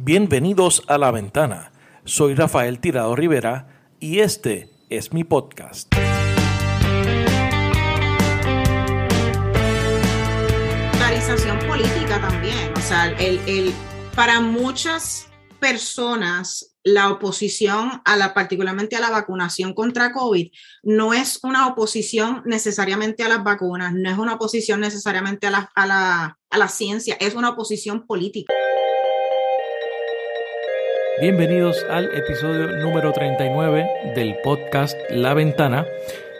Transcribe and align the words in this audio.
Bienvenidos 0.00 0.84
a 0.86 0.96
La 0.96 1.10
Ventana. 1.10 1.72
Soy 2.04 2.36
Rafael 2.36 2.78
Tirado 2.78 3.16
Rivera 3.16 3.66
y 3.98 4.20
este 4.20 4.70
es 4.88 5.12
mi 5.12 5.24
podcast. 5.24 5.92
Polarización 10.92 11.58
política 11.66 12.20
también. 12.20 12.72
O 12.76 12.80
sea, 12.80 13.06
el, 13.18 13.40
el, 13.48 13.74
para 14.14 14.40
muchas 14.40 15.28
personas 15.58 16.76
la 16.84 17.10
oposición 17.10 18.00
a 18.04 18.16
la, 18.16 18.32
particularmente 18.34 18.94
a 18.94 19.00
la 19.00 19.10
vacunación 19.10 19.74
contra 19.74 20.12
COVID, 20.12 20.50
no 20.84 21.12
es 21.12 21.40
una 21.42 21.66
oposición 21.66 22.42
necesariamente 22.46 23.24
a 23.24 23.28
las 23.28 23.42
vacunas, 23.42 23.92
no 23.94 24.08
es 24.08 24.16
una 24.16 24.34
oposición 24.34 24.80
necesariamente 24.80 25.48
a 25.48 25.50
la, 25.50 25.70
a 25.74 25.86
la, 25.86 26.38
a 26.50 26.58
la 26.58 26.68
ciencia, 26.68 27.16
es 27.20 27.34
una 27.34 27.50
oposición 27.50 28.06
política. 28.06 28.54
Bienvenidos 31.20 31.84
al 31.90 32.14
episodio 32.14 32.68
número 32.78 33.12
39 33.12 34.12
del 34.14 34.36
podcast 34.44 34.96
La 35.10 35.34
Ventana. 35.34 35.84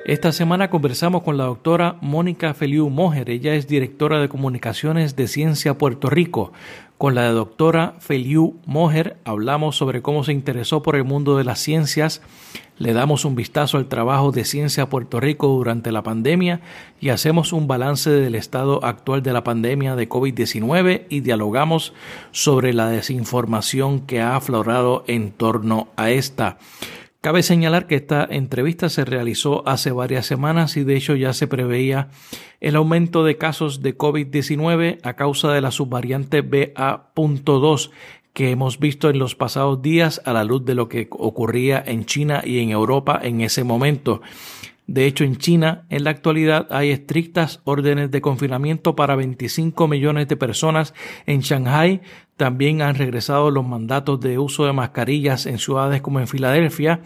Esta 0.06 0.30
semana 0.30 0.70
conversamos 0.70 1.24
con 1.24 1.36
la 1.36 1.46
doctora 1.46 1.96
Mónica 2.00 2.54
Feliu 2.54 2.88
Mojer. 2.88 3.28
Ella 3.28 3.54
es 3.54 3.66
directora 3.66 4.20
de 4.20 4.28
comunicaciones 4.28 5.16
de 5.16 5.26
Ciencia 5.26 5.76
Puerto 5.76 6.08
Rico. 6.10 6.52
Con 6.96 7.16
la 7.16 7.28
doctora 7.32 7.96
Feliu 7.98 8.60
Mojer 8.66 9.16
hablamos 9.24 9.74
sobre 9.74 10.00
cómo 10.00 10.22
se 10.22 10.32
interesó 10.32 10.80
por 10.80 10.94
el 10.94 11.02
mundo 11.02 11.36
de 11.36 11.42
las 11.42 11.58
ciencias, 11.58 12.22
le 12.78 12.92
damos 12.92 13.24
un 13.24 13.34
vistazo 13.34 13.76
al 13.76 13.88
trabajo 13.88 14.32
de 14.32 14.44
Ciencia 14.44 14.88
Puerto 14.88 15.20
Rico 15.20 15.48
durante 15.48 15.92
la 15.92 16.02
pandemia 16.02 16.60
y 17.00 17.10
hacemos 17.10 17.52
un 17.52 17.66
balance 17.66 18.10
del 18.10 18.34
estado 18.34 18.84
actual 18.84 19.22
de 19.22 19.32
la 19.32 19.44
pandemia 19.44 19.96
de 19.96 20.08
COVID-19 20.08 21.06
y 21.08 21.20
dialogamos 21.20 21.92
sobre 22.30 22.72
la 22.72 22.88
desinformación 22.88 24.00
que 24.00 24.20
ha 24.20 24.36
aflorado 24.36 25.04
en 25.06 25.32
torno 25.32 25.88
a 25.96 26.10
esta. 26.10 26.58
Cabe 27.20 27.42
señalar 27.42 27.88
que 27.88 27.96
esta 27.96 28.24
entrevista 28.30 28.88
se 28.88 29.04
realizó 29.04 29.66
hace 29.66 29.90
varias 29.90 30.24
semanas 30.24 30.76
y 30.76 30.84
de 30.84 30.96
hecho 30.96 31.16
ya 31.16 31.32
se 31.32 31.48
preveía 31.48 32.10
el 32.60 32.76
aumento 32.76 33.24
de 33.24 33.36
casos 33.36 33.82
de 33.82 33.98
COVID-19 33.98 35.00
a 35.02 35.14
causa 35.14 35.52
de 35.52 35.60
la 35.60 35.72
subvariante 35.72 36.42
BA.2 36.42 37.90
que 38.38 38.52
hemos 38.52 38.78
visto 38.78 39.10
en 39.10 39.18
los 39.18 39.34
pasados 39.34 39.82
días 39.82 40.22
a 40.24 40.32
la 40.32 40.44
luz 40.44 40.64
de 40.64 40.76
lo 40.76 40.88
que 40.88 41.08
ocurría 41.10 41.82
en 41.84 42.04
China 42.04 42.40
y 42.44 42.60
en 42.60 42.70
Europa 42.70 43.18
en 43.20 43.40
ese 43.40 43.64
momento. 43.64 44.22
De 44.86 45.06
hecho, 45.06 45.24
en 45.24 45.38
China, 45.38 45.86
en 45.90 46.04
la 46.04 46.10
actualidad, 46.10 46.68
hay 46.70 46.90
estrictas 46.90 47.60
órdenes 47.64 48.12
de 48.12 48.20
confinamiento 48.20 48.94
para 48.94 49.16
25 49.16 49.88
millones 49.88 50.28
de 50.28 50.36
personas. 50.36 50.94
En 51.26 51.40
Shanghai 51.40 52.00
también 52.36 52.80
han 52.80 52.94
regresado 52.94 53.50
los 53.50 53.66
mandatos 53.66 54.20
de 54.20 54.38
uso 54.38 54.66
de 54.66 54.72
mascarillas 54.72 55.44
en 55.46 55.58
ciudades 55.58 56.00
como 56.00 56.20
en 56.20 56.28
Filadelfia. 56.28 57.00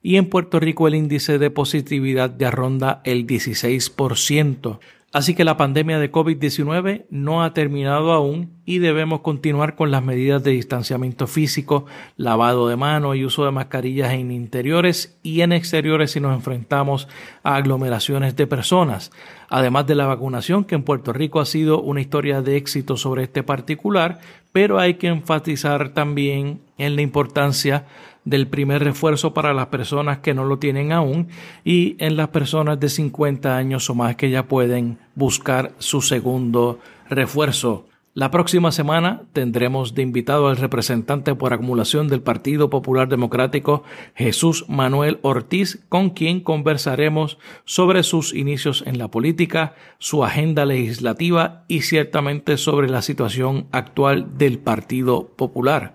Y 0.00 0.16
en 0.16 0.30
Puerto 0.30 0.58
Rico 0.58 0.88
el 0.88 0.94
índice 0.94 1.38
de 1.38 1.50
positividad 1.50 2.34
ya 2.38 2.50
ronda 2.50 3.02
el 3.04 3.26
16%. 3.26 4.78
Así 5.10 5.34
que 5.34 5.44
la 5.44 5.56
pandemia 5.56 5.98
de 5.98 6.12
COVID-19 6.12 7.06
no 7.08 7.42
ha 7.42 7.54
terminado 7.54 8.12
aún 8.12 8.52
y 8.66 8.78
debemos 8.78 9.20
continuar 9.20 9.74
con 9.74 9.90
las 9.90 10.04
medidas 10.04 10.44
de 10.44 10.50
distanciamiento 10.50 11.26
físico, 11.26 11.86
lavado 12.18 12.68
de 12.68 12.76
manos 12.76 13.16
y 13.16 13.24
uso 13.24 13.46
de 13.46 13.50
mascarillas 13.50 14.12
en 14.12 14.30
interiores 14.30 15.18
y 15.22 15.40
en 15.40 15.52
exteriores 15.52 16.10
si 16.10 16.20
nos 16.20 16.34
enfrentamos 16.34 17.08
a 17.42 17.56
aglomeraciones 17.56 18.36
de 18.36 18.46
personas. 18.46 19.10
Además 19.48 19.86
de 19.86 19.94
la 19.94 20.04
vacunación, 20.04 20.64
que 20.64 20.74
en 20.74 20.82
Puerto 20.82 21.14
Rico 21.14 21.40
ha 21.40 21.46
sido 21.46 21.80
una 21.80 22.02
historia 22.02 22.42
de 22.42 22.58
éxito 22.58 22.98
sobre 22.98 23.22
este 23.22 23.42
particular, 23.42 24.20
pero 24.52 24.78
hay 24.78 24.94
que 24.94 25.06
enfatizar 25.06 25.88
también 25.94 26.60
en 26.76 26.96
la 26.96 27.02
importancia 27.02 27.86
del 28.28 28.46
primer 28.46 28.84
refuerzo 28.84 29.32
para 29.32 29.54
las 29.54 29.68
personas 29.68 30.18
que 30.18 30.34
no 30.34 30.44
lo 30.44 30.58
tienen 30.58 30.92
aún 30.92 31.28
y 31.64 31.96
en 31.98 32.16
las 32.16 32.28
personas 32.28 32.78
de 32.78 32.88
50 32.88 33.56
años 33.56 33.88
o 33.88 33.94
más 33.94 34.16
que 34.16 34.30
ya 34.30 34.46
pueden 34.46 34.98
buscar 35.14 35.72
su 35.78 36.02
segundo 36.02 36.78
refuerzo. 37.08 37.86
La 38.18 38.32
próxima 38.32 38.72
semana 38.72 39.22
tendremos 39.32 39.94
de 39.94 40.02
invitado 40.02 40.48
al 40.48 40.56
representante 40.56 41.36
por 41.36 41.52
acumulación 41.52 42.08
del 42.08 42.20
Partido 42.20 42.68
Popular 42.68 43.08
Democrático, 43.08 43.84
Jesús 44.16 44.64
Manuel 44.68 45.20
Ortiz, 45.22 45.84
con 45.88 46.10
quien 46.10 46.40
conversaremos 46.40 47.38
sobre 47.64 48.02
sus 48.02 48.34
inicios 48.34 48.82
en 48.86 48.98
la 48.98 49.06
política, 49.06 49.76
su 49.98 50.24
agenda 50.24 50.66
legislativa 50.66 51.64
y 51.68 51.82
ciertamente 51.82 52.56
sobre 52.56 52.88
la 52.88 53.02
situación 53.02 53.68
actual 53.70 54.36
del 54.36 54.58
Partido 54.58 55.28
Popular. 55.36 55.94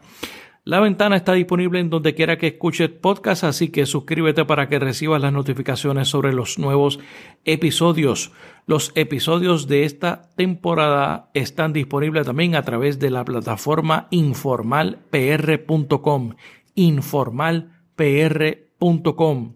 La 0.65 0.79
ventana 0.79 1.17
está 1.17 1.33
disponible 1.33 1.81
en 1.81 1.89
donde 1.89 2.15
quiera 2.15 2.37
que 2.37 2.47
escuches 2.47 2.87
podcast, 2.87 3.43
así 3.43 3.67
que 3.67 3.85
suscríbete 3.85 4.45
para 4.45 4.69
que 4.69 4.79
recibas 4.79 5.21
las 5.21 5.33
notificaciones 5.33 6.07
sobre 6.07 6.31
los 6.31 6.57
nuevos 6.57 7.01
episodios. 7.43 8.31
Los 8.65 8.93
episodios 8.95 9.67
de 9.67 9.83
esta 9.83 10.29
temporada 10.37 11.29
están 11.33 11.73
disponibles 11.73 12.25
también 12.25 12.55
a 12.55 12.63
través 12.63 12.97
de 12.97 13.09
la 13.09 13.25
plataforma 13.25 14.07
informalpr.com. 14.11 16.35
informalpr.com. 16.75 19.55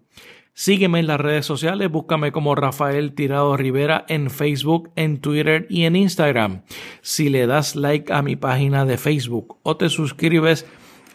Sígueme 0.52 0.98
en 0.98 1.06
las 1.06 1.20
redes 1.20 1.46
sociales, 1.46 1.90
búscame 1.90 2.32
como 2.32 2.54
Rafael 2.54 3.14
Tirado 3.14 3.56
Rivera 3.56 4.04
en 4.08 4.28
Facebook, 4.28 4.90
en 4.94 5.22
Twitter 5.22 5.66
y 5.70 5.84
en 5.84 5.96
Instagram. 5.96 6.64
Si 7.00 7.30
le 7.30 7.46
das 7.46 7.76
like 7.76 8.12
a 8.12 8.20
mi 8.20 8.36
página 8.36 8.84
de 8.84 8.98
Facebook 8.98 9.56
o 9.62 9.78
te 9.78 9.88
suscribes 9.88 10.66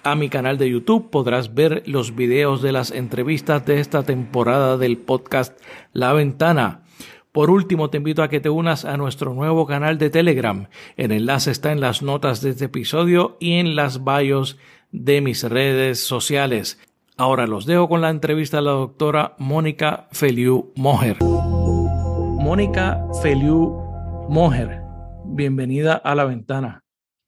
a 0.03 0.16
mi 0.16 0.30
canal 0.30 0.58
de 0.58 0.69
YouTube 0.69 1.09
podrás 1.09 1.53
ver 1.53 1.84
los 1.86 2.16
videos 2.16 2.62
de 2.62 2.72
las 2.72 2.91
entrevistas 2.91 3.66
de 3.66 3.80
esta 3.80 4.03
temporada 4.03 4.78
del 4.78 4.97
podcast 4.97 5.58
La 5.94 6.14
Ventana. 6.14 6.84
Por 7.31 7.50
último, 7.50 7.90
te 7.90 7.97
invito 7.97 8.22
a 8.22 8.30
que 8.30 8.40
te 8.40 8.50
unas 8.50 8.86
a 8.86 8.97
nuestro 8.97 9.34
nuevo 9.34 9.66
canal 9.66 9.97
de 9.97 10.09
Telegram. 10.09 10.68
El 10.97 11.12
enlace 11.12 11.52
está 11.52 11.72
en 11.72 11.80
las 11.80 12.03
notas 12.03 12.41
de 12.41 12.52
este 12.52 12.66
episodio 12.66 13.38
y 13.40 13.53
en 13.53 13.75
las 13.75 14.03
bios 14.03 14.58
de 14.91 15.22
mis 15.22 15.44
redes 15.44 16.03
sociales. 16.03 16.80
Ahora 17.18 17.47
los 17.47 17.66
dejo 17.66 17.88
con 17.88 18.02
la 18.02 18.09
entrevista 18.09 18.58
a 18.58 18.62
la 18.62 18.72
doctora 18.72 19.35
Mónica 19.40 20.08
Feliu 20.12 20.74
Mojer. 20.75 21.18
Mónica 21.24 23.03
Feliu 23.22 23.81
Mojer, 24.30 24.81
bienvenida 25.25 25.94
a 25.94 26.14
la 26.14 26.25
ventana. 26.25 26.84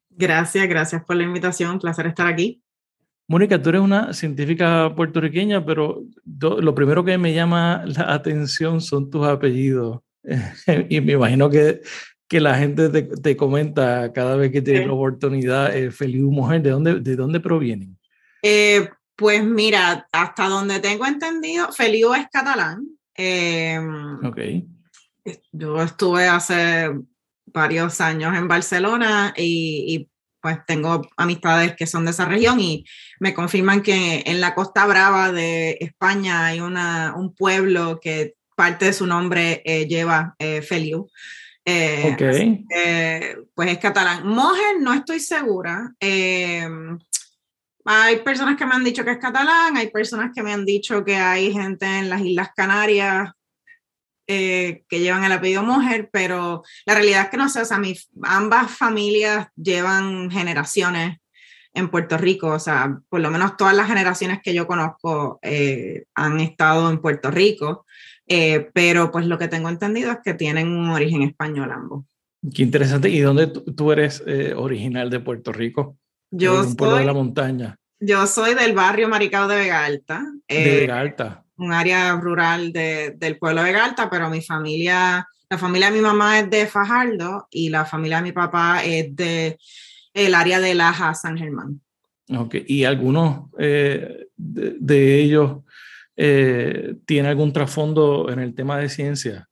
Gracias, 0.10 0.68
gracias 0.68 1.04
por 1.04 1.16
la 1.16 1.24
invitación. 1.24 1.72
Un 1.72 1.80
placer 1.80 2.08
estar 2.08 2.28
aquí. 2.28 2.65
Mónica, 3.28 3.60
tú 3.62 3.70
eres 3.70 3.82
una 3.82 4.14
científica 4.14 4.94
puertorriqueña, 4.96 5.66
pero 5.66 6.04
lo 6.26 6.76
primero 6.76 7.04
que 7.04 7.18
me 7.18 7.34
llama 7.34 7.84
la 7.86 8.14
atención 8.14 8.82
son 8.82 9.10
tus 9.10 9.26
apellidos. 9.28 10.02
y 10.90 11.02
me 11.02 11.14
imagino 11.14 11.50
que, 11.50 11.82
que 12.28 12.40
la 12.40 12.56
gente 12.58 12.90
te, 12.90 13.38
comenta 13.38 14.14
cada 14.14 14.36
vez 14.36 14.52
que 14.52 14.62
tiene 14.62 14.86
la 14.86 14.94
oportunidad, 14.94 15.76
eh, 15.76 15.92
Feliz 15.92 16.22
Mujer, 16.22 16.62
¿de 16.62 16.70
dónde, 16.70 17.00
¿de 17.00 17.16
dónde 17.16 17.40
provienen? 17.40 17.98
Eh, 18.44 18.90
pues 19.16 19.44
mira, 19.44 20.08
hasta 20.12 20.48
donde 20.48 20.80
tengo 20.80 21.06
entendido, 21.08 21.72
Feliu 21.72 22.14
es 22.14 22.28
catalán. 22.32 22.88
Eh, 23.18 23.80
ok. 24.24 24.40
Yo 25.52 25.82
estuve 25.82 26.28
hace 26.28 26.92
varios 27.48 28.02
años 28.02 28.36
en 28.36 28.48
Barcelona 28.48 29.34
y, 29.36 29.86
y 29.88 30.10
pues 30.42 30.64
tengo 30.68 31.02
amistades 31.18 31.76
que 31.76 31.88
son 31.88 32.06
de 32.06 32.12
esa 32.12 32.26
región 32.26 32.60
y 32.60 32.86
me 33.20 33.34
confirman 33.34 33.82
que 33.82 34.24
en 34.26 34.42
la 34.42 34.54
Costa 34.56 34.86
Brava 34.86 35.32
de 35.32 35.78
España 35.80 36.46
hay 36.46 36.60
una, 36.60 37.14
un 37.16 37.34
pueblo 37.34 38.00
que 38.02 38.36
parte 38.56 38.86
de 38.86 38.94
su 38.94 39.06
nombre 39.06 39.62
eh, 39.66 39.88
lleva 39.88 40.36
eh, 40.40 40.62
Feliu. 40.62 41.10
Eh, 41.68 43.36
pues 43.54 43.70
es 43.72 43.80
catalán. 43.80 44.28
Mojer 44.28 44.80
no 44.80 44.94
estoy 44.94 45.20
segura. 45.20 45.94
hay 47.86 48.18
personas 48.24 48.56
que 48.58 48.66
me 48.66 48.76
han 48.76 48.84
dicho 48.84 49.04
que 49.04 49.12
es 49.12 49.18
catalán, 49.18 49.78
hay 49.78 49.90
personas 49.90 50.32
que 50.34 50.44
me 50.44 50.54
han 50.54 50.66
dicho 50.66 51.04
que 51.04 51.16
hay 51.16 51.52
gente 51.52 51.86
en 51.86 52.10
las 52.10 52.22
Islas 52.22 52.50
Canarias 52.56 53.32
eh, 54.28 54.84
que 54.90 55.02
llevan 55.02 55.24
el 55.24 55.32
apellido 55.32 55.62
mujer, 55.62 56.10
pero 56.12 56.64
la 56.88 56.96
realidad 56.96 57.26
es 57.26 57.30
que 57.30 57.38
no 57.38 57.48
sé, 57.48 57.62
o 57.62 57.66
sea, 57.66 57.80
ambas 58.24 58.72
familias 58.72 59.50
llevan 59.56 60.32
generaciones 60.32 61.20
en 61.76 61.90
Puerto 61.90 62.18
Rico, 62.18 62.48
o 62.48 62.60
sea, 62.60 63.00
por 63.10 63.20
lo 63.20 63.30
menos 63.30 63.58
todas 63.58 63.76
las 63.76 63.88
generaciones 63.88 64.40
que 64.42 64.54
yo 64.54 64.66
conozco 64.66 65.40
eh, 65.42 66.06
han 66.16 66.40
estado 66.40 66.90
en 66.90 67.00
Puerto 67.00 67.30
Rico, 67.30 67.86
eh, 68.28 68.70
pero 68.74 69.12
pues 69.12 69.26
lo 69.26 69.38
que 69.38 69.48
tengo 69.48 69.70
entendido 69.70 70.12
es 70.12 70.18
que 70.24 70.34
tienen 70.34 70.70
un 70.70 70.90
origen 70.90 71.22
español 71.22 71.72
ambos. 71.72 72.06
Qué 72.54 72.64
interesante. 72.64 73.10
¿Y 73.10 73.20
dónde 73.20 73.48
tú, 73.48 73.92
eres 73.92 74.24
original 74.56 75.10
de 75.10 75.20
Puerto 75.20 75.52
Rico? 75.52 75.98
Yo 76.32 76.62
un 76.62 76.76
pueblo 76.76 76.98
de 76.98 77.06
la 77.06 77.14
montaña. 77.14 77.78
Yo 78.00 78.28
soy 78.28 78.56
del 78.56 78.74
barrio 78.74 79.08
Maricao 79.08 79.48
de 79.48 79.56
Vega 79.56 79.86
Alta. 79.86 80.24
de 80.48 80.80
Vega 80.80 81.00
Alta 81.00 81.46
un 81.58 81.74
área 81.74 82.14
rural 82.16 82.72
del 82.74 83.38
pueblo 83.40 83.64
de 83.64 83.72
Galta, 83.72 84.10
pero 84.10 84.30
mi 84.30 84.42
familia, 84.42 85.28
la 85.50 85.58
familia 85.58 85.90
de 85.90 85.98
mi 85.98 86.02
mamá 86.02 86.40
es 86.40 86.50
de 86.50 86.68
Fajardo 86.68 87.48
y 87.50 87.70
la 87.70 87.86
familia 87.86 88.18
de 88.18 88.24
mi 88.24 88.32
papá 88.32 88.84
es 88.84 89.16
de 89.16 89.58
el 90.16 90.34
área 90.34 90.60
de 90.60 90.74
Laja, 90.74 91.14
San 91.14 91.38
Germán. 91.38 91.82
Okay. 92.28 92.66
¿Y 92.68 92.86
algunos 92.86 93.52
de, 93.52 94.30
de, 94.36 95.20
ellos 95.22 95.58
tienen 96.16 97.28
algún 97.28 97.54
trasfondo 97.54 98.32
en 98.32 98.40
el 98.40 98.56
tema 98.56 98.80
de 98.80 98.90
ciencia? 98.90 99.48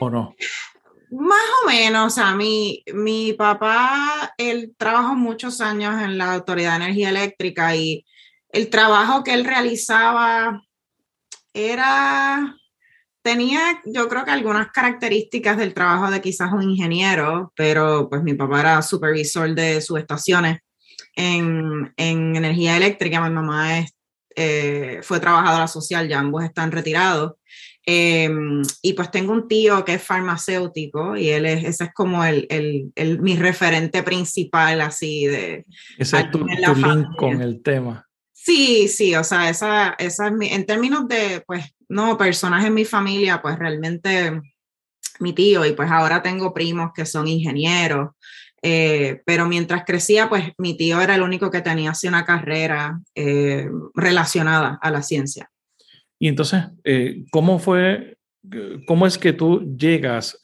¿O 0.00 0.10
no? 0.10 0.34
Más 1.10 1.42
o 1.64 1.68
menos, 1.68 2.06
o 2.06 2.10
sea, 2.10 2.34
mi, 2.34 2.84
mi 2.94 3.32
papá, 3.32 4.32
él 4.38 4.74
trabajó 4.76 5.14
muchos 5.16 5.60
años 5.60 6.00
en 6.02 6.18
la 6.18 6.34
Autoridad 6.34 6.78
de 6.78 6.84
Energía 6.84 7.08
Eléctrica 7.08 7.74
y 7.74 8.04
el 8.50 8.70
trabajo 8.70 9.24
que 9.24 9.34
él 9.34 9.44
realizaba 9.44 10.62
era, 11.52 12.56
tenía 13.22 13.80
yo 13.84 14.08
creo 14.08 14.24
que 14.24 14.30
algunas 14.30 14.70
características 14.72 15.56
del 15.56 15.74
trabajo 15.74 16.10
de 16.10 16.20
quizás 16.20 16.52
un 16.52 16.62
ingeniero, 16.62 17.52
pero 17.56 18.08
pues 18.08 18.22
mi 18.22 18.34
papá 18.34 18.60
era 18.60 18.82
supervisor 18.82 19.54
de 19.54 19.80
subestaciones 19.80 20.58
en, 21.14 21.92
en 21.96 22.36
energía 22.36 22.76
eléctrica, 22.76 23.20
mi 23.20 23.34
mamá 23.34 23.78
es, 23.78 23.94
eh, 24.36 25.00
fue 25.02 25.20
trabajadora 25.20 25.66
social, 25.66 26.08
ya 26.08 26.20
ambos 26.20 26.44
están 26.44 26.72
retirados. 26.72 27.32
Em, 27.84 28.62
y 28.82 28.92
pues 28.92 29.10
tengo 29.10 29.32
un 29.32 29.48
tío 29.48 29.84
que 29.84 29.94
es 29.94 30.02
farmacéutico 30.02 31.16
y 31.16 31.30
él 31.30 31.46
es, 31.46 31.64
ese 31.64 31.84
es 31.84 31.90
como 31.94 32.22
el, 32.24 32.46
el, 32.50 32.92
el 32.94 33.20
mi 33.20 33.36
referente 33.36 34.02
principal 34.02 34.80
así 34.82 35.26
de... 35.26 35.64
Ese 35.98 36.20
es 36.20 36.30
tu, 36.30 36.44
link 36.46 37.16
con 37.16 37.40
el 37.40 37.62
tema. 37.62 38.06
Sí, 38.50 38.88
sí, 38.88 39.14
o 39.14 39.22
sea, 39.22 39.48
esa, 39.48 39.94
esa 39.96 40.26
en 40.26 40.66
términos 40.66 41.06
de, 41.06 41.40
pues, 41.46 41.72
no, 41.88 42.18
personas 42.18 42.64
en 42.64 42.74
mi 42.74 42.84
familia, 42.84 43.40
pues 43.40 43.56
realmente 43.56 44.40
mi 45.20 45.32
tío 45.32 45.64
y 45.64 45.72
pues 45.72 45.88
ahora 45.88 46.20
tengo 46.20 46.52
primos 46.52 46.90
que 46.92 47.06
son 47.06 47.28
ingenieros, 47.28 48.08
eh, 48.60 49.20
pero 49.24 49.46
mientras 49.46 49.84
crecía, 49.84 50.28
pues 50.28 50.50
mi 50.58 50.76
tío 50.76 51.00
era 51.00 51.14
el 51.14 51.22
único 51.22 51.48
que 51.48 51.60
tenía 51.60 51.92
así 51.92 52.08
una 52.08 52.24
carrera 52.24 53.00
eh, 53.14 53.68
relacionada 53.94 54.80
a 54.82 54.90
la 54.90 55.02
ciencia. 55.02 55.48
Y 56.18 56.26
entonces, 56.26 56.64
eh, 56.82 57.22
¿cómo 57.30 57.60
fue, 57.60 58.18
cómo 58.84 59.06
es 59.06 59.16
que 59.16 59.32
tú 59.32 59.76
llegas 59.78 60.40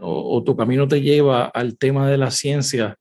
o, 0.00 0.44
tu 0.46 0.56
camino 0.56 0.86
te 0.86 1.00
lleva 1.00 1.46
al 1.46 1.76
tema 1.76 2.08
de 2.08 2.18
la 2.18 2.30
ciencia? 2.30 2.96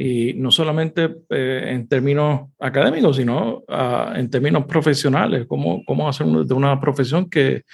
Y 0.00 0.34
no 0.34 0.52
solamente 0.52 1.16
eh, 1.28 1.70
en 1.72 1.88
términos 1.88 2.50
académicos, 2.60 3.16
sino 3.16 3.64
ah, 3.68 4.14
en 4.16 4.30
términos 4.30 4.64
profesionales. 4.64 5.46
¿Cómo, 5.48 5.82
cómo 5.84 6.08
hacer 6.08 6.26
de 6.26 6.54
una 6.54 6.80
profesión 6.80 7.28
que, 7.28 7.64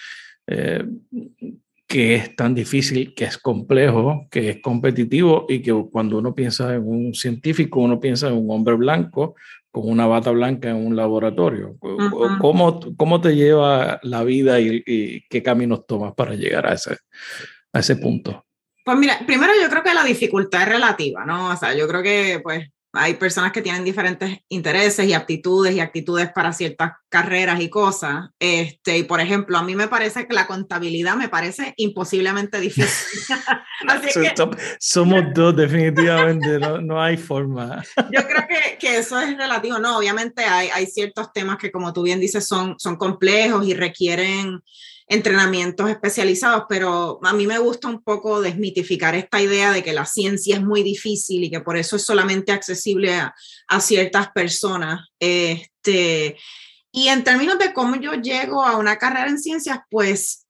que 1.86 2.14
es 2.14 2.34
tan 2.34 2.54
difícil, 2.54 3.14
que 3.14 3.24
es 3.24 3.38
complejo, 3.38 4.26
que 4.30 4.50
es 4.50 4.62
competitivo 4.62 5.46
y 5.48 5.60
que 5.60 5.72
cuando 5.92 6.18
uno 6.18 6.34
piensa 6.34 6.74
en 6.74 6.86
un 6.86 7.14
científico, 7.14 7.80
uno 7.80 8.00
piensa 8.00 8.28
en 8.28 8.34
un 8.34 8.50
hombre 8.50 8.74
blanco 8.74 9.34
con 9.70 9.88
una 9.90 10.06
bata 10.06 10.30
blanca 10.30 10.70
en 10.70 10.76
un 10.76 10.94
laboratorio. 10.94 11.76
¿Cómo, 12.40 12.80
¿Cómo, 12.96 13.20
te 13.20 13.34
lleva 13.34 13.98
la 14.02 14.22
vida 14.22 14.60
y, 14.60 15.24
qué 15.28 15.42
caminos 15.42 15.84
tomas 15.86 16.14
para 16.14 16.34
llegar 16.34 16.66
a 16.66 16.74
ese, 16.74 16.96
a 17.72 17.80
ese 17.80 17.96
punto? 17.96 18.44
Pues 18.84 18.98
mira, 18.98 19.18
primero 19.26 19.52
yo 19.60 19.68
creo 19.70 19.82
que 19.82 19.94
la 19.94 20.04
dificultad 20.04 20.62
es 20.62 20.68
relativa, 20.68 21.24
¿no? 21.24 21.50
O 21.50 21.56
sea, 21.56 21.74
yo 21.74 21.88
creo 21.88 22.02
que 22.02 22.40
pues 22.42 22.68
hay 22.96 23.14
personas 23.14 23.50
que 23.50 23.60
tienen 23.60 23.84
diferentes 23.84 24.38
intereses 24.48 25.06
y 25.06 25.14
aptitudes 25.14 25.74
y 25.74 25.80
actitudes 25.80 26.30
para 26.32 26.52
ciertas 26.52 26.92
carreras 27.08 27.60
y 27.60 27.68
cosas. 27.68 28.30
Este, 28.38 28.98
y 28.98 29.02
por 29.02 29.20
ejemplo, 29.20 29.58
a 29.58 29.64
mí 29.64 29.74
me 29.74 29.88
parece 29.88 30.26
que 30.28 30.34
la 30.34 30.46
contabilidad 30.46 31.16
me 31.16 31.28
parece 31.28 31.74
imposiblemente 31.76 32.60
difícil. 32.60 33.20
Somos 34.78 35.24
dos, 35.34 35.56
definitivamente, 35.56 36.58
no, 36.58 36.80
no, 36.80 37.02
hay 37.02 37.16
forma. 37.16 37.82
yo 38.12 38.26
creo 38.26 38.46
que, 38.48 38.78
que, 38.78 38.98
eso 38.98 39.18
es 39.18 39.36
relativo. 39.36 39.78
No, 39.78 39.98
obviamente 39.98 40.44
hay, 40.44 40.68
hay 40.68 40.86
ciertos 40.86 41.32
temas 41.32 41.58
que, 41.58 41.72
como 41.72 41.92
tú 41.92 42.02
bien 42.02 42.20
dices, 42.20 42.46
son, 42.46 42.76
son 42.78 42.96
complejos 42.96 43.66
y 43.66 43.74
requieren 43.74 44.62
entrenamientos 45.06 45.90
especializados, 45.90 46.64
pero 46.68 47.18
a 47.22 47.32
mí 47.34 47.46
me 47.46 47.58
gusta 47.58 47.88
un 47.88 48.02
poco 48.02 48.40
desmitificar 48.40 49.14
esta 49.14 49.40
idea 49.40 49.72
de 49.72 49.82
que 49.82 49.92
la 49.92 50.06
ciencia 50.06 50.56
es 50.56 50.62
muy 50.62 50.82
difícil 50.82 51.44
y 51.44 51.50
que 51.50 51.60
por 51.60 51.76
eso 51.76 51.96
es 51.96 52.04
solamente 52.04 52.52
accesible 52.52 53.14
a, 53.14 53.34
ciertas 53.80 54.30
personas. 54.30 55.08
Este, 55.18 56.36
y 56.90 57.08
en 57.08 57.24
términos 57.24 57.58
de 57.58 57.72
cómo 57.72 57.96
yo 57.96 58.14
llego 58.14 58.64
a 58.64 58.76
una 58.76 58.96
carrera 58.96 59.28
en 59.28 59.38
ciencias, 59.38 59.80
pues 59.90 60.46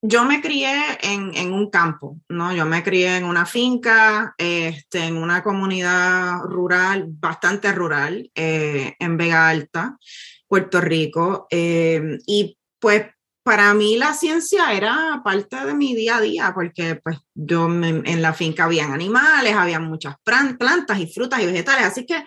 yo 0.00 0.24
me 0.24 0.40
crié 0.40 0.72
en, 1.02 1.52
un 1.52 1.70
campo, 1.70 2.18
¿no? 2.28 2.54
Yo 2.54 2.64
me 2.64 2.82
crié 2.82 3.16
en 3.18 3.24
una 3.24 3.46
finca, 3.46 4.34
este, 4.38 5.04
en 5.04 5.16
una 5.16 5.42
comunidad 5.42 6.40
rural, 6.44 7.06
bastante 7.08 7.72
rural, 7.72 8.30
eh, 8.34 8.96
en 8.98 9.16
Vega 9.16 9.48
Alta, 9.48 9.96
Puerto 10.48 10.80
Rico. 10.80 11.46
Eh, 11.50 12.18
y 12.26 12.56
pues 12.82 13.06
para 13.44 13.72
mí 13.74 13.96
la 13.96 14.12
ciencia 14.12 14.72
era 14.72 15.22
parte 15.24 15.64
de 15.64 15.72
mi 15.72 15.94
día 15.94 16.16
a 16.16 16.20
día, 16.20 16.52
porque 16.52 16.96
pues 16.96 17.16
yo 17.32 17.66
en 17.66 18.22
la 18.22 18.34
finca 18.34 18.64
habían 18.64 18.92
animales, 18.92 19.54
había 19.54 19.78
muchas 19.78 20.16
plantas 20.24 20.98
y 20.98 21.06
frutas 21.06 21.40
y 21.40 21.46
vegetales, 21.46 21.84
así 21.84 22.04
que 22.04 22.24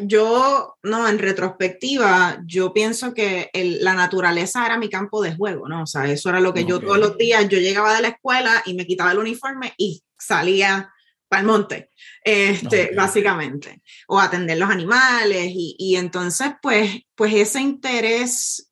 yo, 0.00 0.78
no, 0.82 1.06
en 1.06 1.18
retrospectiva, 1.18 2.38
yo 2.46 2.72
pienso 2.72 3.12
que 3.12 3.50
la 3.52 3.92
naturaleza 3.92 4.64
era 4.64 4.78
mi 4.78 4.88
campo 4.88 5.22
de 5.22 5.36
juego, 5.36 5.68
¿no? 5.68 5.82
O 5.82 5.86
sea, 5.86 6.06
eso 6.06 6.30
era 6.30 6.40
lo 6.40 6.54
que 6.54 6.64
yo 6.64 6.80
todos 6.80 6.98
los 6.98 7.18
días, 7.18 7.46
yo 7.50 7.58
llegaba 7.58 7.94
de 7.94 8.00
la 8.00 8.08
escuela 8.08 8.62
y 8.64 8.72
me 8.72 8.86
quitaba 8.86 9.12
el 9.12 9.18
uniforme 9.18 9.74
y 9.76 10.02
salía 10.18 10.90
para 11.28 11.40
el 11.40 11.46
monte, 11.46 11.90
este, 12.24 12.92
básicamente, 12.96 13.82
o 14.08 14.18
atender 14.18 14.56
los 14.56 14.70
animales. 14.70 15.50
Y, 15.50 15.76
y 15.78 15.96
entonces, 15.96 16.52
pues, 16.62 17.02
pues 17.14 17.34
ese 17.34 17.60
interés 17.60 18.71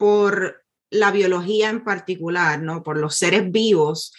por 0.00 0.64
la 0.88 1.10
biología 1.10 1.68
en 1.68 1.84
particular, 1.84 2.62
¿no? 2.62 2.82
Por 2.82 2.98
los 2.98 3.16
seres 3.16 3.52
vivos, 3.52 4.14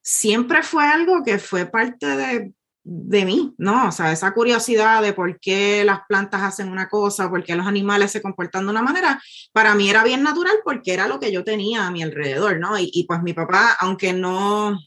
siempre 0.00 0.62
fue 0.62 0.86
algo 0.86 1.22
que 1.22 1.38
fue 1.38 1.66
parte 1.66 2.06
de, 2.06 2.52
de 2.82 3.24
mí, 3.26 3.54
¿no? 3.58 3.88
O 3.88 3.92
sea, 3.92 4.10
esa 4.10 4.32
curiosidad 4.32 5.02
de 5.02 5.12
por 5.12 5.38
qué 5.38 5.84
las 5.84 6.00
plantas 6.08 6.42
hacen 6.42 6.70
una 6.70 6.88
cosa, 6.88 7.28
por 7.28 7.44
qué 7.44 7.54
los 7.54 7.66
animales 7.66 8.10
se 8.10 8.22
comportan 8.22 8.64
de 8.64 8.70
una 8.70 8.80
manera, 8.80 9.20
para 9.52 9.74
mí 9.74 9.90
era 9.90 10.02
bien 10.02 10.22
natural 10.22 10.56
porque 10.64 10.94
era 10.94 11.06
lo 11.06 11.20
que 11.20 11.30
yo 11.30 11.44
tenía 11.44 11.86
a 11.86 11.90
mi 11.90 12.02
alrededor, 12.02 12.58
¿no? 12.58 12.78
Y, 12.78 12.90
y 12.90 13.04
pues 13.04 13.22
mi 13.22 13.34
papá, 13.34 13.76
aunque 13.80 14.14
no, 14.14 14.78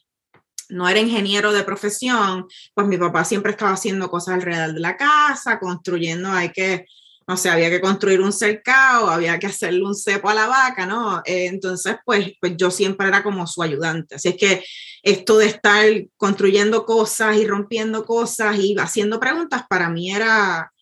no 0.69 0.89
era 0.89 0.99
ingeniero 0.99 1.53
de 1.53 1.63
profesión, 1.63 2.47
pues 2.73 2.87
mi 2.87 2.97
papá 2.97 3.25
siempre 3.25 3.51
estaba 3.51 3.73
haciendo 3.73 4.09
cosas 4.09 4.33
alrededor 4.33 4.73
de 4.73 4.79
la 4.79 4.97
casa, 4.97 5.59
construyendo, 5.59 6.31
hay 6.31 6.51
que 6.51 6.87
no 7.31 7.37
sé, 7.37 7.49
había 7.49 7.69
que 7.69 7.79
construir 7.79 8.19
un 8.19 8.33
cercado, 8.33 9.09
había 9.09 9.39
que 9.39 9.47
hacerle 9.47 9.85
un 9.85 9.95
cepo 9.95 10.27
a 10.27 10.33
la 10.33 10.47
vaca, 10.47 10.85
¿no? 10.85 11.21
Eh, 11.23 11.45
entonces, 11.45 11.95
pues, 12.03 12.33
pues 12.41 12.57
yo 12.57 12.69
siempre 12.69 13.07
era 13.07 13.23
como 13.23 13.47
su 13.47 13.63
ayudante. 13.63 14.15
Así 14.15 14.27
es 14.27 14.35
que 14.35 14.65
esto 15.01 15.37
de 15.37 15.45
estar 15.45 15.85
construyendo 16.17 16.85
cosas 16.85 17.37
y 17.37 17.47
rompiendo 17.47 18.03
cosas 18.03 18.59
y 18.59 18.75
haciendo 18.77 19.17
preguntas, 19.17 19.63
para 19.69 19.87
mí 19.87 20.11
era, 20.13 20.73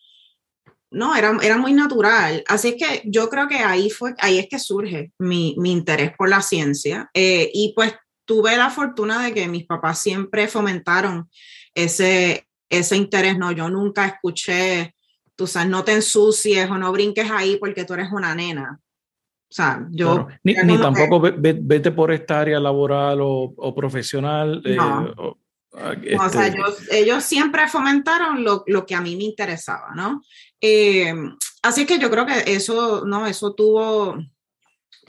no, 0.90 1.14
era, 1.14 1.38
era 1.40 1.56
muy 1.56 1.72
natural. 1.72 2.42
Así 2.48 2.70
es 2.70 2.74
que 2.74 3.02
yo 3.04 3.30
creo 3.30 3.46
que 3.46 3.58
ahí, 3.58 3.88
fue, 3.88 4.16
ahí 4.18 4.40
es 4.40 4.48
que 4.48 4.58
surge 4.58 5.12
mi, 5.20 5.54
mi 5.56 5.70
interés 5.70 6.10
por 6.18 6.28
la 6.28 6.42
ciencia. 6.42 7.10
Eh, 7.14 7.48
y 7.54 7.74
pues 7.76 7.94
tuve 8.24 8.56
la 8.56 8.70
fortuna 8.70 9.22
de 9.22 9.32
que 9.32 9.46
mis 9.46 9.66
papás 9.66 10.00
siempre 10.00 10.48
fomentaron 10.48 11.30
ese, 11.76 12.48
ese 12.68 12.96
interés, 12.96 13.38
¿no? 13.38 13.52
Yo 13.52 13.70
nunca 13.70 14.04
escuché 14.04 14.96
tú 15.40 15.46
sabes, 15.46 15.70
no 15.70 15.82
te 15.82 15.92
ensucies 15.92 16.70
o 16.70 16.76
no 16.76 16.92
brinques 16.92 17.30
ahí 17.30 17.56
porque 17.56 17.86
tú 17.86 17.94
eres 17.94 18.12
una 18.12 18.34
nena. 18.34 18.78
O 18.78 19.52
sea, 19.52 19.86
yo... 19.90 20.28
Ni, 20.44 20.54
tampoco 20.54 21.18
vete 21.18 21.92
por 21.92 22.12
esta 22.12 22.40
área 22.40 22.60
laboral 22.60 23.20
o, 23.22 23.74
profesional. 23.74 24.60
Eh, 24.66 24.76
no. 24.76 25.14
o, 25.16 25.38
ah, 25.72 26.28
sea, 26.28 26.48
este 26.48 26.98
ellos, 26.98 27.24
siempre 27.24 27.66
fomentaron 27.68 28.44
lo, 28.44 28.64
lo, 28.66 28.84
que 28.84 28.94
a 28.94 29.00
mí 29.00 29.16
me 29.16 29.24
interesaba, 29.24 29.94
¿no? 29.94 30.20
Eh, 30.60 31.14
así 31.62 31.86
que 31.86 31.98
yo 31.98 32.10
creo 32.10 32.26
que 32.26 32.42
eso, 32.54 33.06
no, 33.06 33.26
eso 33.26 33.54
tuvo, 33.54 34.18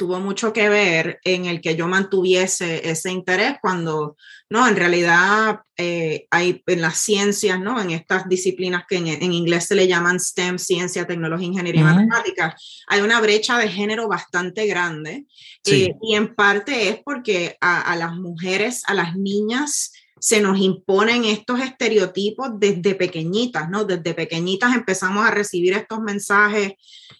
tuvo 0.02 0.20
mucho 0.20 0.52
que 0.52 0.68
ver 0.68 1.20
en 1.24 1.46
el 1.46 1.62
que 1.62 1.76
yo 1.76 1.88
mantuviese 1.88 2.90
ese 2.90 3.12
interés 3.12 3.58
cuando, 3.62 4.18
no, 4.50 4.68
en 4.68 4.76
realidad 4.76 5.60
eh, 5.78 6.26
hay 6.32 6.64
en 6.66 6.82
las 6.82 6.98
ciencias, 6.98 7.60
¿no? 7.60 7.80
En 7.80 7.92
estas 7.92 8.28
disciplinas 8.28 8.86
que 8.90 8.98
en, 8.98 9.32
inglés 9.32 9.68
se 9.68 9.76
le 9.76 9.88
llaman 9.88 10.20
STEM, 10.20 10.58
ciencia, 10.58 11.06
tecnología, 11.06 11.50
ingeniería 11.50 11.82
y 11.82 11.84
matemática, 11.84 12.58
hay 12.88 13.02
una 13.02 13.22
brecha 13.22 13.60
de 13.60 13.68
género 13.68 14.08
bastante 14.08 14.66
grande 14.66 15.28
eh, 15.68 15.94
y 16.02 16.16
en 16.16 16.34
parte 16.34 16.90
es 16.90 16.98
porque 17.06 17.58
a, 17.62 17.96
las 17.96 18.16
mujeres, 18.16 18.82
a 18.88 18.96
las 18.96 19.16
niñas, 19.16 19.92
se 20.22 20.40
nos 20.40 20.60
imponen 20.60 21.26
estos 21.26 21.60
estereotipos 21.60 22.52
desde 22.60 22.94
pequeñitas, 22.94 23.68
¿no? 23.72 23.86
Desde 23.86 24.14
pequeñitas 24.14 24.76
empezamos 24.76 25.26
a 25.26 25.32
recibir 25.32 25.74
estos 25.74 26.00
mensajes 26.00 26.74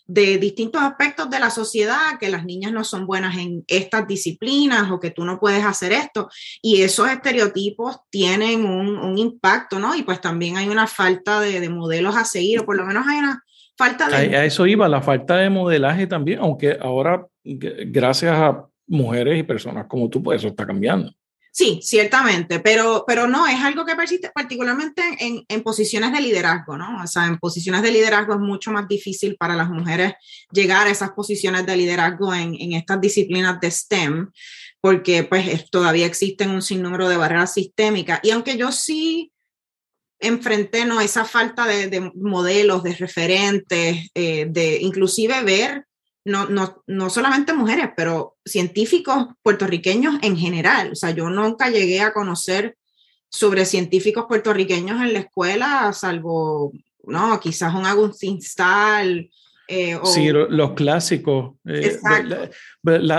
de 0.06 0.38
distintos 0.38 0.84
aspectos 0.84 1.28
de 1.32 1.40
la 1.40 1.50
sociedad, 1.50 2.20
que 2.20 2.30
las 2.30 2.46
niñas 2.46 2.72
no 2.72 2.84
son 2.84 3.08
buenas 3.08 3.36
en 3.40 3.64
estas 3.68 4.08
disciplinas 4.08 4.92
o 4.92 5.00
que 5.00 5.10
tú 5.10 5.26
no 5.26 5.40
puedes 5.40 5.66
hacer 5.66 5.94
esto. 5.94 6.30
Y 6.62 6.84
esos 6.84 7.10
estereotipos 7.10 7.98
tienen 8.12 8.66
un, 8.66 9.18
impacto, 9.18 9.80
¿no? 9.80 9.96
Y 9.96 10.04
pues 10.04 10.22
también 10.22 10.58
hay 10.58 10.70
una 10.70 10.86
falta 10.86 11.40
de, 11.40 11.68
modelos 11.70 12.16
a 12.16 12.24
seguir, 12.24 12.60
o 12.60 12.66
por 12.66 12.78
lo 12.78 12.86
menos 12.86 13.08
hay 13.08 13.18
una 13.18 13.42
falta 13.76 14.10
de... 14.10 14.38
A, 14.38 14.46
eso 14.46 14.68
iba, 14.68 14.88
la 14.88 15.02
falta 15.02 15.38
de 15.38 15.50
modelaje 15.50 16.06
también, 16.06 16.40
aunque 16.40 16.78
ahora, 16.80 17.26
gracias 17.44 18.36
a 18.36 18.68
mujeres 18.86 19.40
y 19.40 19.44
personas 19.44 19.88
como 19.88 20.08
tú, 20.08 20.22
pues 20.22 20.40
eso 20.40 20.50
está 20.50 20.68
cambiando. 20.68 21.12
Sí, 21.54 21.82
ciertamente, 21.84 22.62
pero, 22.62 23.04
pero 23.06 23.28
no, 23.28 23.46
es 23.46 23.60
algo 23.60 23.84
que 23.86 23.98
persiste 23.98 24.32
particularmente 24.34 25.04
en, 25.20 25.44
en, 25.50 25.64
posiciones 25.64 26.14
de 26.14 26.22
liderazgo, 26.22 26.78
¿no? 26.78 27.04
O 27.04 27.08
sea, 27.08 27.26
en 27.26 27.40
posiciones 27.40 27.82
de 27.82 27.92
liderazgo 27.92 28.36
es 28.36 28.40
mucho 28.40 28.72
más 28.72 28.88
difícil 28.88 29.36
para 29.36 29.58
las 29.58 29.70
mujeres 29.70 30.14
llegar 30.54 30.88
a 30.88 30.92
esas 30.92 31.12
posiciones 31.12 31.66
de 31.66 31.76
liderazgo 31.76 32.34
en, 32.34 32.56
en 32.56 32.72
estas 32.72 33.02
disciplinas 33.02 33.60
de 33.60 33.70
STEM, 33.70 34.32
porque 34.80 35.26
pues 35.26 35.70
todavía 35.70 36.06
existen 36.06 36.52
un 36.52 36.62
sinnúmero 36.62 37.10
de 37.10 37.18
barreras 37.18 37.54
sistémicas. 37.54 38.22
Y 38.24 38.32
aunque 38.32 38.56
yo 38.56 38.72
sí 38.72 39.34
enfrenté 40.22 40.86
¿no? 40.86 41.02
esa 41.02 41.26
falta 41.26 41.68
de, 41.68 41.88
de 41.88 42.12
modelos, 42.16 42.82
de 42.82 42.96
referentes, 42.96 44.10
eh, 44.16 44.46
de 44.50 44.78
inclusive 44.80 45.44
ver 45.44 45.86
no, 46.26 46.48
no, 46.48 46.84
no 46.88 47.10
solamente 47.10 47.54
mujeres, 47.54 47.90
pero 47.96 48.38
científicos 48.46 49.28
puertorriqueños 49.42 50.16
en 50.22 50.38
general. 50.38 50.92
O 50.92 50.96
sea, 50.96 51.12
yo 51.12 51.30
nunca 51.30 51.70
llegué 51.70 52.02
a 52.02 52.14
conocer 52.14 52.78
sobre 53.30 53.66
científicos 53.66 54.26
puertorriqueños 54.28 55.02
en 55.02 55.14
la 55.14 55.20
escuela, 55.20 55.92
salvo, 55.94 56.74
no, 57.06 57.40
quizás 57.40 57.74
un 57.74 57.86
Agustín 57.86 58.42
Stahl. 58.42 59.30
Eh, 59.68 59.98
sí, 60.04 60.30
los 60.32 60.74
clásicos. 60.74 61.56
Eh, 61.66 61.98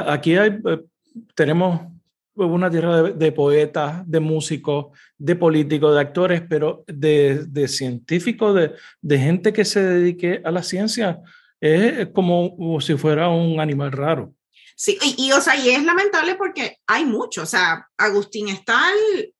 aquí 0.07 0.37
hay, 0.37 0.51
eh, 0.51 0.81
tenemos 1.35 1.81
una 2.35 2.71
tierra 2.71 3.03
de, 3.03 3.33
poetas, 3.33 4.09
de 4.09 4.21
músicos, 4.21 4.87
de 5.19 5.37
políticos, 5.37 5.95
de 5.95 6.01
actores, 6.01 6.43
pero 6.49 6.85
de, 6.87 7.45
de 7.47 7.69
científicos, 7.69 8.55
de, 8.55 8.73
de, 9.01 9.19
gente 9.19 9.53
que 9.53 9.65
se 9.65 9.83
dedique 9.83 10.41
a 10.45 10.51
la 10.51 10.63
ciencia, 10.63 11.21
es 11.63 12.09
como 12.09 12.81
si 12.81 12.97
fuera 12.97 13.29
un 13.29 13.61
animal 13.61 13.93
raro. 13.93 14.35
Sí, 14.75 14.99
y, 15.17 15.31
o 15.31 15.41
sea, 15.41 15.55
y 15.55 15.71
es 15.71 15.85
lamentable 15.85 16.35
porque 16.35 16.79
hay 16.89 17.05
mucho, 17.05 17.43
o 17.43 17.47
sea, 17.47 17.89
Agustín 17.97 18.49
Estal, 18.49 18.95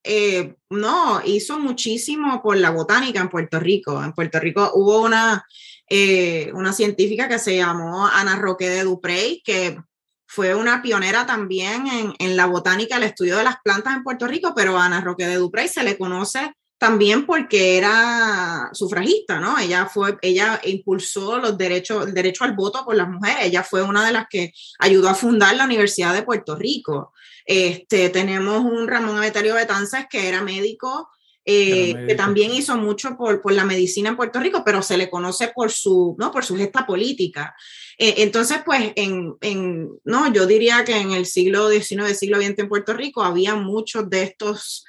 eh, 0.05 0.55
no, 0.71 1.21
hizo 1.25 1.59
muchísimo 1.59 2.41
por 2.43 2.57
la 2.59 2.71
botánica 2.71 3.21
en 3.21 3.29
Puerto 3.29 3.59
Rico. 3.59 4.03
En 4.05 4.13
Puerto 4.13 4.39
Rico 4.39 4.71
hubo 4.75 5.01
una, 5.01 5.45
eh, 5.89 6.53
una 6.55 6.73
científica 6.73 7.29
que 7.29 7.41
se 7.41 7.57
llamó 7.57 8.07
Ana 8.07 8.37
Roque 8.37 8.69
de 8.69 8.85
Duprey, 8.85 9.43
que 9.45 9.81
fue 10.27 10.55
una 10.55 10.81
pionera 10.81 11.27
también 11.27 11.89
en, 11.89 12.15
en, 12.21 12.37
la 12.37 12.47
botánica, 12.47 12.97
el 12.97 13.03
estudio 13.03 13.37
de 13.37 13.45
las 13.45 13.57
plantas 13.65 13.97
en 13.97 14.05
Puerto 14.05 14.29
Rico, 14.29 14.53
pero 14.55 14.79
a 14.79 14.85
Ana 14.85 15.01
Roque 15.01 15.27
de 15.27 15.37
Duprey 15.37 15.67
se 15.67 15.83
le 15.83 15.99
conoce 15.99 16.53
también 16.83 17.27
porque 17.27 17.79
era 17.79 18.69
sufragista, 18.73 19.39
¿no? 19.39 19.57
Ella 19.57 19.87
fue, 19.87 20.19
ella 20.21 20.61
impulsó 20.65 21.39
los 21.39 21.57
derechos, 21.57 22.09
el 22.09 22.13
derecho 22.13 22.43
al 22.43 22.57
voto 22.57 22.85
por 22.85 22.97
las 22.97 23.09
mujeres. 23.09 23.45
Ella 23.45 23.63
fue 23.63 23.85
una 23.85 24.05
de 24.05 24.11
las 24.11 24.27
que 24.29 24.53
ayudó 24.81 25.09
a 25.09 25.15
fundar 25.15 25.55
la 25.55 25.67
Universidad 25.67 26.13
de 26.13 26.25
Puerto 26.25 26.57
Rico. 26.57 27.13
Este, 27.47 28.09
tenemos 28.09 28.65
un 28.65 28.89
Ramón 28.89 29.17
Avetario 29.17 29.55
Betanzas 29.55 30.07
que 30.11 30.27
era 30.27 30.43
médico, 30.43 31.09
eh, 31.45 31.95
que 32.09 32.17
también 32.17 32.53
hizo 32.53 32.77
mucho 32.77 33.17
por, 33.17 33.41
por, 33.41 33.53
la 33.53 33.65
medicina 33.65 34.09
en 34.09 34.17
Puerto 34.17 34.41
Rico, 34.41 34.65
pero 34.65 34.83
se 34.83 34.97
le 34.97 35.09
conoce 35.09 35.53
por 35.55 35.71
su, 35.71 36.17
¿no? 36.19 36.33
por 36.33 36.45
su 36.45 36.57
gesta 36.57 36.85
política. 36.85 37.55
Eh, 37.97 38.15
entonces, 38.19 38.59
pues, 38.67 38.91
en, 38.97 39.37
en, 39.41 39.89
no, 40.03 40.33
yo 40.33 40.47
diría 40.47 40.83
que 40.85 40.97
en 40.97 41.13
el 41.13 41.27
siglo 41.27 41.71
XIX, 41.71 42.19
siglo 42.19 42.43
XX 42.43 42.59
en 42.59 42.69
Puerto 42.69 42.93
Rico 42.93 43.23
había 43.23 43.55
muchos 43.55 44.11
de 44.11 44.25
estos 44.25 44.85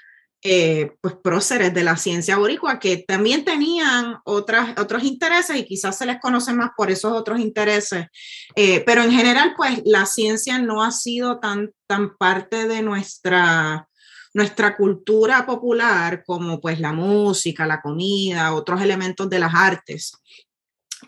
eh, 0.46 0.92
pues 1.00 1.16
próceres 1.24 1.74
de 1.74 1.86
la 1.86 1.96
ciencia 1.96 2.38
boricua 2.38 2.78
que 2.78 2.98
también 2.98 3.46
tenían 3.46 4.18
otras, 4.26 4.78
otros 4.78 5.04
intereses 5.04 5.56
y 5.56 5.66
quizás 5.66 5.98
se 5.98 6.06
les 6.06 6.20
conoce 6.20 6.54
más 6.54 6.72
por 6.76 6.92
esos 6.92 7.14
otros 7.14 7.40
intereses. 7.40 8.08
Eh, 8.56 8.84
pero 8.86 9.04
en 9.04 9.12
general, 9.12 9.54
pues 9.56 9.82
la 9.86 10.06
ciencia 10.06 10.60
no 10.60 10.84
ha 10.84 10.92
sido 10.92 11.40
tan, 11.40 11.72
tan 11.88 12.18
parte 12.18 12.68
de 12.68 12.82
nuestra, 12.82 13.88
nuestra 14.34 14.76
cultura 14.76 15.46
popular 15.46 16.26
como 16.26 16.60
pues 16.60 16.78
la 16.80 16.92
música, 16.92 17.66
la 17.66 17.82
comida, 17.82 18.54
otros 18.54 18.82
elementos 18.82 19.30
de 19.30 19.40
las 19.40 19.54
artes. 19.56 20.12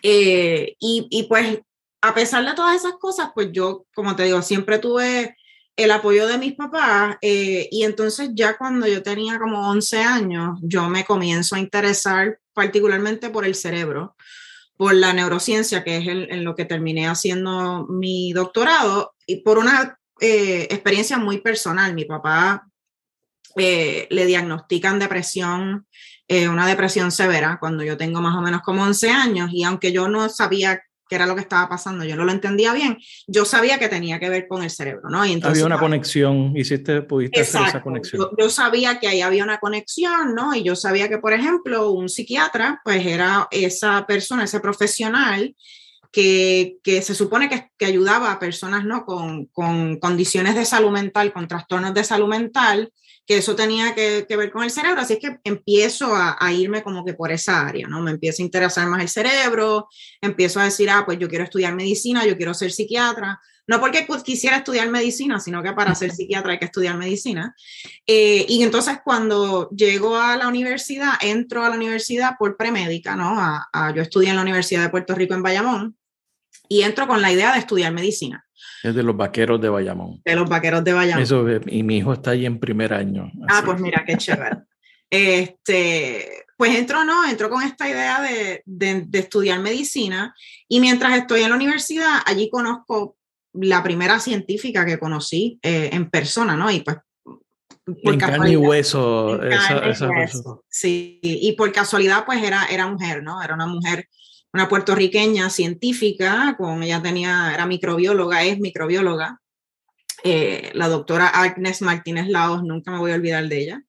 Eh, 0.01 0.75
y, 0.79 1.07
y 1.09 1.23
pues 1.23 1.59
a 2.01 2.13
pesar 2.13 2.45
de 2.45 2.53
todas 2.53 2.75
esas 2.75 2.93
cosas, 2.93 3.31
pues 3.35 3.49
yo, 3.51 3.85
como 3.93 4.15
te 4.15 4.23
digo, 4.23 4.41
siempre 4.41 4.79
tuve 4.79 5.35
el 5.75 5.91
apoyo 5.91 6.27
de 6.27 6.37
mis 6.37 6.53
papás 6.53 7.17
eh, 7.21 7.67
y 7.69 7.83
entonces 7.83 8.29
ya 8.33 8.57
cuando 8.57 8.87
yo 8.87 9.03
tenía 9.03 9.37
como 9.37 9.69
11 9.69 9.99
años, 9.99 10.59
yo 10.61 10.89
me 10.89 11.03
comienzo 11.03 11.55
a 11.55 11.59
interesar 11.59 12.39
particularmente 12.53 13.29
por 13.29 13.45
el 13.45 13.55
cerebro, 13.55 14.15
por 14.77 14.93
la 14.93 15.13
neurociencia, 15.13 15.83
que 15.83 15.97
es 15.97 16.07
en 16.07 16.43
lo 16.43 16.55
que 16.55 16.65
terminé 16.65 17.07
haciendo 17.07 17.85
mi 17.87 18.31
doctorado, 18.31 19.15
y 19.25 19.37
por 19.37 19.57
una 19.57 19.97
eh, 20.21 20.67
experiencia 20.69 21.17
muy 21.17 21.39
personal. 21.39 21.93
Mi 21.93 22.05
papá 22.05 22.67
eh, 23.57 24.07
le 24.09 24.25
diagnostican 24.25 24.99
depresión, 24.99 25.87
una 26.27 26.65
depresión 26.65 27.11
severa, 27.11 27.57
cuando 27.59 27.83
yo 27.83 27.97
tengo 27.97 28.19
más 28.19 28.35
o 28.35 28.41
menos 28.41 28.61
como 28.61 28.83
11 28.83 29.09
años, 29.09 29.49
y 29.53 29.63
aunque 29.63 29.91
yo 29.91 30.07
no 30.07 30.27
sabía 30.29 30.81
qué 31.07 31.15
era 31.15 31.25
lo 31.25 31.35
que 31.35 31.41
estaba 31.41 31.69
pasando, 31.69 32.03
yo 32.03 32.15
no 32.15 32.25
lo 32.25 32.31
entendía 32.31 32.73
bien, 32.73 32.97
yo 33.27 33.45
sabía 33.45 33.77
que 33.77 33.87
tenía 33.87 34.19
que 34.19 34.29
ver 34.29 34.47
con 34.47 34.63
el 34.63 34.69
cerebro, 34.69 35.09
¿no? 35.09 35.25
Y 35.25 35.33
entonces, 35.33 35.61
había 35.61 35.75
una 35.75 35.79
conexión, 35.79 36.55
hiciste, 36.55 37.01
pudiste 37.03 37.41
hacer 37.41 37.61
esa 37.67 37.81
conexión. 37.81 38.27
Yo, 38.37 38.49
sabía 38.49 38.99
que 38.99 39.07
ahí 39.07 39.21
había 39.21 39.43
una 39.43 39.59
conexión, 39.59 40.33
¿no? 40.33 40.55
Y 40.55 40.63
yo 40.63 40.75
sabía 40.75 41.09
que, 41.09 41.17
por 41.17 41.33
ejemplo, 41.33 41.91
un 41.91 42.09
psiquiatra, 42.09 42.81
pues 42.83 43.05
era 43.05 43.47
esa 43.51 44.05
persona, 44.07 44.45
ese 44.45 44.59
profesional 44.59 45.55
que, 46.11 46.77
que 46.83 47.01
se 47.01 47.13
supone 47.13 47.49
que, 47.49 47.69
que, 47.77 47.85
ayudaba 47.85 48.31
a 48.31 48.39
personas, 48.39 48.85
¿no? 48.85 49.05
Con, 49.05 49.45
con 49.47 49.99
condiciones 49.99 50.55
de 50.55 50.65
salud 50.65 50.91
mental, 50.91 51.33
con 51.33 51.47
trastornos 51.47 51.93
de 51.93 52.03
salud 52.03 52.27
mental, 52.27 52.91
que 53.25 53.37
eso 53.37 53.55
tenía 53.55 53.95
que, 53.95 54.25
ver 54.29 54.51
con 54.51 54.63
el 54.63 54.69
cerebro, 54.69 55.01
así 55.01 55.17
que 55.17 55.39
empiezo 55.43 56.13
a, 56.15 56.51
irme 56.51 56.83
como 56.83 57.03
que 57.03 57.13
por 57.13 57.31
esa 57.31 57.67
área, 57.67 57.87
¿no? 57.87 58.01
Me 58.01 58.11
empieza 58.11 58.43
a 58.43 58.45
interesar 58.45 58.87
más 58.87 59.01
el 59.01 59.09
cerebro, 59.09 59.87
empiezo 60.21 60.59
a 60.59 60.65
decir, 60.65 60.89
ah, 60.89 61.03
pues 61.05 61.17
yo 61.17 61.27
quiero 61.27 61.43
estudiar 61.43 61.73
medicina, 61.73 62.25
yo 62.25 62.37
quiero 62.37 62.53
ser 62.53 62.71
psiquiatra, 62.71 63.39
no 63.67 63.79
porque 63.79 64.07
quisiera 64.23 64.57
estudiar 64.57 64.89
medicina, 64.89 65.39
sino 65.39 65.63
que 65.63 65.73
para 65.73 65.95
ser 65.95 66.11
psiquiatra 66.11 66.53
hay 66.53 66.59
que 66.59 66.65
estudiar 66.65 66.97
medicina. 66.97 67.55
Eh, 68.05 68.45
y 68.47 68.61
entonces 68.61 68.99
cuando 69.03 69.69
llego 69.71 70.17
a 70.17 70.37
la 70.37 70.47
universidad, 70.47 71.13
entro 71.21 71.63
a 71.63 71.69
la 71.69 71.75
universidad 71.75 72.33
por 72.37 72.57
premédica, 72.57 73.15
¿no? 73.15 73.35
yo 73.95 74.01
estudié 74.03 74.29
en 74.29 74.35
la 74.35 74.43
Universidad 74.43 74.83
de 74.83 74.89
Puerto 74.89 75.15
Rico 75.15 75.33
en 75.33 75.41
Bayamón 75.41 75.97
y 76.69 76.83
entro 76.83 77.07
con 77.07 77.21
la 77.21 77.31
idea 77.31 77.53
de 77.53 77.59
estudiar 77.59 77.91
medicina. 77.91 78.44
Es 78.83 78.95
de 78.95 79.03
los 79.03 79.15
vaqueros 79.15 79.61
de 79.61 79.69
Bayamón. 79.69 80.21
De 80.23 80.35
los 80.35 80.49
vaqueros 80.49 80.83
de 80.83 80.93
Bayamón. 80.93 81.23
Eso, 81.23 81.45
y 81.65 81.83
mi 81.83 81.97
hijo 81.97 82.13
está 82.13 82.31
ahí 82.31 82.45
en 82.45 82.59
primer 82.59 82.93
año. 82.93 83.31
Ah, 83.47 83.61
pues 83.65 83.79
mira, 83.79 84.03
qué 84.05 84.17
chévere. 84.17 84.57
este, 85.09 86.45
pues 86.57 86.75
entro, 86.75 87.03
¿no? 87.03 87.27
Entro 87.27 87.49
con 87.49 87.63
esta 87.63 87.89
idea 87.89 88.21
de, 88.21 88.63
de, 88.65 89.19
estudiar 89.19 89.59
medicina 89.59 90.33
y 90.67 90.79
mientras 90.79 91.17
estoy 91.17 91.41
en 91.41 91.49
la 91.49 91.55
universidad, 91.55 92.19
allí 92.25 92.49
conozco 92.49 93.17
la 93.53 93.83
primera 93.83 94.19
científica 94.19 94.85
que 94.85 94.99
conocí 94.99 95.59
eh, 95.61 95.89
en 95.93 96.09
persona, 96.09 96.55
¿no? 96.55 96.69
Y 96.71 96.81
pues 96.81 96.97
por 98.03 98.17
carne 98.17 98.51
y 98.51 98.55
hueso. 98.55 99.39
Sí, 100.67 101.19
y 101.21 101.51
por 101.53 101.71
casualidad, 101.71 102.25
pues 102.25 102.43
era, 102.43 102.65
era 102.65 102.87
mujer, 102.87 103.21
¿no? 103.21 103.41
Era 103.41 103.53
una 103.53 103.67
mujer 103.67 104.09
una 104.55 104.69
puertorriqueña 104.69 105.49
científica, 105.49 106.55
con 106.57 106.81
ella 106.81 107.01
tenía, 107.01 107.51
era 107.53 107.65
microbióloga, 107.65 108.43
es 108.45 108.57
microbióloga, 108.57 109.41
eh, 110.23 110.71
la 110.73 110.87
doctora 110.87 111.27
Agnes 111.27 111.81
Martínez 111.81 112.29
Laos, 112.29 112.63
nunca 112.63 112.89
me 112.89 112.99
voy 112.99 113.11
a 113.11 113.15
olvidar 113.15 113.45
de 113.49 113.61
ella. 113.61 113.83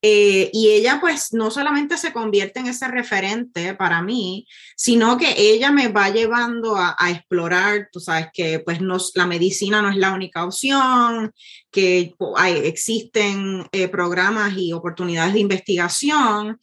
Eh, 0.00 0.50
y 0.52 0.68
ella 0.70 0.98
pues 1.00 1.32
no 1.32 1.50
solamente 1.50 1.98
se 1.98 2.12
convierte 2.12 2.60
en 2.60 2.66
ese 2.66 2.88
referente 2.88 3.74
para 3.74 4.02
mí, 4.02 4.46
sino 4.76 5.18
que 5.18 5.34
ella 5.36 5.70
me 5.70 5.88
va 5.88 6.08
llevando 6.10 6.76
a, 6.76 6.96
explorar, 7.10 7.88
tú 7.92 8.00
sabes 8.00 8.28
que 8.32 8.60
pues 8.60 8.80
no, 8.80 8.96
la 9.14 9.26
medicina 9.26 9.82
no 9.82 9.90
es 9.90 9.96
la 9.96 10.12
única 10.14 10.44
opción, 10.44 11.32
que 11.70 12.14
existen 12.62 13.66
eh, 13.72 13.88
programas 13.88 14.54
y 14.56 14.72
oportunidades 14.72 15.34
de 15.34 15.40
investigación. 15.40 16.58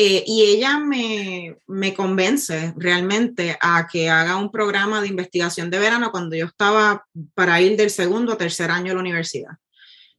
Eh, 0.00 0.22
y 0.28 0.42
ella 0.42 0.78
me, 0.78 1.56
me 1.66 1.92
convence 1.92 2.72
realmente 2.76 3.58
a 3.60 3.88
que 3.90 4.08
haga 4.08 4.36
un 4.36 4.52
programa 4.52 5.00
de 5.00 5.08
investigación 5.08 5.70
de 5.70 5.80
verano 5.80 6.12
cuando 6.12 6.36
yo 6.36 6.46
estaba 6.46 7.04
para 7.34 7.60
ir 7.60 7.76
del 7.76 7.90
segundo 7.90 8.34
o 8.34 8.36
tercer 8.36 8.70
año 8.70 8.92
a 8.92 8.94
la 8.94 9.00
universidad. 9.00 9.50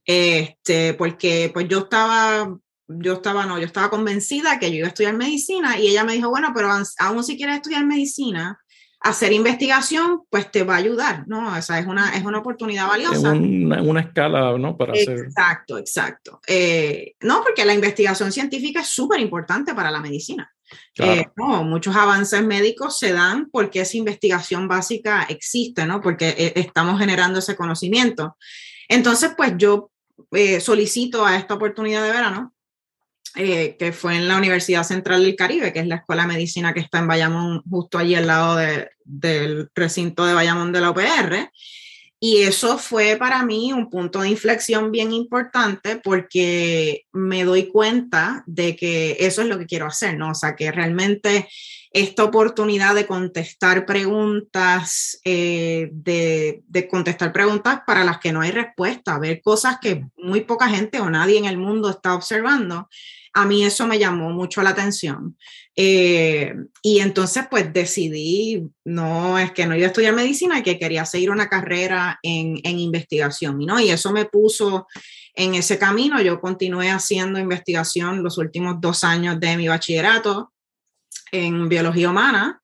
Este, 0.04 0.92
porque 0.92 1.50
pues 1.54 1.66
yo 1.66 1.78
estaba 1.78 2.54
yo 2.88 3.14
estaba, 3.14 3.46
no, 3.46 3.58
yo 3.58 3.64
estaba 3.64 3.88
convencida 3.88 4.58
que 4.58 4.70
yo 4.70 4.78
iba 4.78 4.86
a 4.86 4.88
estudiar 4.88 5.16
medicina 5.16 5.78
y 5.78 5.86
ella 5.86 6.04
me 6.04 6.12
dijo, 6.12 6.28
bueno, 6.28 6.52
pero 6.54 6.70
aún 6.98 7.24
si 7.24 7.38
quieres 7.38 7.56
estudiar 7.56 7.86
medicina, 7.86 8.60
hacer 9.00 9.32
investigación, 9.32 10.22
pues 10.28 10.50
te 10.50 10.62
va 10.62 10.74
a 10.74 10.78
ayudar, 10.78 11.26
¿no? 11.26 11.56
O 11.56 11.62
sea, 11.62 11.78
es 11.78 11.86
una, 11.86 12.14
es 12.14 12.24
una 12.24 12.38
oportunidad 12.38 12.86
valiosa. 12.86 13.32
Una, 13.32 13.82
una 13.82 14.00
escala, 14.00 14.56
¿no? 14.58 14.76
Para 14.76 14.92
hacer... 14.92 15.18
Exacto, 15.20 15.78
exacto. 15.78 16.40
Eh, 16.46 17.14
no, 17.20 17.42
porque 17.42 17.64
la 17.64 17.72
investigación 17.72 18.30
científica 18.30 18.80
es 18.80 18.88
súper 18.88 19.20
importante 19.20 19.74
para 19.74 19.90
la 19.90 20.00
medicina. 20.00 20.52
Eh, 20.98 21.24
no, 21.34 21.64
muchos 21.64 21.96
avances 21.96 22.44
médicos 22.44 22.98
se 22.98 23.12
dan 23.12 23.48
porque 23.50 23.80
esa 23.80 23.96
investigación 23.96 24.68
básica 24.68 25.24
existe, 25.28 25.86
¿no? 25.86 26.00
Porque 26.00 26.28
eh, 26.36 26.52
estamos 26.56 27.00
generando 27.00 27.38
ese 27.38 27.56
conocimiento. 27.56 28.36
Entonces, 28.88 29.32
pues 29.36 29.54
yo 29.56 29.90
solicito 30.60 31.24
a 31.24 31.36
esta 31.36 31.54
oportunidad 31.54 32.04
de 32.04 32.12
verano 32.12 32.52
eh, 33.36 33.76
que 33.78 33.92
fue 33.92 34.16
en 34.16 34.28
la 34.28 34.36
Universidad 34.36 34.82
Central 34.82 35.22
del 35.22 35.36
Caribe, 35.36 35.72
que 35.72 35.80
es 35.80 35.86
la 35.86 35.96
escuela 35.96 36.22
de 36.22 36.28
medicina 36.28 36.74
que 36.74 36.80
está 36.80 36.98
en 36.98 37.06
Bayamón, 37.06 37.62
justo 37.68 37.98
allí 37.98 38.14
al 38.14 38.26
lado 38.26 38.56
del 39.04 39.70
recinto 39.74 40.24
de 40.26 40.34
Bayamón 40.34 40.72
de 40.72 40.80
la 40.80 40.90
UPR. 40.90 41.50
Y 42.22 42.42
eso 42.42 42.76
fue 42.76 43.16
para 43.16 43.42
mí 43.46 43.72
un 43.72 43.88
punto 43.88 44.20
de 44.20 44.28
inflexión 44.28 44.92
bien 44.92 45.10
importante 45.12 45.96
porque 45.96 47.06
me 47.12 47.44
doy 47.44 47.68
cuenta 47.68 48.44
de 48.46 48.76
que 48.76 49.16
eso 49.20 49.40
es 49.40 49.48
lo 49.48 49.58
que 49.58 49.64
quiero 49.64 49.86
hacer, 49.86 50.18
¿no? 50.18 50.32
O 50.32 50.34
sea, 50.34 50.54
que 50.54 50.70
realmente 50.70 51.48
esta 51.92 52.24
oportunidad 52.24 52.94
de 52.94 53.06
contestar 53.06 53.86
preguntas, 53.86 55.18
eh, 55.24 55.88
de, 55.92 56.62
de, 56.68 56.88
contestar 56.88 57.32
preguntas 57.32 57.80
para 57.86 58.04
las 58.04 58.18
que 58.18 58.32
no 58.32 58.42
hay 58.42 58.50
respuesta, 58.50 59.18
ver 59.18 59.40
cosas 59.40 59.78
que 59.80 60.04
muy 60.18 60.42
poca 60.42 60.68
gente 60.68 61.00
o 61.00 61.08
nadie 61.08 61.38
en 61.38 61.46
el 61.46 61.56
mundo 61.56 61.88
está 61.88 62.14
observando, 62.14 62.88
a 63.32 63.46
mí 63.46 63.64
eso 63.64 63.86
me 63.86 63.98
llamó 63.98 64.30
mucho 64.30 64.62
la 64.62 64.70
atención. 64.70 65.36
Eh, 65.76 66.54
y 66.82 67.00
entonces 67.00 67.44
pues 67.50 67.72
decidí, 67.72 68.62
no 68.84 69.38
es 69.38 69.52
que 69.52 69.66
no 69.66 69.76
iba 69.76 69.84
a 69.84 69.88
estudiar 69.88 70.14
medicina, 70.14 70.58
y 70.58 70.62
que 70.62 70.78
quería 70.78 71.06
seguir 71.06 71.30
una 71.30 71.48
carrera 71.48 72.18
en, 72.22 72.60
en 72.64 72.78
investigación, 72.78 73.58
¿no? 73.58 73.78
Y 73.80 73.90
eso 73.90 74.12
me 74.12 74.26
puso 74.26 74.86
en 75.34 75.54
ese 75.54 75.78
camino. 75.78 76.20
Yo 76.20 76.40
continué 76.40 76.90
haciendo 76.90 77.38
investigación 77.38 78.22
los 78.22 78.38
últimos 78.38 78.80
dos 78.80 79.04
años 79.04 79.38
de 79.40 79.56
mi 79.56 79.68
bachillerato 79.68 80.52
en 81.32 81.68
biología 81.68 82.10
humana. 82.10 82.60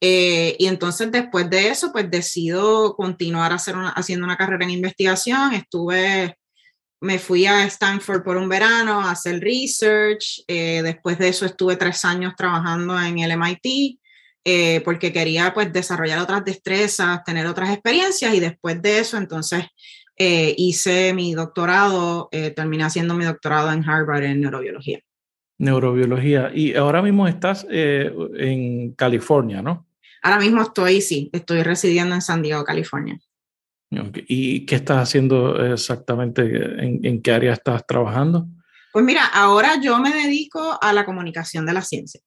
Eh, 0.00 0.56
y 0.58 0.66
entonces 0.66 1.10
después 1.10 1.48
de 1.48 1.68
eso, 1.68 1.92
pues 1.92 2.10
decido 2.10 2.94
continuar 2.96 3.52
hacer 3.52 3.74
haciendo 3.94 4.26
una 4.26 4.36
carrera 4.36 4.64
en 4.64 4.70
investigación. 4.70 5.54
Estuve 5.54 6.36
me 7.06 7.20
fui 7.20 7.46
a 7.46 7.64
Stanford 7.64 8.22
por 8.24 8.36
un 8.36 8.48
verano 8.48 9.00
a 9.00 9.12
hacer 9.12 9.40
research. 9.40 10.42
Eh, 10.48 10.82
después 10.82 11.18
de 11.18 11.28
eso 11.28 11.46
estuve 11.46 11.76
tres 11.76 12.04
años 12.04 12.34
trabajando 12.36 13.00
en 13.00 13.20
el 13.20 13.30
MIT 13.30 13.98
eh, 14.44 14.82
porque 14.84 15.12
quería 15.12 15.54
pues 15.54 15.72
desarrollar 15.72 16.18
otras 16.18 16.44
destrezas, 16.44 17.22
tener 17.24 17.46
otras 17.46 17.70
experiencias 17.70 18.34
y 18.34 18.40
después 18.40 18.82
de 18.82 18.98
eso 18.98 19.16
entonces 19.16 19.64
eh, 20.18 20.54
hice 20.58 21.14
mi 21.14 21.34
doctorado, 21.34 22.28
terminé 22.54 22.84
haciendo 22.84 23.14
mi 23.14 23.24
doctorado 23.24 23.70
en 23.72 23.88
Harvard 23.88 24.24
en 24.24 24.40
neurobiología. 24.40 25.00
Neurobiología. 25.58 26.50
Y 26.54 26.74
ahora 26.74 27.02
mismo 27.02 27.28
estás 27.28 27.66
en 27.70 28.92
California, 28.92 29.62
¿no? 29.62 29.86
Ahora 30.22 30.38
mismo 30.38 30.62
estoy, 30.62 31.00
sí, 31.00 31.30
estoy 31.32 31.62
residiendo 31.62 32.14
en 32.14 32.22
San 32.22 32.42
Diego, 32.42 32.64
California. 32.64 33.18
¿Y 33.90 34.66
qué 34.66 34.76
estás 34.76 34.98
haciendo 34.98 35.64
exactamente? 35.72 36.42
¿En, 36.42 37.22
qué 37.22 37.32
área 37.32 37.52
estás 37.52 37.86
trabajando? 37.86 38.46
Pues 38.92 39.04
mira, 39.04 39.26
ahora 39.26 39.80
yo 39.80 39.98
me 39.98 40.12
dedico 40.12 40.78
a 40.80 40.92
la 40.92 41.04
comunicación 41.04 41.66
de 41.66 41.72
la 41.72 41.82
ciencia. 41.82 42.20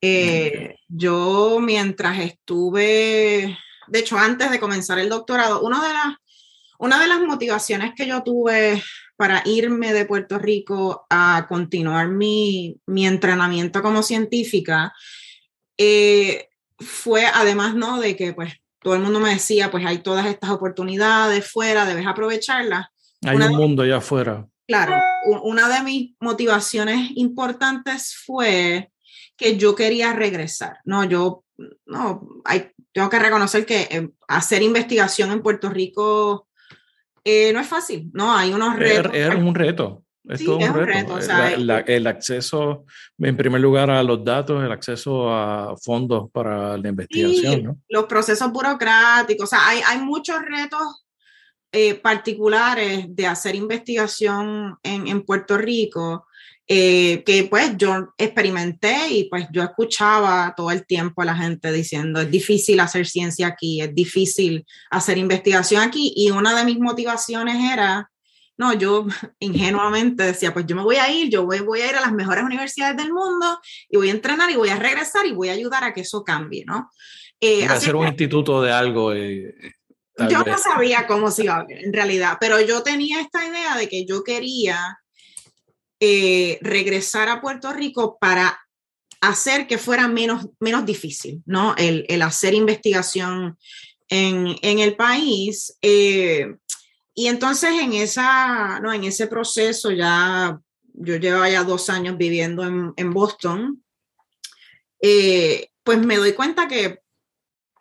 Eh, 0.00 0.76
yo 0.88 1.58
mientras 1.60 2.18
estuve, 2.18 3.58
de 3.86 3.98
hecho 3.98 4.18
antes 4.18 4.50
de 4.50 4.60
comenzar 4.60 4.98
el 4.98 5.08
doctorado, 5.08 5.62
una 5.62 5.86
de 5.86 5.92
las, 5.92 6.16
una 6.78 7.00
de 7.00 7.06
las 7.06 7.20
motivaciones 7.20 7.92
que 7.96 8.06
yo 8.06 8.22
tuve 8.22 8.82
para 9.16 9.42
irme 9.44 9.92
de 9.92 10.04
Puerto 10.04 10.38
Rico 10.38 11.06
a 11.08 11.46
continuar 11.48 12.08
mi, 12.08 12.80
mi 12.86 13.06
entrenamiento 13.06 13.82
como 13.82 14.02
científica 14.02 14.92
eh, 15.78 16.48
fue 16.78 17.26
además, 17.26 17.74
¿no? 17.74 18.00
De 18.00 18.16
que 18.16 18.32
pues 18.32 18.52
todo 18.82 18.94
el 18.94 19.00
mundo 19.00 19.20
me 19.20 19.30
decía, 19.30 19.70
pues 19.70 19.84
hay 19.86 19.98
todas 19.98 20.26
estas 20.26 20.50
oportunidades 20.50 21.50
fuera, 21.50 21.86
debes 21.86 22.06
aprovecharlas. 22.06 22.86
Hay 23.24 23.36
un 23.36 23.56
mundo 23.56 23.82
allá 23.82 23.98
afuera. 23.98 24.46
Claro, 24.66 24.96
una 25.42 25.68
de 25.68 25.82
mis 25.82 26.14
motivaciones 26.20 27.10
importantes 27.14 28.16
fue 28.24 28.90
que 29.36 29.56
yo 29.56 29.74
quería 29.74 30.12
regresar, 30.12 30.78
¿no? 30.84 31.04
Yo, 31.04 31.44
no, 31.86 32.26
hay, 32.44 32.70
tengo 32.92 33.08
que 33.08 33.18
reconocer 33.18 33.66
que 33.66 33.88
eh, 33.90 34.08
hacer 34.28 34.62
investigación 34.62 35.30
en 35.30 35.42
Puerto 35.42 35.68
Rico 35.68 36.48
eh, 37.24 37.52
no 37.52 37.60
es 37.60 37.66
fácil, 37.66 38.10
¿no? 38.12 38.36
Hay 38.36 38.52
unos 38.52 38.76
retos. 38.76 39.12
Es, 39.14 39.34
un 39.34 39.54
reto. 39.54 40.04
Es 40.28 40.44
todo 40.44 40.58
un 40.58 40.74
reto. 40.74 41.18
el 41.86 42.06
acceso, 42.06 42.84
en 43.18 43.36
primer 43.36 43.60
lugar, 43.60 43.90
a 43.90 44.02
los 44.02 44.24
datos, 44.24 44.62
el 44.62 44.70
acceso 44.70 45.32
a 45.32 45.76
fondos 45.76 46.30
para 46.30 46.76
la 46.76 46.88
investigación. 46.88 47.64
¿no? 47.64 47.76
Los 47.88 48.04
procesos 48.04 48.50
burocráticos, 48.52 49.44
o 49.44 49.46
sea, 49.48 49.68
hay, 49.68 49.80
hay 49.84 49.98
muchos 49.98 50.40
retos 50.40 51.04
eh, 51.72 51.94
particulares 51.94 53.06
de 53.08 53.26
hacer 53.26 53.54
investigación 53.56 54.76
en, 54.82 55.08
en 55.08 55.22
Puerto 55.22 55.58
Rico. 55.58 56.26
Eh, 56.68 57.24
que 57.26 57.44
pues 57.50 57.76
yo 57.76 58.14
experimenté 58.16 59.08
y 59.10 59.24
pues 59.24 59.46
yo 59.52 59.64
escuchaba 59.64 60.54
todo 60.56 60.70
el 60.70 60.86
tiempo 60.86 61.20
a 61.20 61.24
la 61.24 61.36
gente 61.36 61.72
diciendo 61.72 62.20
es 62.20 62.30
difícil 62.30 62.78
hacer 62.78 63.04
ciencia 63.04 63.48
aquí, 63.48 63.80
es 63.80 63.92
difícil 63.92 64.64
hacer 64.88 65.18
investigación 65.18 65.82
aquí 65.82 66.14
y 66.16 66.30
una 66.30 66.56
de 66.56 66.64
mis 66.64 66.78
motivaciones 66.78 67.56
era 67.72 68.11
no, 68.56 68.74
yo 68.74 69.06
ingenuamente 69.38 70.24
decía, 70.24 70.52
pues 70.52 70.66
yo 70.66 70.76
me 70.76 70.82
voy 70.82 70.96
a 70.96 71.10
ir, 71.10 71.30
yo 71.30 71.44
voy, 71.44 71.60
voy 71.60 71.80
a 71.80 71.90
ir 71.90 71.96
a 71.96 72.00
las 72.00 72.12
mejores 72.12 72.44
universidades 72.44 72.96
del 72.96 73.12
mundo 73.12 73.60
y 73.88 73.96
voy 73.96 74.08
a 74.08 74.12
entrenar 74.12 74.50
y 74.50 74.56
voy 74.56 74.68
a 74.68 74.76
regresar 74.76 75.26
y 75.26 75.32
voy 75.32 75.48
a 75.48 75.52
ayudar 75.52 75.84
a 75.84 75.92
que 75.92 76.02
eso 76.02 76.24
cambie, 76.24 76.64
¿no? 76.64 76.90
Eh, 77.40 77.64
hacer 77.64 77.96
un 77.96 78.06
instituto 78.06 78.62
de 78.62 78.70
algo. 78.70 79.12
Eh, 79.12 79.54
yo 80.30 80.44
no 80.44 80.58
sabía 80.58 81.06
cómo 81.06 81.30
se 81.30 81.44
iba 81.44 81.56
a 81.56 81.64
ver, 81.64 81.84
en 81.84 81.92
realidad, 81.92 82.36
pero 82.38 82.60
yo 82.60 82.82
tenía 82.82 83.20
esta 83.20 83.46
idea 83.46 83.76
de 83.76 83.88
que 83.88 84.04
yo 84.04 84.22
quería 84.22 84.98
eh, 85.98 86.58
regresar 86.60 87.28
a 87.28 87.40
Puerto 87.40 87.72
Rico 87.72 88.18
para 88.20 88.58
hacer 89.20 89.66
que 89.66 89.78
fuera 89.78 90.08
menos, 90.08 90.48
menos 90.60 90.84
difícil, 90.84 91.42
¿no? 91.46 91.74
El, 91.78 92.04
el 92.08 92.22
hacer 92.22 92.54
investigación 92.54 93.56
en, 94.08 94.56
en 94.62 94.78
el 94.80 94.94
país. 94.94 95.78
Eh, 95.80 96.56
y 97.14 97.28
entonces 97.28 97.70
en, 97.80 97.92
esa, 97.92 98.80
no, 98.80 98.92
en 98.92 99.04
ese 99.04 99.26
proceso 99.26 99.90
ya, 99.90 100.58
yo 100.94 101.16
llevaba 101.16 101.48
ya 101.48 101.64
dos 101.64 101.90
años 101.90 102.16
viviendo 102.16 102.64
en, 102.96 103.10
Boston, 103.12 103.82
eh, 105.00 105.68
pues 105.82 105.98
me 105.98 106.16
doy 106.16 106.32
cuenta 106.32 106.68
que, 106.68 107.00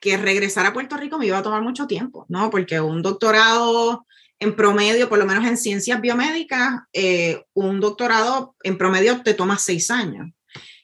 que 0.02 0.18
regresar 0.18 0.66
a 0.66 0.74
Puerto 0.74 0.98
Rico 0.98 1.18
me 1.18 1.28
iba 1.28 1.38
a 1.38 1.44
tomar 1.44 1.62
mucho 1.62 1.88
tiempo, 1.88 2.26
¿no? 2.28 2.50
Porque 2.50 2.82
un 2.82 3.02
doctorado 3.02 4.06
en 4.40 4.56
promedio, 4.56 5.08
por 5.08 5.20
lo 5.20 5.26
menos 5.26 5.46
en 5.46 5.56
ciencias 5.56 6.02
biomédicas, 6.02 6.82
eh, 6.92 7.46
un 7.54 7.80
doctorado 7.80 8.56
en 8.64 8.78
promedio 8.78 9.22
te 9.22 9.36
toma 9.36 9.60
seis 9.60 9.92
años. 9.92 10.32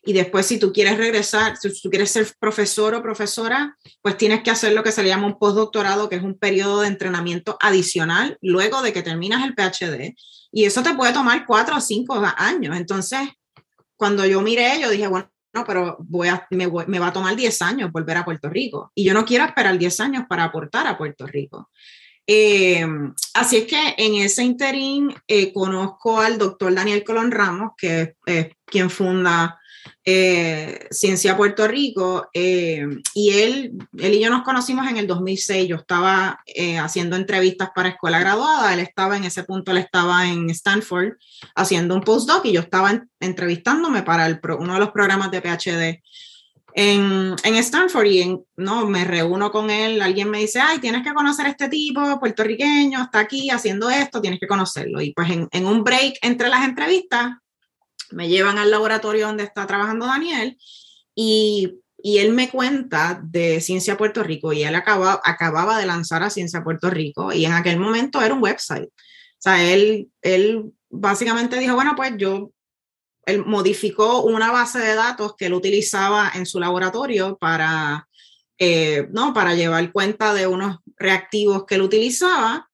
Y 0.08 0.14
después, 0.14 0.46
si 0.46 0.58
tú 0.58 0.72
quieres 0.72 0.98
regresar, 0.98 1.58
si 1.58 1.82
tú 1.82 1.90
quieres 1.90 2.10
ser 2.10 2.26
profesor 2.40 2.96
o 2.96 3.02
profesora, 3.02 3.78
pues 4.02 4.16
tienes 4.16 4.42
que 4.42 4.50
hacer 4.50 4.72
lo 4.72 4.82
que 4.82 4.94
se 4.94 5.04
le 5.04 5.10
llama 5.10 5.28
un 5.28 5.38
postdoctorado, 5.38 6.08
que 6.08 6.16
es 6.16 6.24
un 6.24 6.40
periodo 6.40 6.80
de 6.80 6.88
entrenamiento 6.88 7.58
adicional 7.60 8.38
luego 8.42 8.82
de 8.82 8.94
que 8.94 9.04
terminas 9.04 9.44
el 9.44 9.54
PhD. 9.54 10.16
Y 10.50 10.64
eso 10.64 10.82
te 10.82 10.94
puede 10.94 11.12
tomar 11.12 11.46
cuatro 11.46 11.76
o 11.76 11.82
cinco 11.82 12.24
años. 12.38 12.78
Entonces, 12.78 13.20
cuando 13.98 14.26
yo 14.26 14.40
miré, 14.40 14.80
yo 14.80 14.90
dije, 14.90 15.08
bueno, 15.08 15.30
no, 15.54 15.66
pero 15.66 15.98
voy 16.00 16.30
a, 16.30 16.48
me, 16.52 16.68
va 16.68 17.08
a 17.08 17.14
tomar 17.14 17.36
10 17.36 17.62
años 17.64 17.92
volver 17.92 18.16
a 18.16 18.24
Puerto 18.24 18.50
Rico. 18.50 18.94
Y 18.96 19.04
yo 19.04 19.14
no 19.14 19.26
quiero 19.26 19.44
esperar 19.44 19.78
10 19.78 20.00
años 20.00 20.24
para 20.30 20.46
aportar 20.46 20.88
a 20.88 20.98
Puerto 20.98 21.28
Rico. 21.28 21.70
Eh, 22.26 22.88
así 23.34 23.58
es 23.58 23.66
que 23.66 23.94
en 23.98 24.16
ese 24.16 24.46
interín 24.46 25.14
eh, 25.28 25.52
conozco 25.52 26.22
al 26.22 26.38
doctor 26.38 26.74
Daniel 26.74 27.04
Colón 27.04 27.30
Ramos, 27.30 27.72
que 27.78 28.16
es 28.26 28.48
quien 28.66 28.90
funda 28.90 29.57
eh, 30.04 30.88
Ciencia 30.92 31.36
Puerto 31.36 31.68
Rico, 31.68 32.30
eh, 32.34 32.86
y 33.14 33.32
él, 33.32 33.74
él 33.98 34.14
y 34.14 34.20
yo 34.20 34.30
nos 34.30 34.44
conocimos 34.44 34.88
en 34.88 34.98
el 34.98 35.08
2006, 35.08 35.68
yo 35.68 35.76
estaba 35.76 36.40
eh, 36.46 36.78
haciendo 36.78 37.16
entrevistas 37.16 37.70
para 37.76 37.90
escuela 37.90 38.20
graduada, 38.20 38.74
él 38.74 38.80
estaba 38.80 39.18
en 39.18 39.26
ese 39.26 39.44
punto, 39.44 39.72
él 39.72 39.78
estaba 39.78 40.28
en 40.28 40.50
Stanford 40.50 41.14
haciendo 41.56 41.96
un 41.96 42.02
postdoc 42.02 42.46
y 42.46 42.54
yo 42.54 42.62
estaba 42.62 43.04
entrevistándome 43.20 44.04
para 44.04 44.26
el 44.28 44.40
uno 44.60 44.74
de 44.74 44.80
los 44.80 44.92
programas 44.92 45.32
de 45.32 45.42
PhD. 45.42 46.02
En, 46.74 47.36
en, 47.44 47.56
Stanford 47.56 48.06
y 48.06 48.38
no 48.56 48.86
me 48.86 49.04
reúno 49.04 49.52
con 49.52 49.72
él, 49.72 50.00
alguien 50.00 50.30
me 50.30 50.38
dice, 50.40 50.60
ay, 50.60 50.78
tienes 50.78 51.04
que 51.04 51.14
conocer 51.14 51.48
a 51.48 51.50
este 51.50 51.70
tipo 51.70 52.20
puertorriqueño, 52.20 53.02
está 53.02 53.20
aquí 53.20 53.50
haciendo 53.50 53.90
esto, 53.90 54.22
tienes 54.22 54.40
que 54.40 54.48
conocerlo. 54.48 55.02
Y 55.02 55.12
pues 55.12 55.30
en, 55.32 55.48
en 55.52 55.66
un 55.66 55.84
break 55.84 56.20
entre 56.22 56.50
las 56.50 56.64
entrevistas, 56.64 57.38
me 58.12 58.30
llevan 58.30 58.58
al 58.58 58.72
laboratorio 58.72 59.28
donde 59.28 59.44
está 59.44 59.68
trabajando 59.68 60.06
Daniel 60.06 60.58
y, 61.16 61.80
y 61.98 62.20
él 62.20 62.34
me 62.34 62.50
cuenta 62.50 63.20
de 63.24 63.60
Ciencia 63.62 63.98
Puerto 63.98 64.24
Rico 64.24 64.54
y 64.54 64.64
él 64.64 64.76
acaba, 64.76 65.20
acababa 65.24 65.80
de 65.80 65.86
lanzar 65.86 66.24
a 66.24 66.30
Ciencia 66.30 66.64
Puerto 66.64 66.90
Rico 66.90 67.34
y 67.34 67.46
en 67.46 67.54
aquel 67.54 67.80
momento 67.80 68.22
era 68.22 68.34
un 68.34 68.44
website. 68.44 68.90
O 68.90 69.40
sea, 69.40 69.64
él, 69.64 70.10
él 70.22 70.72
básicamente 70.90 71.60
dijo, 71.60 71.76
bueno, 71.76 71.94
pues 71.96 72.14
yo, 72.18 72.52
él 73.26 73.46
modificó 73.46 74.22
una 74.22 74.52
base 74.52 74.80
de 74.80 74.96
datos 74.96 75.36
que 75.38 75.48
él 75.48 75.54
utilizaba 75.54 76.32
en 76.34 76.46
su 76.46 76.60
laboratorio 76.60 77.38
para, 77.38 78.08
eh, 78.58 79.08
no, 79.12 79.34
para 79.34 79.54
llevar 79.54 79.92
cuenta 79.92 80.34
de 80.34 80.48
unos 80.48 80.78
reactivos 80.98 81.66
que 81.66 81.76
él 81.76 81.82
utilizaba 81.82 82.67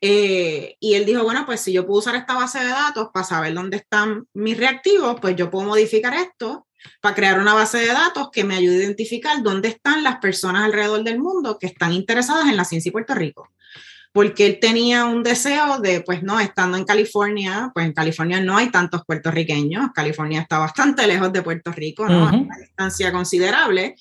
eh, 0.00 0.76
y 0.78 0.94
él 0.94 1.04
dijo, 1.04 1.24
bueno, 1.24 1.44
pues 1.44 1.60
si 1.60 1.72
yo 1.72 1.86
puedo 1.86 1.98
usar 1.98 2.14
esta 2.14 2.34
base 2.34 2.60
de 2.60 2.68
datos 2.68 3.08
para 3.12 3.24
saber 3.24 3.54
dónde 3.54 3.78
están 3.78 4.26
mis 4.32 4.56
reactivos, 4.56 5.18
pues 5.20 5.34
yo 5.36 5.50
puedo 5.50 5.66
modificar 5.66 6.14
esto 6.14 6.66
para 7.00 7.14
crear 7.14 7.40
una 7.40 7.54
base 7.54 7.78
de 7.78 7.88
datos 7.88 8.28
que 8.32 8.44
me 8.44 8.54
ayude 8.54 8.76
a 8.76 8.84
identificar 8.84 9.42
dónde 9.42 9.68
están 9.68 10.04
las 10.04 10.18
personas 10.18 10.64
alrededor 10.64 11.02
del 11.02 11.18
mundo 11.18 11.58
que 11.58 11.66
están 11.66 11.92
interesadas 11.92 12.48
en 12.48 12.56
la 12.56 12.64
ciencia 12.64 12.90
y 12.90 12.92
Puerto 12.92 13.14
Rico. 13.14 13.50
Porque 14.12 14.46
él 14.46 14.58
tenía 14.60 15.04
un 15.04 15.22
deseo 15.22 15.80
de, 15.80 16.00
pues 16.00 16.22
no, 16.22 16.40
estando 16.40 16.78
en 16.78 16.84
California, 16.84 17.70
pues 17.74 17.86
en 17.86 17.92
California 17.92 18.40
no 18.40 18.56
hay 18.56 18.70
tantos 18.70 19.02
puertorriqueños, 19.04 19.90
California 19.94 20.40
está 20.40 20.58
bastante 20.58 21.06
lejos 21.06 21.32
de 21.32 21.42
Puerto 21.42 21.72
Rico, 21.72 22.08
¿no? 22.08 22.26
una 22.28 22.56
distancia 22.56 23.12
considerable. 23.12 23.96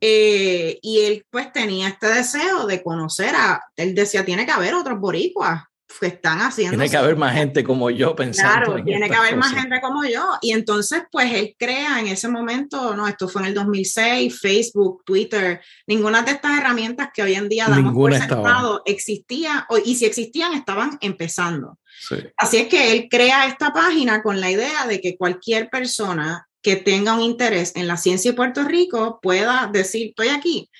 Eh, 0.00 0.78
y 0.80 1.00
él 1.00 1.26
pues 1.30 1.52
tenía 1.52 1.88
este 1.88 2.08
deseo 2.08 2.66
de 2.66 2.82
conocer 2.82 3.34
a, 3.34 3.62
él 3.76 3.94
decía, 3.94 4.24
tiene 4.24 4.46
que 4.46 4.52
haber 4.52 4.74
otros 4.74 4.98
boricuas 4.98 5.64
que 5.98 6.06
están 6.06 6.38
haciendo. 6.40 6.76
Tiene 6.76 6.90
que 6.90 6.96
haber 6.96 7.16
más 7.16 7.34
gente 7.34 7.64
como 7.64 7.90
yo 7.90 8.14
pensando. 8.14 8.66
Claro, 8.66 8.84
tiene 8.84 9.08
que 9.08 9.14
haber 9.14 9.36
más 9.36 9.52
gente 9.52 9.80
como 9.80 10.04
yo. 10.04 10.38
Y 10.40 10.52
entonces 10.52 11.02
pues 11.10 11.32
él 11.32 11.54
crea 11.58 11.98
en 12.00 12.06
ese 12.06 12.28
momento, 12.28 12.94
no, 12.94 13.08
esto 13.08 13.28
fue 13.28 13.42
en 13.42 13.48
el 13.48 13.54
2006, 13.54 14.38
Facebook, 14.38 15.02
Twitter, 15.04 15.60
ninguna 15.86 16.22
de 16.22 16.32
estas 16.32 16.58
herramientas 16.58 17.08
que 17.12 17.22
hoy 17.22 17.34
en 17.34 17.48
día 17.48 17.66
damos 17.68 17.92
por 17.92 18.14
sentado 18.14 18.82
existía, 18.84 19.66
y 19.84 19.96
si 19.96 20.04
existían 20.04 20.54
estaban 20.54 20.98
empezando. 21.00 21.78
Así 22.36 22.58
es 22.58 22.68
que 22.68 22.92
él 22.92 23.08
crea 23.10 23.46
esta 23.46 23.72
página 23.72 24.22
con 24.22 24.40
la 24.40 24.50
idea 24.50 24.86
de 24.86 25.00
que 25.00 25.16
cualquier 25.16 25.68
persona 25.68 26.46
que 26.62 26.76
tenga 26.76 27.14
un 27.14 27.22
interés 27.22 27.74
en 27.76 27.86
la 27.86 27.96
ciencia 27.96 28.30
de 28.30 28.36
Puerto 28.36 28.64
Rico 28.64 29.18
pueda 29.22 29.68
decir, 29.72 30.08
estoy 30.08 30.28
aquí, 30.28 30.70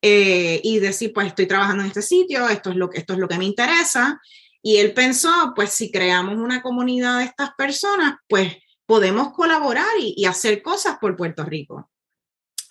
eh, 0.00 0.60
y 0.62 0.78
decir, 0.78 1.12
pues 1.12 1.28
estoy 1.28 1.46
trabajando 1.46 1.82
en 1.82 1.88
este 1.88 2.02
sitio, 2.02 2.48
esto 2.48 2.70
es, 2.70 2.76
lo, 2.76 2.90
esto 2.92 3.14
es 3.14 3.18
lo 3.18 3.28
que 3.28 3.38
me 3.38 3.44
interesa. 3.44 4.20
Y 4.62 4.76
él 4.76 4.92
pensó, 4.92 5.52
pues 5.54 5.70
si 5.70 5.90
creamos 5.90 6.36
una 6.36 6.62
comunidad 6.62 7.18
de 7.18 7.24
estas 7.24 7.50
personas, 7.56 8.16
pues 8.28 8.56
podemos 8.86 9.32
colaborar 9.32 9.86
y, 9.98 10.24
hacer 10.24 10.62
cosas 10.62 10.98
por 11.00 11.16
Puerto 11.16 11.44
Rico. 11.44 11.90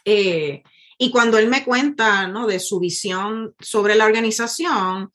Eh, 0.04 0.64
y 0.98 1.12
cuando 1.12 1.38
él 1.38 1.48
me 1.48 1.64
cuenta 1.64 2.28
¿no? 2.28 2.48
de 2.48 2.60
su 2.60 2.80
visión 2.80 3.54
sobre 3.60 3.96
la 3.96 4.06
organización, 4.06 5.12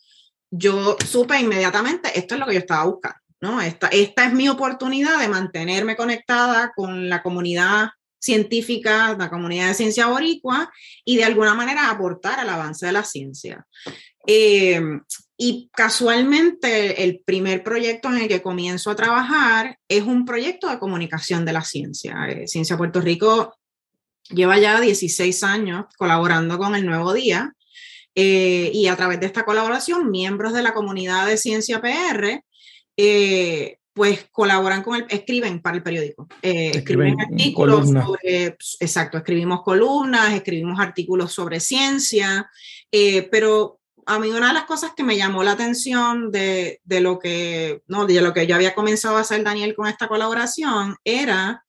yo 0.51 0.97
supe 1.05 1.41
inmediatamente, 1.41 2.17
esto 2.17 2.35
es 2.35 2.41
lo 2.41 2.47
que 2.47 2.55
yo 2.55 2.61
estaba 2.61 2.85
buscando. 2.85 3.19
¿No? 3.43 3.61
Esta, 3.61 3.89
esta 3.89 4.25
es 4.25 4.33
mi 4.33 4.49
oportunidad 4.49 5.19
de 5.19 5.29
mantenerme 5.29 5.97
conectada 5.97 6.73
con 6.75 7.09
la 7.09 7.23
comunidad 7.23 7.91
científica, 8.21 9.17
la 9.19 9.29
comunidad 9.29 9.69
de 9.69 9.75
ciencia 9.75 10.07
boricua 10.07 10.73
y 11.05 11.17
de 11.17 11.25
alguna 11.25 11.53
manera 11.55 11.91
aportar 11.91 12.39
al 12.39 12.49
avance 12.49 12.87
de 12.87 12.93
la 12.93 13.03
ciencia. 13.03 13.67
Eh, 14.29 14.81
y 15.37 15.69
casualmente 15.75 17.03
el 17.03 17.21
primer 17.27 17.65
proyecto 17.65 18.09
en 18.11 18.19
el 18.19 18.29
que 18.29 18.43
comienzo 18.43 18.93
a 18.93 18.97
trabajar 18.97 19.77
es 19.89 20.05
un 20.05 20.25
proyecto 20.25 20.71
de 20.71 20.79
comunicación 20.79 21.45
de 21.45 21.53
la 21.53 21.63
ciencia. 21.63 22.15
Eh, 22.29 22.47
ciencia 22.47 22.77
Puerto 22.77 23.01
Rico 23.01 23.57
lleva 24.31 24.57
ya 24.61 24.81
16 24.81 25.43
años 25.43 25.87
colaborando 25.99 26.59
con 26.59 26.77
el 26.77 26.87
Nuevo 26.87 27.13
Día 27.13 27.53
eh, 28.15 28.71
y 28.73 28.87
a 28.87 28.95
través 28.95 29.19
de 29.19 29.27
esta 29.27 29.45
colaboración 29.45 30.13
miembros 30.13 30.53
de 30.53 30.63
la 30.63 30.75
comunidad 30.75 31.27
de 31.27 31.37
ciencia 31.37 31.81
PR 31.81 32.45
eh, 32.97 33.79
pues 33.95 34.27
colaboran 34.33 34.83
con 34.83 34.97
el, 34.97 35.07
escriben 35.09 35.61
para 35.61 35.77
el 35.77 35.83
periódico, 35.83 36.27
eh, 36.41 36.73
escriben, 36.75 37.21
artículos 37.21 37.89
sobre, 37.91 38.57
exacto, 38.81 39.19
escribimos 39.19 39.63
columnas, 39.63 40.33
escribimos 40.33 40.81
artículos 40.81 41.33
sobre 41.33 41.61
ciencia, 41.61 42.51
eh, 42.91 43.29
pero 43.31 43.81
a 44.07 44.19
mí 44.19 44.29
una 44.31 44.49
de 44.49 44.55
las 44.55 44.65
cosas 44.65 44.93
que 44.97 45.05
me 45.05 45.17
llamó 45.17 45.45
la 45.45 45.53
atención 45.53 46.31
de, 46.31 46.81
de, 46.85 47.01
lo 47.01 47.19
que, 47.19 47.83
no, 47.87 48.07
de 48.07 48.21
lo 48.21 48.33
que 48.33 48.47
yo 48.47 48.55
había 48.55 48.75
comenzado 48.75 49.17
a 49.17 49.21
hacer 49.21 49.45
Daniel 49.45 49.75
con 49.75 49.87
esta 49.87 50.09
colaboración 50.09 50.97
era 51.05 51.65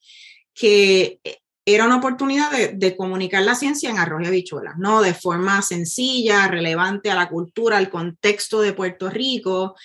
que 0.53 1.19
era 1.65 1.85
una 1.85 1.97
oportunidad 1.97 2.51
de, 2.51 2.69
de, 2.69 2.97
comunicar 2.97 3.43
la 3.43 3.55
ciencia 3.55 3.89
en 3.89 3.97
arroz 3.97 4.21
y 4.23 4.27
habichuelas, 4.27 4.77
¿no? 4.77 5.01
De 5.01 5.13
forma 5.13 5.61
sencilla, 5.61 6.47
relevante 6.47 7.09
a 7.09 7.15
la 7.15 7.29
cultura, 7.29 7.77
al 7.77 7.89
contexto 7.89 8.61
de 8.61 8.73
Puerto 8.73 9.09
Rico, 9.09 9.75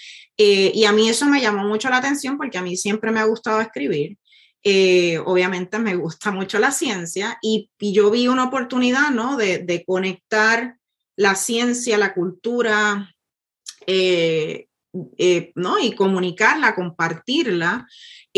eh, 0.41 0.71
y 0.73 0.85
a 0.85 0.93
mí 0.93 1.09
eso 1.09 1.27
me 1.27 1.41
llamó 1.41 1.67
mucho 1.67 1.91
la 1.91 1.97
atención 1.97 2.39
porque 2.39 2.59
a 2.59 2.63
mí 2.63 2.77
siempre 2.77 3.11
me 3.11 3.19
ha 3.19 3.25
gustado 3.25 3.61
escribir. 3.61 4.17
Eh, 4.63 5.19
obviamente 5.25 5.79
me 5.79 5.97
gusta 5.97 6.31
mucho 6.31 6.59
la 6.59 6.71
ciencia 6.71 7.39
y, 7.43 7.71
yo 7.81 8.11
vi 8.11 8.29
una 8.29 8.45
oportunidad 8.45 9.11
¿no? 9.11 9.37
de, 9.37 9.85
conectar 9.87 10.77
la 11.17 11.35
ciencia, 11.35 11.99
la 11.99 12.15
cultura, 12.15 13.13
eh, 13.87 14.69
¿no? 15.57 15.79
y 15.81 15.95
comunicarla, 15.95 16.77
compartirla 16.77 17.89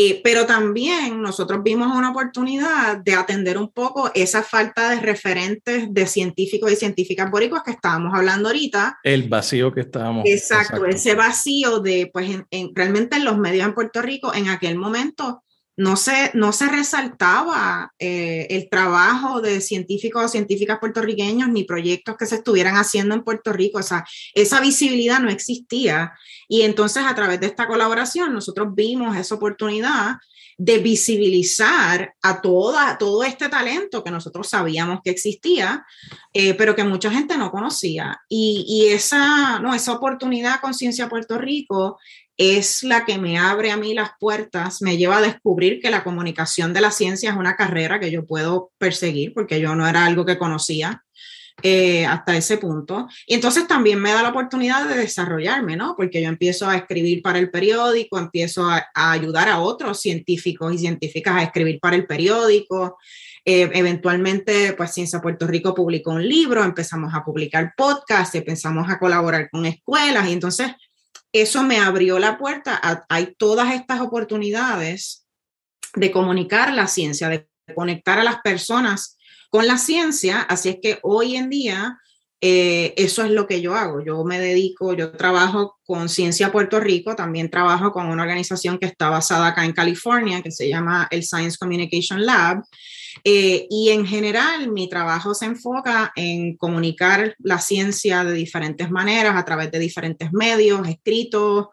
eh, 0.03 0.21
pero 0.23 0.45
también 0.45 1.21
nosotros 1.21 1.61
vimos 1.63 1.95
una 1.95 2.09
oportunidad 2.09 2.97
de 2.97 3.13
atender 3.13 3.57
un 3.57 3.69
poco 3.69 4.09
esa 4.15 4.41
falta 4.41 4.89
de 4.89 4.99
referentes 4.99 5.93
de 5.93 6.07
científicos 6.07 6.71
y 6.71 6.75
científicas 6.75 7.29
boricuas 7.29 7.61
que 7.63 7.71
estábamos 7.71 8.11
hablando 8.15 8.49
ahorita. 8.49 8.97
El 9.03 9.29
vacío 9.29 9.71
que 9.71 9.81
estábamos. 9.81 10.23
Exacto, 10.25 10.85
ese 10.85 11.13
vacío 11.13 11.79
de, 11.79 12.09
pues, 12.11 12.29
realmente 12.73 13.17
en 13.17 13.25
los 13.25 13.37
medios 13.37 13.67
en 13.67 13.73
Puerto 13.75 14.01
Rico 14.01 14.33
en 14.33 14.49
aquel 14.49 14.77
momento 14.77 15.43
no 15.81 15.95
se, 15.95 16.29
no 16.35 16.53
se 16.53 16.67
resaltaba 16.67 17.91
eh, 17.97 18.45
el 18.51 18.69
trabajo 18.69 19.41
de 19.41 19.61
científicos 19.61 20.23
o 20.23 20.27
científicas 20.27 20.77
puertorriqueños 20.77 21.49
ni 21.49 21.63
proyectos 21.63 22.17
que 22.17 22.27
se 22.27 22.35
estuvieran 22.35 22.75
haciendo 22.75 23.15
en 23.15 23.23
Puerto 23.23 23.51
Rico. 23.51 23.79
O 23.79 23.83
sea, 23.83 24.05
esa 24.35 24.61
visibilidad 24.61 25.19
no 25.19 25.31
existía. 25.31 26.13
Y 26.47 26.61
entonces 26.61 27.03
a 27.03 27.15
través 27.15 27.39
de 27.39 27.47
esta 27.47 27.65
colaboración 27.65 28.31
nosotros 28.31 28.67
vimos 28.75 29.17
esa 29.17 29.33
oportunidad 29.33 30.17
de 30.55 30.77
visibilizar 30.77 32.13
a 32.21 32.41
toda, 32.41 32.99
todo 32.99 33.23
este 33.23 33.49
talento 33.49 34.03
que 34.03 34.11
nosotros 34.11 34.47
sabíamos 34.47 34.99
que 35.03 35.09
existía, 35.09 35.83
eh, 36.31 36.53
pero 36.53 36.75
que 36.75 36.83
mucha 36.83 37.09
gente 37.09 37.35
no 37.39 37.49
conocía. 37.49 38.21
Y, 38.29 38.65
y, 38.67 38.93
esa, 38.93 39.59
no, 39.59 39.73
esa 39.73 39.93
oportunidad 39.93 40.61
con 40.61 40.75
Ciencia 40.75 41.09
Puerto 41.09 41.39
Rico 41.39 41.97
es 42.41 42.81
la 42.81 43.05
que 43.05 43.19
me 43.19 43.37
abre 43.37 43.69
a 43.69 43.77
mí 43.77 43.93
las 43.93 44.11
puertas, 44.19 44.81
me 44.81 44.97
lleva 44.97 45.17
a 45.17 45.21
descubrir 45.21 45.79
que 45.79 45.91
la 45.91 46.03
comunicación 46.03 46.73
de 46.73 46.81
la 46.81 46.89
ciencia 46.89 47.29
es 47.29 47.37
una 47.37 47.55
carrera 47.55 47.99
que 47.99 48.09
yo 48.09 48.25
puedo 48.25 48.71
perseguir, 48.79 49.33
porque 49.35 49.61
yo 49.61 49.75
no 49.75 49.87
era 49.87 50.05
algo 50.05 50.25
que 50.25 50.39
conocía 50.39 51.03
eh, 51.61 52.03
hasta 52.07 52.35
ese 52.35 52.57
punto. 52.57 53.07
Y 53.27 53.35
entonces 53.35 53.67
también 53.67 53.99
me 54.01 54.11
da 54.11 54.23
la 54.23 54.29
oportunidad 54.29 54.87
de 54.87 54.95
desarrollarme, 54.95 55.75
¿no? 55.75 55.93
Porque 55.95 56.19
yo 56.19 56.29
empiezo 56.29 56.67
a 56.67 56.75
escribir 56.75 57.21
para 57.21 57.37
el 57.37 57.51
periódico, 57.51 58.17
empiezo 58.17 58.67
a, 58.67 58.87
ayudar 58.95 59.47
a 59.47 59.59
otros 59.59 59.99
científicos 59.99 60.73
y 60.73 60.79
científicas 60.79 61.35
a 61.35 61.43
escribir 61.43 61.79
para 61.79 61.95
el 61.95 62.07
periódico. 62.07 62.97
Eh, 63.45 63.69
eventualmente, 63.73 64.73
pues 64.73 64.93
Ciencia 64.93 65.21
Puerto 65.21 65.45
Rico 65.45 65.75
publicó 65.75 66.11
un 66.11 66.27
libro, 66.27 66.63
empezamos 66.63 67.13
a 67.13 67.23
publicar 67.23 67.73
podcasts, 67.77 68.33
empezamos 68.33 68.89
a 68.89 68.97
colaborar 68.97 69.47
con 69.51 69.65
escuelas 69.67 70.27
y 70.27 70.33
entonces 70.33 70.71
eso 71.33 71.63
me 71.63 71.79
abrió 71.79 72.19
la 72.19 72.37
puerta. 72.37 73.05
hay 73.09 73.35
todas 73.37 73.73
estas 73.73 74.01
oportunidades 74.01 75.25
de 75.95 76.11
comunicar 76.11 76.73
la 76.73 76.87
ciencia, 76.87 77.29
de 77.29 77.47
conectar 77.75 78.19
a 78.19 78.23
las 78.23 78.41
personas 78.41 79.17
con 79.49 79.67
la 79.67 79.77
ciencia. 79.77 80.41
Así 80.41 80.69
es 80.69 80.77
que 80.81 80.99
hoy 81.03 81.35
en 81.35 81.49
día 81.49 81.97
eh, 82.43 82.95
eso 82.97 83.23
es 83.23 83.31
lo 83.31 83.45
que 83.45 83.61
yo 83.61 83.75
hago. 83.75 84.03
Yo 84.03 84.23
me 84.23 84.39
dedico, 84.39 84.93
yo 84.93 85.11
trabajo 85.11 85.79
con 85.85 86.09
Ciencia 86.09 86.51
Puerto 86.51 86.79
Rico, 86.79 87.15
también 87.15 87.51
trabajo 87.51 87.91
con 87.91 88.07
una 88.07 88.23
organización 88.23 88.79
que 88.79 88.87
está 88.87 89.09
basada 89.09 89.47
acá 89.47 89.63
en 89.63 89.73
California, 89.73 90.41
que 90.41 90.51
se 90.51 90.67
llama 90.67 91.07
el 91.11 91.23
Science 91.23 91.57
Communication 91.59 92.25
Lab. 92.25 92.63
Eh, 93.23 93.67
y 93.69 93.89
en 93.89 94.05
general, 94.05 94.71
mi 94.71 94.89
trabajo 94.89 95.33
se 95.33 95.45
enfoca 95.45 96.11
en 96.15 96.55
comunicar 96.57 97.35
la 97.39 97.59
ciencia 97.59 98.23
de 98.23 98.33
diferentes 98.33 98.89
maneras, 98.89 99.35
a 99.35 99.45
través 99.45 99.71
de 99.71 99.79
diferentes 99.79 100.31
medios, 100.33 100.87
escritos, 100.87 101.67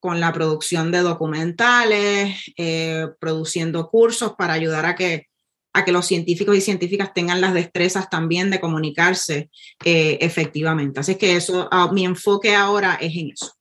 con 0.00 0.18
la 0.18 0.32
producción 0.32 0.90
de 0.90 1.00
documentales, 1.00 2.52
eh, 2.56 3.06
produciendo 3.20 3.88
cursos 3.88 4.32
para 4.36 4.54
ayudar 4.54 4.86
a 4.86 4.94
que, 4.94 5.28
a 5.74 5.84
que 5.84 5.92
los 5.92 6.06
científicos 6.06 6.56
y 6.56 6.62
científicas 6.62 7.12
tengan 7.12 7.40
las 7.40 7.52
destrezas 7.52 8.08
también 8.08 8.50
de 8.50 8.60
comunicarse 8.60 9.50
eh, 9.84 10.18
efectivamente. 10.22 11.00
Así 11.00 11.16
que 11.16 11.36
eso, 11.36 11.68
ah, 11.70 11.90
mi 11.92 12.06
enfoque 12.06 12.54
ahora 12.54 12.94
es 13.00 13.14
en 13.14 13.30
eso. 13.30 13.52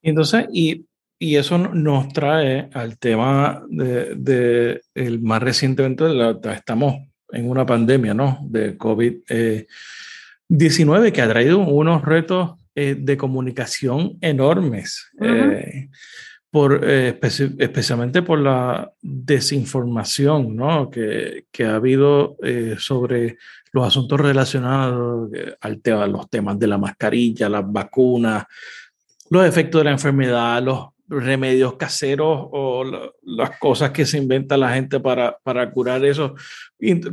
Entonces, 0.00 0.46
y 0.52 0.86
y 1.24 1.36
eso 1.36 1.56
nos 1.56 2.12
trae 2.12 2.68
al 2.74 2.98
tema 2.98 3.64
de, 3.70 4.82
el 4.94 5.22
más 5.22 5.42
recientemente, 5.42 6.04
estamos 6.54 6.96
en 7.32 7.48
una 7.48 7.64
pandemia, 7.64 8.12
¿no? 8.12 8.40
De 8.42 8.76
COVID-19 8.76 11.12
que 11.12 11.22
ha 11.22 11.28
traído 11.28 11.60
unos 11.60 12.02
retos 12.02 12.56
eh, 12.74 12.94
de 12.98 13.16
comunicación 13.16 14.18
enormes, 14.20 15.08
eh, 15.18 15.88
por, 16.50 16.82
eh, 16.84 17.18
especialmente 17.58 18.20
por 18.20 18.40
la 18.40 18.92
desinformación 19.00 20.54
¿no? 20.54 20.90
que, 20.90 21.46
que 21.50 21.64
ha 21.64 21.76
habido 21.76 22.36
sobre 22.76 23.38
los 23.72 23.86
asuntos 23.86 24.20
relacionados 24.20 25.30
al 25.58 25.80
tema, 25.80 26.06
los 26.06 26.28
temas 26.28 26.58
de 26.58 26.66
la 26.66 26.76
mascarilla, 26.76 27.48
las 27.48 27.64
vacunas, 27.66 28.44
los 29.30 29.46
efectos 29.46 29.80
de 29.80 29.86
la 29.86 29.92
enfermedad, 29.92 30.62
los 30.62 30.93
remedios 31.08 31.76
caseros 31.76 32.48
o 32.50 33.12
las 33.22 33.58
cosas 33.58 33.90
que 33.90 34.06
se 34.06 34.18
inventa 34.18 34.56
la 34.56 34.74
gente 34.74 35.00
para, 35.00 35.38
para 35.42 35.70
curar 35.70 36.04
eso. 36.04 36.34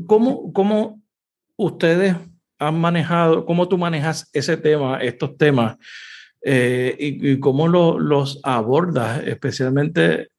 ¿Cómo, 0.07 0.53
¿Cómo 0.53 1.01
ustedes 1.57 2.15
han 2.57 2.79
manejado, 2.79 3.45
cómo 3.45 3.67
tú 3.67 3.77
manejas 3.77 4.29
ese 4.33 4.57
tema, 4.57 4.99
estos 4.99 5.37
temas, 5.37 5.77
eh, 6.43 6.95
y, 6.99 7.39
cómo 7.39 7.67
los 7.67 8.39
abordas, 8.43 9.23
especialmente 9.25 10.29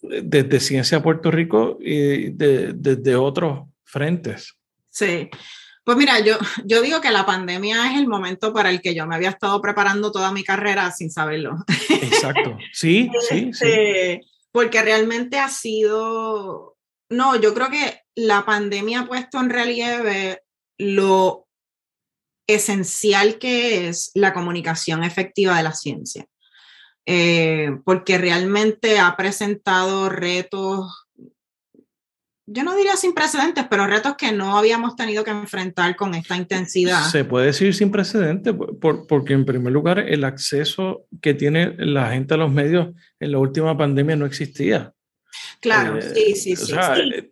desde 0.00 0.60
Ciencia 0.60 1.02
Puerto 1.02 1.30
Rico 1.30 1.78
y 1.80 2.30
desde 2.30 3.16
otros 3.16 3.68
frentes? 3.84 4.54
Sí, 4.90 5.28
pues 5.88 5.96
mira, 5.96 6.20
yo, 6.20 6.36
yo 6.66 6.82
digo 6.82 7.00
que 7.00 7.10
la 7.10 7.24
pandemia 7.24 7.90
es 7.90 7.98
el 7.98 8.06
momento 8.06 8.52
para 8.52 8.68
el 8.68 8.82
que 8.82 8.94
yo 8.94 9.06
me 9.06 9.14
había 9.14 9.30
estado 9.30 9.58
preparando 9.62 10.12
toda 10.12 10.30
mi 10.32 10.44
carrera 10.44 10.90
sin 10.90 11.10
saberlo. 11.10 11.64
Exacto, 11.88 12.58
sí, 12.74 13.10
sí, 13.26 13.54
sí. 13.54 13.66
Este, 13.68 14.20
porque 14.52 14.82
realmente 14.82 15.38
ha 15.38 15.48
sido, 15.48 16.76
no, 17.08 17.36
yo 17.36 17.54
creo 17.54 17.70
que 17.70 18.02
la 18.14 18.44
pandemia 18.44 19.00
ha 19.00 19.06
puesto 19.06 19.40
en 19.40 19.48
relieve 19.48 20.42
lo 20.76 21.48
esencial 22.46 23.38
que 23.38 23.88
es 23.88 24.10
la 24.12 24.34
comunicación 24.34 25.04
efectiva 25.04 25.56
de 25.56 25.62
la 25.62 25.72
ciencia. 25.72 26.26
Eh, 27.06 27.70
porque 27.86 28.18
realmente 28.18 28.98
ha 28.98 29.16
presentado 29.16 30.10
retos 30.10 31.07
yo 32.50 32.64
no 32.64 32.74
diría 32.74 32.96
sin 32.96 33.12
precedentes, 33.12 33.66
pero 33.68 33.86
retos 33.86 34.14
que 34.16 34.32
no 34.32 34.56
habíamos 34.56 34.96
tenido 34.96 35.22
que 35.22 35.30
enfrentar 35.30 35.96
con 35.96 36.14
esta 36.14 36.34
intensidad. 36.34 37.04
Se 37.04 37.24
puede 37.24 37.46
decir 37.46 37.74
sin 37.74 37.90
precedentes, 37.90 38.54
porque 38.80 39.34
en 39.34 39.44
primer 39.44 39.72
lugar 39.72 39.98
el 39.98 40.24
acceso 40.24 41.04
que 41.20 41.34
tiene 41.34 41.74
la 41.76 42.10
gente 42.10 42.34
a 42.34 42.36
los 42.38 42.50
medios 42.50 42.88
en 43.20 43.32
la 43.32 43.38
última 43.38 43.76
pandemia 43.76 44.16
no 44.16 44.24
existía. 44.24 44.94
Claro, 45.60 45.98
eh, 45.98 46.34
sí, 46.34 46.34
sí, 46.34 46.56
sí. 46.56 46.74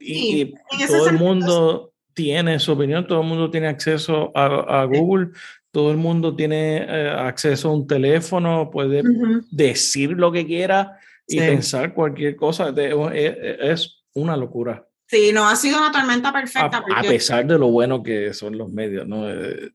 y, 0.00 0.54
todo 0.86 1.08
el 1.08 1.18
mundo 1.18 1.94
tiene 2.12 2.58
su 2.58 2.72
opinión, 2.72 3.06
todo 3.06 3.22
el 3.22 3.26
mundo 3.26 3.50
tiene 3.50 3.68
acceso 3.68 4.32
a, 4.34 4.84
Google, 4.84 5.30
todo 5.70 5.92
el 5.92 5.96
mundo 5.96 6.36
tiene 6.36 6.78
eh, 6.78 7.10
acceso 7.10 7.70
a 7.70 7.74
un 7.74 7.86
teléfono, 7.86 8.70
puede 8.70 9.02
decir 9.50 10.10
lo 10.10 10.30
que 10.30 10.46
quiera 10.46 10.98
y 11.26 11.38
pensar 11.38 11.94
cualquier 11.94 12.36
cosa. 12.36 12.72
Eh, 12.76 13.58
es 13.62 14.04
una 14.12 14.36
locura. 14.36 14.85
Sí, 15.08 15.30
no 15.32 15.48
ha 15.48 15.54
sido 15.54 15.78
una 15.78 15.92
tormenta 15.92 16.32
perfecta. 16.32 16.82
A, 16.94 17.02
pesar 17.02 17.46
de 17.46 17.58
lo 17.58 17.68
bueno 17.68 18.02
que 18.02 18.34
son 18.34 18.58
los 18.58 18.72
medios, 18.72 19.06
¿no? 19.06 19.24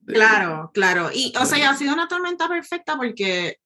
claro, 0.06 0.72
claro. 0.74 1.10
Y, 1.14 1.34
o 1.40 1.46
sea, 1.46 1.70
ha 1.70 1.76
sido 1.76 1.94
una 1.94 2.10
tormenta 2.10 2.50
perfecta 2.50 2.98
porque, 2.98 3.58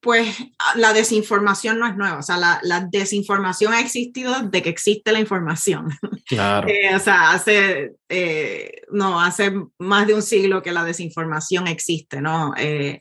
pues, 0.00 0.28
la 0.74 0.92
desinformación 0.92 1.78
no 1.78 1.86
es 1.86 1.96
nueva. 1.96 2.18
O 2.18 2.22
sea, 2.22 2.36
la, 2.36 2.58
la 2.64 2.80
desinformación 2.80 3.74
ha 3.74 3.80
existido 3.80 4.34
desde 4.40 4.62
que 4.62 4.70
existe 4.70 5.12
la 5.12 5.20
información. 5.20 5.88
Claro. 6.28 6.66
Eh, 6.66 6.92
o 6.92 6.98
sea, 6.98 7.30
hace, 7.30 7.92
eh, 8.08 8.82
no, 8.90 9.20
hace 9.20 9.52
más 9.78 10.08
de 10.08 10.14
un 10.14 10.22
siglo 10.22 10.60
que 10.60 10.72
la 10.72 10.82
desinformación 10.82 11.68
existe, 11.68 12.20
¿no? 12.20 12.52
Eh, 12.56 13.00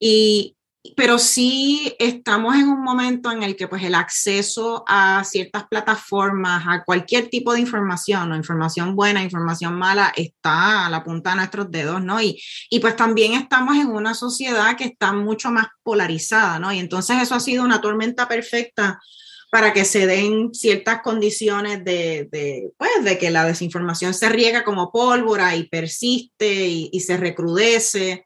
y, 0.00 0.56
pero 0.96 1.18
sí 1.18 1.94
estamos 1.98 2.54
en 2.54 2.68
un 2.68 2.82
momento 2.82 3.30
en 3.30 3.42
el 3.42 3.56
que 3.56 3.68
pues 3.68 3.82
el 3.82 3.94
acceso 3.94 4.84
a 4.86 5.22
ciertas 5.24 5.64
plataformas, 5.68 6.64
a 6.66 6.84
cualquier 6.84 7.28
tipo 7.28 7.52
de 7.52 7.60
información, 7.60 8.32
o 8.32 8.36
información 8.36 8.94
buena, 8.94 9.22
información 9.22 9.74
mala, 9.74 10.12
está 10.16 10.86
a 10.86 10.90
la 10.90 11.04
punta 11.04 11.30
de 11.30 11.36
nuestros 11.36 11.70
dedos, 11.70 12.02
¿no? 12.02 12.20
Y, 12.20 12.40
y 12.70 12.80
pues 12.80 12.96
también 12.96 13.34
estamos 13.34 13.76
en 13.76 13.88
una 13.88 14.14
sociedad 14.14 14.76
que 14.76 14.84
está 14.84 15.12
mucho 15.12 15.50
más 15.50 15.66
polarizada, 15.82 16.58
¿no? 16.58 16.72
Y 16.72 16.78
entonces 16.78 17.20
eso 17.20 17.34
ha 17.34 17.40
sido 17.40 17.64
una 17.64 17.80
tormenta 17.80 18.28
perfecta 18.28 18.98
para 19.50 19.72
que 19.72 19.84
se 19.84 20.06
den 20.06 20.52
ciertas 20.54 21.00
condiciones 21.02 21.84
de, 21.84 22.28
de, 22.30 22.70
pues, 22.76 23.02
de 23.02 23.18
que 23.18 23.30
la 23.30 23.46
desinformación 23.46 24.12
se 24.12 24.28
riega 24.28 24.62
como 24.62 24.92
pólvora 24.92 25.56
y 25.56 25.68
persiste 25.68 26.66
y, 26.66 27.00
se 27.00 27.16
recrudece. 27.16 28.24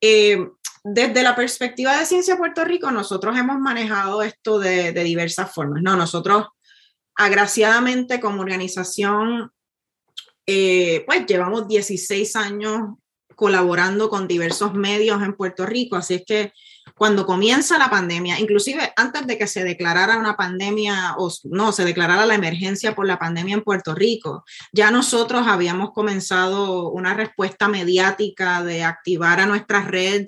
Eh, 0.00 0.38
desde 0.82 1.22
la 1.22 1.36
perspectiva 1.36 1.96
de 1.98 2.06
Ciencia 2.06 2.36
Puerto 2.36 2.64
Rico, 2.64 2.90
nosotros 2.90 3.36
hemos 3.36 3.58
manejado 3.58 4.22
esto 4.22 4.58
de, 4.58 4.92
diversas 4.92 5.52
formas. 5.52 5.82
No, 5.82 5.96
nosotros, 5.96 6.46
agraciadamente, 7.14 8.20
como 8.20 8.40
organización, 8.40 9.52
eh, 10.46 11.04
pues 11.06 11.26
llevamos 11.26 11.68
16 11.68 12.36
años 12.36 12.94
colaborando 13.36 14.10
con 14.10 14.28
diversos 14.28 14.74
medios 14.74 15.22
en 15.22 15.34
Puerto 15.34 15.64
Rico, 15.64 15.96
así 15.96 16.14
es 16.14 16.24
que 16.26 16.52
cuando 16.94 17.24
comienza 17.24 17.78
la 17.78 17.88
pandemia, 17.88 18.38
inclusive 18.38 18.92
antes 18.96 19.26
de 19.26 19.38
que 19.38 19.46
se 19.46 19.64
declarara 19.64 20.18
una 20.18 20.36
pandemia 20.36 21.14
o 21.16 21.32
no, 21.44 21.72
se 21.72 21.86
declarara 21.86 22.26
la 22.26 22.34
emergencia 22.34 22.94
por 22.94 23.06
la 23.06 23.18
pandemia 23.18 23.54
en 23.54 23.62
Puerto 23.62 23.94
Rico, 23.94 24.44
ya 24.72 24.90
nosotros 24.90 25.46
habíamos 25.46 25.92
comenzado 25.92 26.90
una 26.90 27.14
respuesta 27.14 27.68
mediática 27.68 28.62
de 28.62 28.84
activar 28.84 29.40
a 29.40 29.46
nuestra 29.46 29.80
red 29.82 30.26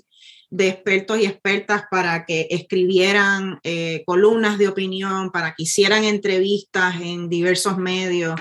de 0.53 0.69
expertos 0.69 1.19
y 1.19 1.25
expertas 1.25 1.85
para 1.91 2.27
que 2.27 2.47
escribieran 2.51 3.59
eh, 3.63 4.03
columnas 4.05 4.59
de 4.59 4.69
opinión, 4.69 5.31
para 5.31 5.55
que 5.55 5.63
hicieran 5.63 6.05
entrevistas 6.05 7.01
en 7.01 7.31
diversos 7.31 7.79
medios. 7.79 8.39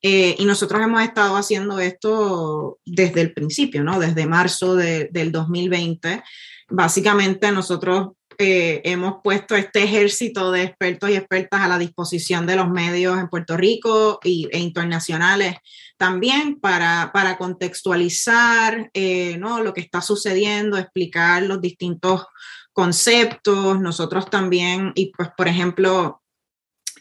Eh, 0.00 0.36
y 0.38 0.46
nosotros 0.46 0.80
hemos 0.82 1.02
estado 1.02 1.36
haciendo 1.36 1.78
esto 1.78 2.78
desde 2.86 3.20
el 3.20 3.34
principio, 3.34 3.84
¿no? 3.84 4.00
Desde 4.00 4.26
marzo 4.26 4.74
del 4.74 5.32
2020. 5.32 6.22
Básicamente 6.70 7.52
nosotros 7.52 8.12
hemos 8.40 9.16
puesto 9.22 9.54
este 9.54 9.82
ejército 9.82 10.50
de 10.50 10.62
expertos 10.62 11.10
y 11.10 11.16
expertas 11.16 11.60
a 11.60 11.68
la 11.68 11.78
disposición 11.78 12.46
de 12.46 12.56
los 12.56 12.70
medios 12.70 13.18
en 13.18 13.28
Puerto 13.28 13.56
Rico 13.56 14.18
y, 14.24 14.48
e 14.52 14.58
internacionales 14.58 15.56
también 16.00 16.58
para, 16.58 17.10
para 17.12 17.36
contextualizar 17.36 18.90
eh, 18.94 19.36
¿no? 19.36 19.62
lo 19.62 19.74
que 19.74 19.82
está 19.82 20.00
sucediendo, 20.00 20.78
explicar 20.78 21.42
los 21.42 21.60
distintos 21.60 22.24
conceptos. 22.72 23.78
Nosotros 23.78 24.30
también, 24.30 24.92
y 24.94 25.12
pues 25.12 25.28
por 25.36 25.46
ejemplo, 25.46 26.22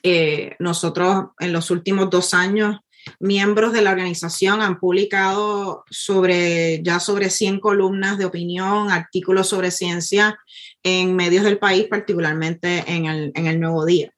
eh, 0.04 0.58
nosotros 0.60 1.28
en 1.40 1.54
los 1.54 1.72
últimos 1.72 2.10
dos 2.10 2.34
años 2.34 2.82
miembros 3.22 3.72
de 3.72 3.82
la 3.82 3.92
organización 3.92 4.62
han 4.62 4.80
publicado 4.80 5.86
sobre 5.90 6.84
ya 6.84 7.00
sobre 7.00 7.30
100 7.30 7.62
columnas 7.62 8.18
de 8.18 8.26
opinión, 8.26 8.92
artículos 8.92 9.48
sobre 9.48 9.72
ciencia 9.72 10.38
en 10.84 11.16
medios 11.16 11.44
del 11.44 11.60
país, 11.60 11.88
particularmente 11.90 12.84
en 12.88 13.06
el, 13.06 13.32
en 13.36 13.48
el 13.48 13.60
Nuevo 13.60 13.86
Día. 13.86 14.12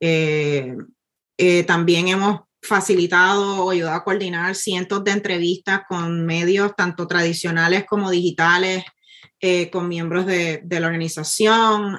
Eh, 0.00 0.76
eh, 1.36 1.62
también 1.64 2.08
hemos 2.08 2.40
facilitado 2.62 3.64
o 3.64 3.70
ayudado 3.70 3.96
a 3.96 4.04
coordinar 4.04 4.54
cientos 4.54 5.02
de 5.04 5.12
entrevistas 5.12 5.82
con 5.88 6.26
medios 6.26 6.74
tanto 6.76 7.06
tradicionales 7.06 7.84
como 7.86 8.10
digitales, 8.10 8.84
eh, 9.40 9.70
con 9.70 9.88
miembros 9.88 10.26
de, 10.26 10.60
de 10.62 10.80
la 10.80 10.88
organización, 10.88 11.98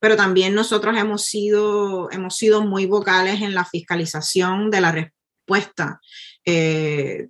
pero 0.00 0.16
también 0.16 0.54
nosotros 0.54 0.96
hemos 0.98 1.24
sido, 1.24 2.10
hemos 2.10 2.36
sido 2.36 2.64
muy 2.64 2.86
vocales 2.86 3.42
en 3.42 3.54
la 3.54 3.64
fiscalización 3.64 4.70
de 4.72 4.80
la 4.80 4.90
respuesta, 4.90 6.00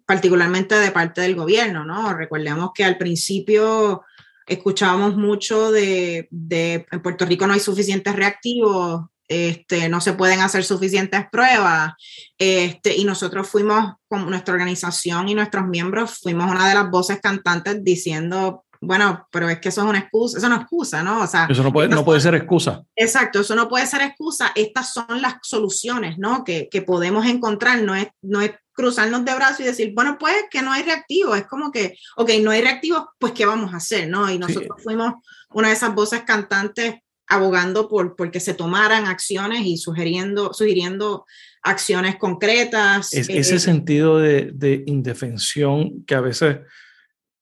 particularmente 0.06 0.76
de 0.76 0.90
parte 0.92 1.20
del 1.20 1.34
gobierno, 1.34 1.84
¿no? 1.84 2.14
Recordemos 2.14 2.70
que 2.74 2.84
al 2.84 2.96
principio 2.96 4.02
escuchábamos 4.46 5.16
mucho 5.16 5.72
de, 5.72 6.28
de, 6.30 6.86
en 6.90 7.02
Puerto 7.02 7.26
Rico 7.26 7.46
no 7.46 7.54
hay 7.54 7.60
suficientes 7.60 8.14
reactivos, 8.14 9.06
este, 9.28 9.88
no 9.88 10.00
se 10.00 10.12
pueden 10.12 10.40
hacer 10.40 10.64
suficientes 10.64 11.26
pruebas, 11.30 11.94
este, 12.38 12.96
y 12.96 13.04
nosotros 13.04 13.48
fuimos, 13.48 13.94
con 14.08 14.30
nuestra 14.30 14.54
organización 14.54 15.28
y 15.28 15.34
nuestros 15.34 15.66
miembros, 15.66 16.20
fuimos 16.22 16.50
una 16.50 16.68
de 16.68 16.74
las 16.74 16.90
voces 16.90 17.20
cantantes 17.20 17.82
diciendo, 17.82 18.64
bueno, 18.80 19.26
pero 19.32 19.48
es 19.48 19.58
que 19.58 19.70
eso 19.70 19.82
es 19.82 19.88
una 19.88 19.98
excusa, 19.98 20.38
eso 20.38 20.48
no 20.48 20.56
es 20.56 20.60
excusa, 20.62 21.02
¿no? 21.02 21.22
O 21.22 21.26
sea, 21.26 21.46
eso 21.50 21.62
no 21.62 21.72
puede, 21.72 21.88
no 21.88 22.04
puede 22.04 22.20
ser 22.20 22.34
excusa. 22.34 22.84
Exacto, 22.94 23.40
eso 23.40 23.54
no 23.54 23.68
puede 23.68 23.86
ser 23.86 24.02
excusa. 24.02 24.52
Estas 24.54 24.92
son 24.92 25.22
las 25.22 25.36
soluciones, 25.42 26.18
¿no? 26.18 26.44
Que, 26.44 26.68
que 26.70 26.82
podemos 26.82 27.26
encontrar, 27.26 27.82
no 27.82 27.94
es, 27.94 28.08
no 28.22 28.42
es 28.42 28.52
cruzarnos 28.76 29.24
de 29.24 29.34
brazos 29.34 29.60
y 29.60 29.64
decir, 29.64 29.92
bueno, 29.94 30.18
pues 30.18 30.34
que 30.50 30.62
no 30.62 30.72
hay 30.72 30.82
reactivos, 30.82 31.38
es 31.38 31.46
como 31.46 31.72
que, 31.72 31.96
ok, 32.16 32.30
no 32.42 32.50
hay 32.50 32.60
reactivos, 32.60 33.04
pues 33.18 33.32
¿qué 33.32 33.46
vamos 33.46 33.72
a 33.72 33.78
hacer? 33.78 34.08
¿no? 34.08 34.30
Y 34.30 34.38
nosotros 34.38 34.82
fuimos 34.82 35.14
una 35.52 35.68
de 35.68 35.74
esas 35.74 35.94
voces 35.94 36.22
cantantes 36.22 36.96
abogando 37.28 37.88
por, 37.88 38.14
por 38.14 38.30
que 38.30 38.38
se 38.38 38.54
tomaran 38.54 39.06
acciones 39.06 39.62
y 39.64 39.78
sugiriendo, 39.78 40.52
sugiriendo 40.52 41.24
acciones 41.62 42.16
concretas. 42.16 43.12
ese 43.12 43.58
sentido 43.58 44.18
de, 44.18 44.52
de, 44.54 44.84
indefensión 44.86 46.04
que 46.04 46.14
a 46.14 46.20
veces 46.20 46.58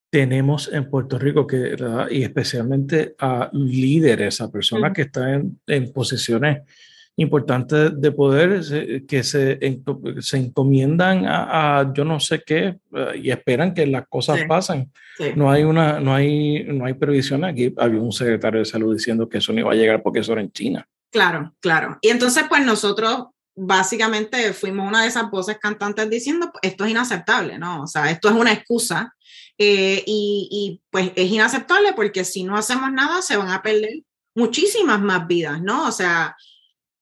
tenemos 0.08 0.70
en 0.72 0.88
Puerto 0.88 1.18
Rico, 1.18 1.46
que, 1.46 1.76
y 2.10 2.22
especialmente 2.22 3.16
a 3.18 3.50
líderes, 3.52 4.40
a 4.40 4.50
personas 4.50 4.92
que 4.94 5.02
están 5.02 5.58
en, 5.66 5.92
posiciones 5.92 6.62
importantes 7.16 8.00
de 8.00 8.12
poder, 8.12 8.60
que 9.06 9.22
se, 9.22 9.58
se 10.20 10.36
encomiendan 10.36 11.24
a, 11.26 11.92
yo 11.94 12.04
no 12.04 12.18
sé 12.18 12.42
qué 12.44 12.76
eh, 12.94 13.20
y 13.22 13.30
esperan 13.30 13.72
que 13.72 13.86
las 13.86 14.08
cosas 14.08 14.40
pasen. 14.48 14.90
No 15.36 15.50
hay 15.50 15.62
una, 15.62 16.00
no 16.00 16.12
hay, 16.12 16.64
no 16.64 16.86
hay 16.86 16.94
previsión 16.94 17.44
aquí. 17.44 17.72
Había 17.76 18.00
un 18.00 18.12
secretario 18.12 18.60
de 18.60 18.64
salud 18.64 18.94
diciendo 18.94 19.28
que 19.28 19.38
eso 19.38 19.52
no 19.52 19.60
iba 19.60 19.72
a 19.72 19.76
llegar 19.76 20.02
porque 20.02 20.20
eso 20.20 20.32
era 20.32 20.40
en 20.40 20.50
China. 20.50 20.88
Claro, 21.10 21.54
claro. 21.60 21.98
Y 22.00 22.08
entonces, 22.08 22.44
pues 22.48 22.64
nosotros 22.66 23.26
básicamente 23.54 24.52
fuimos 24.52 24.88
una 24.88 25.02
de 25.02 25.08
esas 25.08 25.30
voces 25.30 25.58
cantantes 25.60 26.10
diciendo, 26.10 26.50
esto 26.62 26.84
es 26.84 26.90
inaceptable, 26.90 27.58
¿no? 27.58 27.82
O 27.82 27.86
sea, 27.86 28.10
esto 28.10 28.28
es 28.28 28.34
una 28.34 28.52
excusa 28.52 29.14
eh, 29.56 30.02
y, 30.06 30.80
pues 30.90 31.12
es 31.14 31.30
inaceptable 31.30 31.92
porque 31.92 32.24
si 32.24 32.42
no 32.42 32.56
hacemos 32.56 32.92
nada 32.92 33.22
se 33.22 33.36
van 33.36 33.50
a 33.50 33.62
perder 33.62 34.02
muchísimas 34.34 35.00
más 35.00 35.26
vidas, 35.28 35.62
¿no? 35.62 35.86
O 35.86 35.92
sea, 35.92 36.34
eh, 36.34 36.34
eh, 36.34 36.53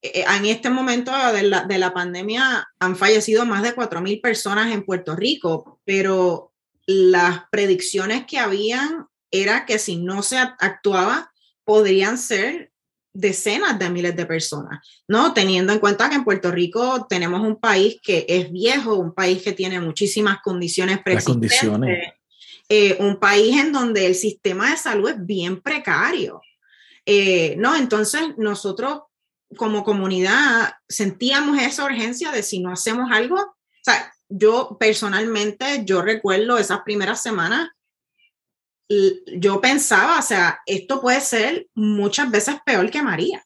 en 0.03 0.47
este 0.47 0.69
momento 0.69 1.13
de 1.33 1.45
la, 1.45 1.65
de 1.65 1.79
la 1.79 1.95
pandemia 1.95 2.67
han 2.81 2.97
fallecido 2.97 3.47
más 3.47 3.63
de 3.63 3.75
4.000 3.75 4.21
personas 4.21 4.73
en 4.73 4.85
Puerto 4.85 5.15
Rico, 5.15 5.81
pero 5.85 6.53
las 6.87 7.45
predicciones 7.51 8.27
que 8.27 8.39
habían 8.39 9.07
era 9.31 9.65
que 9.65 9.79
si 9.79 9.97
no 9.97 10.23
se 10.23 10.39
actuaba, 10.39 11.33
podrían 11.65 12.19
ser 12.19 12.73
decenas 13.15 13.79
de 13.79 13.91
miles 13.91 14.17
de 14.17 14.27
personas, 14.27 14.81
¿no? 15.07 15.35
Teniendo 15.35 15.73
en 15.73 15.79
cuenta 15.79 16.09
que 16.09 16.17
en 16.17 16.25
Puerto 16.25 16.51
Rico 16.51 17.07
tenemos 17.09 17.41
un 17.43 17.61
país 17.61 17.99
que 18.03 18.25
es 18.29 18.51
viejo, 18.51 18.97
un 18.97 19.15
país 19.15 19.43
que 19.43 19.53
tiene 19.53 19.81
muchísimas 19.81 20.39
condiciones 20.43 21.01
preexistentes, 21.03 21.61
condiciones. 21.61 22.13
Eh, 22.69 22.97
un 23.01 23.21
país 23.21 23.57
en 23.57 23.73
donde 23.73 24.07
el 24.07 24.15
sistema 24.15 24.71
de 24.71 24.77
salud 24.79 25.11
es 25.11 25.27
bien 25.27 25.61
precario. 25.61 26.41
Eh, 27.05 27.55
no, 27.59 27.77
entonces 27.77 28.23
nosotros 28.39 29.03
como 29.57 29.85
comunidad 29.85 30.75
sentíamos 30.89 31.59
esa 31.61 31.85
urgencia 31.85 32.31
de 32.31 32.43
si 32.43 32.61
no 32.61 32.73
hacemos 32.73 33.11
algo, 33.11 33.37
o 33.37 33.85
sea, 33.85 34.13
yo 34.29 34.77
personalmente, 34.79 35.83
yo 35.85 36.03
recuerdo 36.03 36.59
esas 36.59 36.81
primeras 36.83 37.23
semanas, 37.23 37.69
yo 39.37 39.61
pensaba, 39.61 40.19
o 40.19 40.23
sea, 40.23 40.61
esto 40.67 41.01
puede 41.01 41.21
ser 41.21 41.67
muchas 41.75 42.31
veces 42.31 42.57
peor 42.65 42.91
que 42.91 43.03
María. 43.03 43.45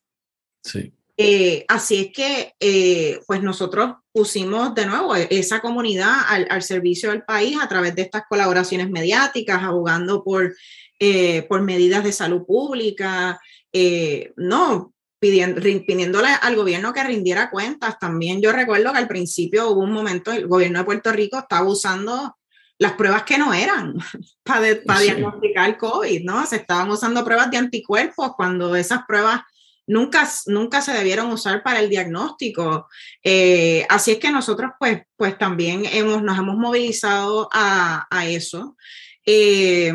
Sí. 0.64 0.92
Eh, 1.16 1.64
así 1.69 1.97
es 1.97 2.12
que, 2.12 3.23
pues 3.27 3.42
nosotros 3.42 3.95
pusimos 4.16 4.75
de 4.75 4.87
nuevo 4.87 5.14
esa 5.14 5.61
comunidad 5.61 6.14
al, 6.27 6.62
servicio 6.62 7.11
del 7.11 7.23
país 7.23 7.59
a 7.61 7.69
través 7.69 7.95
de 7.95 8.01
estas 8.01 8.23
colaboraciones 8.27 8.88
mediáticas, 8.88 9.62
abogando 9.62 10.25
por, 10.25 10.55
eh, 10.99 11.42
por 11.42 11.61
medidas 11.61 12.03
de 12.03 12.12
salud 12.12 12.47
pública, 12.47 13.38
eh, 13.75 14.33
no, 14.37 14.95
pidiendo, 15.26 15.60
pidiéndole 15.60 16.28
al 16.40 16.56
gobierno 16.56 16.92
que 16.92 17.02
rindiera 17.02 17.50
cuentas. 17.50 17.98
También 17.98 18.40
yo 18.40 18.52
recuerdo 18.52 18.92
que 18.92 18.98
al 18.98 19.08
principio 19.08 19.70
hubo 19.70 19.80
un 19.80 19.92
momento, 19.92 20.32
el 20.32 20.46
gobierno 20.46 20.78
de 20.78 20.84
Puerto 20.84 21.12
Rico 21.12 21.38
estaba 21.38 21.66
usando 21.66 22.36
las 22.78 22.92
pruebas 22.92 23.24
que 23.24 23.38
no 23.38 23.52
eran 23.54 23.94
para, 24.44 24.66
para 24.86 25.00
diagnosticar 25.00 25.76
COVID, 25.76 26.24
¿no? 26.24 26.46
Se 26.46 26.56
estaban 26.56 26.90
usando 26.90 27.24
pruebas 27.24 27.50
de 27.50 27.56
anticuerpos 27.56 28.32
cuando 28.36 28.76
esas 28.76 29.00
pruebas 29.06 29.40
nunca, 29.86 30.28
nunca 30.46 30.80
se 30.80 30.92
debieron 30.92 31.32
usar 31.32 31.62
para 31.62 31.80
el 31.80 31.88
diagnóstico. 31.88 32.88
Eh, 33.22 33.84
así 33.88 34.12
es 34.12 34.18
que 34.18 34.30
nosotros 34.30 34.72
pues, 34.78 35.02
pues 35.16 35.36
también 35.38 35.84
hemos, 35.86 36.22
nos 36.22 36.38
hemos 36.38 36.56
movilizado 36.56 37.48
a, 37.52 38.06
a 38.10 38.26
eso. 38.28 38.76
Eh, 39.24 39.92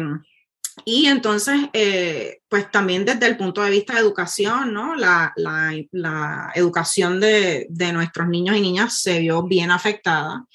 y 0.85 1.07
entonces, 1.07 1.59
eh, 1.73 2.39
pues 2.49 2.69
también 2.71 3.05
desde 3.05 3.27
el 3.27 3.37
punto 3.37 3.61
de 3.61 3.69
vista 3.69 3.93
de 3.93 3.99
educación, 3.99 4.73
¿no? 4.73 4.95
La, 4.95 5.33
la, 5.35 6.51
educación 6.55 7.19
de, 7.19 7.67
de, 7.69 7.93
nuestros 7.93 8.27
niños 8.27 8.55
y 8.55 8.61
niñas 8.61 9.01
se 9.01 9.19
vio 9.19 9.43
bien 9.43 9.71
afectada. 9.71 10.45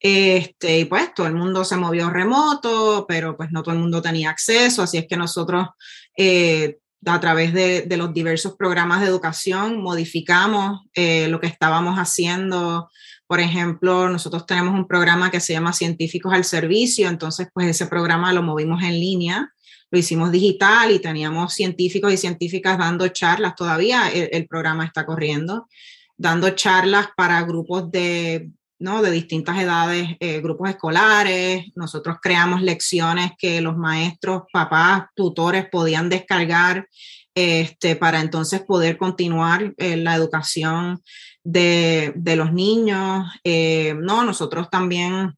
Este, 0.00 0.80
y 0.80 0.84
pues 0.84 1.14
todo 1.14 1.26
el 1.26 1.34
mundo 1.34 1.64
se 1.64 1.78
movió 1.78 2.10
remoto, 2.10 3.06
pero 3.08 3.36
pues 3.38 3.50
no 3.52 3.62
todo 3.62 3.74
el 3.74 3.80
mundo 3.80 4.02
tenía 4.02 4.28
acceso, 4.28 4.82
así 4.82 4.98
es 4.98 5.06
que 5.08 5.16
nosotros 5.16 5.68
eh, 6.14 6.76
a 7.06 7.20
través 7.20 7.52
de, 7.54 7.86
los 7.96 8.12
diversos 8.12 8.54
programas 8.56 9.00
de 9.00 9.06
educación 9.06 9.82
modificamos 9.82 10.82
eh, 10.94 11.28
lo 11.28 11.40
que 11.40 11.46
estábamos 11.46 11.98
haciendo. 11.98 12.90
Por 13.26 13.40
ejemplo, 13.40 14.10
nosotros 14.10 14.44
tenemos 14.44 14.74
un 14.74 14.86
programa 14.86 15.30
que 15.30 15.40
se 15.40 15.54
llama 15.54 15.72
Científicos 15.72 16.34
al 16.34 16.44
Servicio, 16.44 17.08
entonces 17.08 17.48
pues 17.54 17.68
ese 17.68 17.86
programa 17.86 18.32
lo 18.34 18.42
movimos 18.42 18.82
en 18.82 18.92
línea, 18.92 19.53
lo 19.94 19.98
hicimos 20.00 20.32
digital 20.32 20.90
y 20.90 20.98
teníamos 20.98 21.54
científicos 21.54 22.12
y 22.12 22.16
científicas 22.16 22.76
dando 22.76 23.08
charlas, 23.08 23.54
todavía 23.54 24.10
el 24.10 24.46
programa 24.48 24.84
está 24.84 25.06
corriendo, 25.06 25.68
dando 26.16 26.50
charlas 26.50 27.08
para 27.16 27.40
grupos 27.42 27.90
de 27.90 28.50
¿no? 28.78 29.02
de 29.02 29.10
distintas 29.10 29.58
edades, 29.58 30.16
eh, 30.20 30.40
grupos 30.40 30.70
escolares. 30.70 31.66
Nosotros 31.74 32.16
creamos 32.20 32.62
lecciones 32.62 33.32
que 33.38 33.60
los 33.60 33.76
maestros, 33.76 34.42
papás, 34.52 35.04
tutores 35.14 35.68
podían 35.70 36.08
descargar 36.08 36.86
este, 37.34 37.96
para 37.96 38.20
entonces 38.20 38.62
poder 38.62 38.96
continuar 38.96 39.74
eh, 39.76 39.96
la 39.96 40.14
educación 40.14 41.02
de, 41.42 42.12
de 42.16 42.36
los 42.36 42.52
niños. 42.52 43.26
Eh, 43.42 43.94
no, 43.98 44.24
nosotros 44.24 44.68
también 44.70 45.34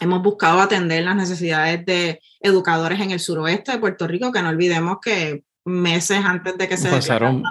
hemos 0.00 0.22
buscado 0.22 0.60
atender 0.60 1.04
las 1.04 1.16
necesidades 1.16 1.84
de 1.84 2.20
educadores 2.40 3.00
en 3.00 3.10
el 3.10 3.20
suroeste 3.20 3.72
de 3.72 3.78
Puerto 3.78 4.06
Rico, 4.06 4.32
que 4.32 4.42
no 4.42 4.48
olvidemos 4.48 4.98
que 5.00 5.44
meses 5.64 6.24
antes 6.24 6.56
de 6.56 6.68
que 6.68 6.76
se 6.76 6.88
pasaron 6.88 7.42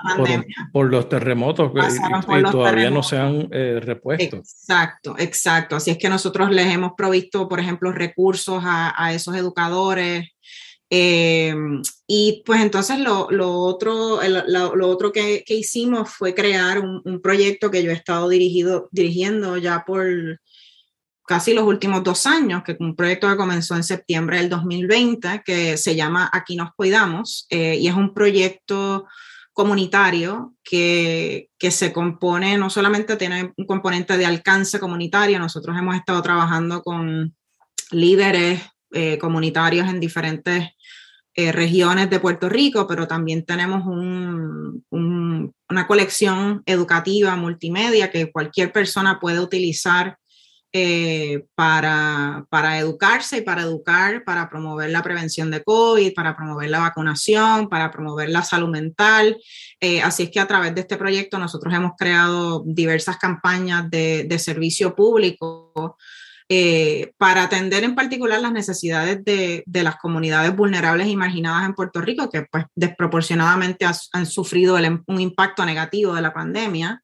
por, 0.73 0.89
los 0.89 1.07
terremotos 1.09 1.71
y, 1.71 2.51
todavía 2.51 2.89
no 2.89 3.03
se 3.03 3.17
han 3.17 3.47
eh, 3.51 3.79
repuesto. 3.81 4.37
Exacto, 4.37 5.15
exacto. 5.17 5.75
Así 5.75 5.91
es 5.91 5.97
que 5.97 6.09
nosotros 6.09 6.49
les 6.51 6.67
hemos 6.67 6.93
provisto, 6.97 7.47
por 7.47 7.59
ejemplo, 7.59 7.91
recursos 7.91 8.63
a, 8.65 9.13
esos 9.13 9.35
educadores. 9.35 10.29
Eh, 10.91 11.53
y 12.07 12.41
pues 12.43 12.61
entonces 12.61 12.97
lo, 12.97 13.27
otro, 13.29 14.19
lo, 14.47 14.89
otro 14.89 15.11
que, 15.11 15.43
hicimos 15.47 16.09
fue 16.09 16.33
crear 16.33 16.79
un, 16.79 17.01
un, 17.05 17.21
proyecto 17.21 17.69
que 17.69 17.83
yo 17.83 17.91
he 17.91 17.93
estado 17.93 18.27
dirigido, 18.27 18.89
dirigiendo 18.91 19.57
ya 19.57 19.83
por 19.85 20.07
casi 21.29 21.53
los 21.53 21.65
últimos 21.65 22.03
dos 22.03 22.25
años, 22.25 22.63
que 22.63 22.75
un 22.79 22.95
proyecto 22.95 23.29
que 23.29 23.37
comenzó 23.37 23.75
en 23.75 23.83
septiembre 23.83 24.37
del 24.37 24.49
2020, 24.49 25.43
que 25.45 25.77
se 25.77 25.95
llama 25.95 26.27
Aquí 26.33 26.55
nos 26.55 26.73
cuidamos, 26.73 27.45
eh, 27.51 27.77
y 27.79 27.87
es 27.87 27.93
un 27.93 28.15
proyecto 28.15 29.05
comunitario 29.53 30.55
que, 30.63 31.51
que, 31.59 31.69
se 31.69 31.93
compone, 31.93 32.57
no 32.57 32.71
solamente 32.71 33.15
tiene 33.15 33.53
un 33.55 33.67
componente 33.67 34.17
de 34.17 34.25
alcance 34.25 34.79
comunitario, 34.79 35.37
nosotros 35.37 35.77
hemos 35.77 35.95
estado 35.95 36.19
trabajando 36.23 36.81
con 36.81 37.35
líderes 37.91 38.63
eh, 38.91 39.19
comunitarios 39.19 39.87
en 39.87 39.99
diferentes 39.99 40.69
eh, 41.35 41.51
regiones 41.51 42.09
de 42.09 42.19
Puerto 42.19 42.49
Rico, 42.49 42.87
pero 42.87 43.07
también 43.07 43.45
tenemos 43.45 43.85
un, 43.85 44.83
una 44.89 45.85
colección 45.85 46.63
educativa 46.65 47.35
multimedia 47.35 48.09
que 48.09 48.31
cualquier 48.31 48.71
persona 48.71 49.19
puede 49.19 49.39
utilizar 49.39 50.17
eh, 50.71 51.45
para, 51.55 52.45
para 52.49 52.77
educarse 52.77 53.39
y 53.39 53.41
para 53.41 53.63
educar, 53.63 54.23
para 54.23 54.47
promover 54.51 54.91
la 54.91 55.01
prevención 55.01 55.49
de 55.49 55.63
COVID, 55.63 56.13
para 56.13 56.35
promover 56.35 56.69
la 56.69 56.77
vacunación, 56.77 57.69
para 57.69 57.89
promover 57.89 58.29
la 58.29 58.43
salud 58.43 58.69
mental. 58.69 59.35
Eh, 59.79 60.03
así 60.03 60.23
es 60.23 60.29
que 60.29 60.39
a 60.39 60.47
través 60.47 60.75
de 60.75 60.81
este 60.81 60.95
proyecto 60.95 61.39
nosotros 61.39 61.73
hemos 61.73 61.93
creado 61.97 62.61
diversas 62.67 63.17
campañas 63.17 63.89
de, 63.89 64.37
servicio 64.37 64.95
público 64.95 65.97
eh, 66.47 67.13
para 67.17 67.43
atender 67.43 67.83
en 67.83 67.95
particular 67.95 68.39
las 68.39 68.51
necesidades 68.51 69.25
de, 69.25 69.63
de, 69.65 69.83
las 69.83 69.95
comunidades 69.95 70.55
vulnerables 70.55 71.07
y 71.07 71.15
marginadas 71.15 71.65
en 71.65 71.73
Puerto 71.73 71.99
Rico, 71.99 72.29
que 72.29 72.43
pues 72.43 72.65
desproporcionadamente 72.75 73.87
han 74.13 74.25
sufrido 74.27 74.77
un 75.07 75.19
impacto 75.19 75.65
negativo 75.65 76.13
de 76.13 76.21
la 76.21 76.33
pandemia. 76.33 77.01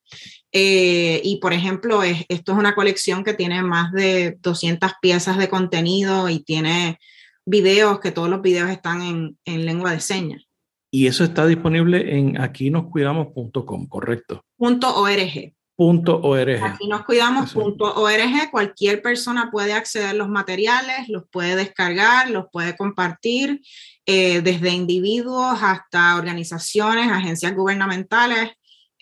Eh, 0.58 1.20
y 1.22 1.36
por 1.42 1.52
ejemplo, 1.52 2.02
esto 2.02 2.54
es 2.54 2.58
una 2.58 2.76
colección 2.76 3.26
que 3.26 3.34
tiene 3.34 3.62
más 3.62 3.92
de 3.92 4.38
200 4.40 4.94
piezas 5.02 5.38
de 5.38 5.50
contenido 5.50 6.30
y 6.30 6.40
tiene 6.40 6.98
videos, 7.46 8.00
que 8.00 8.12
todos 8.12 8.30
los 8.30 8.42
videos 8.42 8.70
están 8.70 9.02
en, 9.02 9.38
en 9.44 9.66
lengua 9.66 9.92
de 9.92 10.00
señas. 10.00 10.48
Y 10.90 11.08
eso 11.08 11.26
está 11.26 11.46
disponible 11.46 12.18
en 12.18 12.40
aquinoscuidamos.com, 12.40 13.88
¿correcto? 13.88 14.46
Punto 14.56 14.96
.org. 14.96 15.54
.org. 15.76 16.64
Aquí 16.64 16.88
nos 16.88 17.04
cuidamos 17.04 17.54
.org. 17.54 18.50
Cualquier 18.50 19.02
persona 19.02 19.52
puede 19.52 19.74
acceder 19.74 20.08
a 20.08 20.14
los 20.14 20.30
materiales, 20.30 21.10
los 21.10 21.24
puede 21.30 21.58
descargar, 21.58 22.30
los 22.30 22.46
puede 22.50 22.78
compartir, 22.78 23.60
eh, 24.06 24.40
desde 24.40 24.70
individuos 24.70 25.60
hasta 25.62 26.16
organizaciones, 26.16 27.12
agencias 27.12 27.54
gubernamentales. 27.54 28.52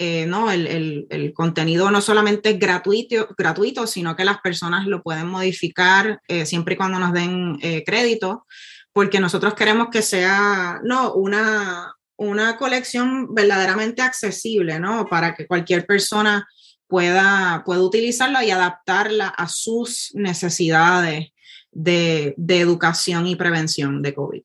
Eh, 0.05 0.25
no, 0.25 0.51
el, 0.51 1.31
contenido 1.33 1.89
no 1.89 2.01
solamente 2.01 2.49
es 2.49 2.59
gratuito, 2.59 3.29
gratuito, 3.37 3.87
sino 3.87 4.17
que 4.17 4.25
las 4.25 4.41
personas 4.41 4.85
lo 4.85 5.01
pueden 5.01 5.27
modificar 5.27 6.19
eh, 6.27 6.45
siempre 6.45 6.73
y 6.73 6.77
cuando 6.77 6.99
nos 6.99 7.13
den 7.13 7.57
crédito, 7.85 8.45
porque 8.91 9.21
nosotros 9.21 9.53
queremos 9.53 9.87
que 9.91 10.01
sea 10.01 10.81
no, 10.83 11.13
una, 11.13 11.93
una 12.17 12.57
colección 12.57 13.33
verdaderamente 13.33 14.01
accesible, 14.01 14.79
¿no? 14.79 15.05
Para 15.05 15.35
que 15.35 15.47
cualquier 15.47 15.85
persona 15.85 16.47
pueda, 16.87 17.63
pueda 17.65 17.81
utilizarla 17.81 18.43
y 18.43 18.51
adaptarla 18.51 19.29
a 19.29 19.47
sus 19.47 20.11
necesidades 20.15 21.29
de, 21.71 22.33
de 22.35 22.59
educación 22.59 23.25
y 23.25 23.35
prevención 23.35 24.01
de 24.01 24.13
COVID. 24.13 24.43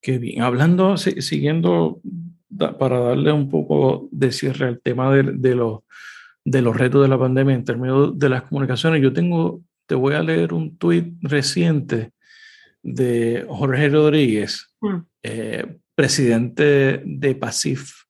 Qué 0.00 0.18
bien. 0.18 0.42
Hablando, 0.42 0.96
siguiendo, 0.98 2.00
para 2.56 3.00
darle 3.00 3.32
un 3.32 3.48
poco 3.48 4.08
de 4.10 4.32
cierre 4.32 4.66
al 4.66 4.80
tema 4.80 5.14
de, 5.14 5.22
de, 5.34 5.54
los, 5.54 5.80
de 6.44 6.62
los 6.62 6.76
retos 6.76 7.02
de 7.02 7.08
la 7.08 7.18
pandemia 7.18 7.54
en 7.54 7.64
términos 7.64 8.18
de 8.18 8.28
las 8.28 8.42
comunicaciones, 8.42 9.02
yo 9.02 9.12
tengo, 9.12 9.62
te 9.86 9.94
voy 9.94 10.14
a 10.14 10.22
leer 10.22 10.52
un 10.52 10.76
tuit 10.76 11.14
reciente 11.22 12.12
de 12.82 13.46
Jorge 13.48 13.88
Rodríguez, 13.88 14.74
mm. 14.80 14.96
eh, 15.22 15.78
presidente 15.94 17.02
de 17.04 17.34
PASIF 17.34 18.04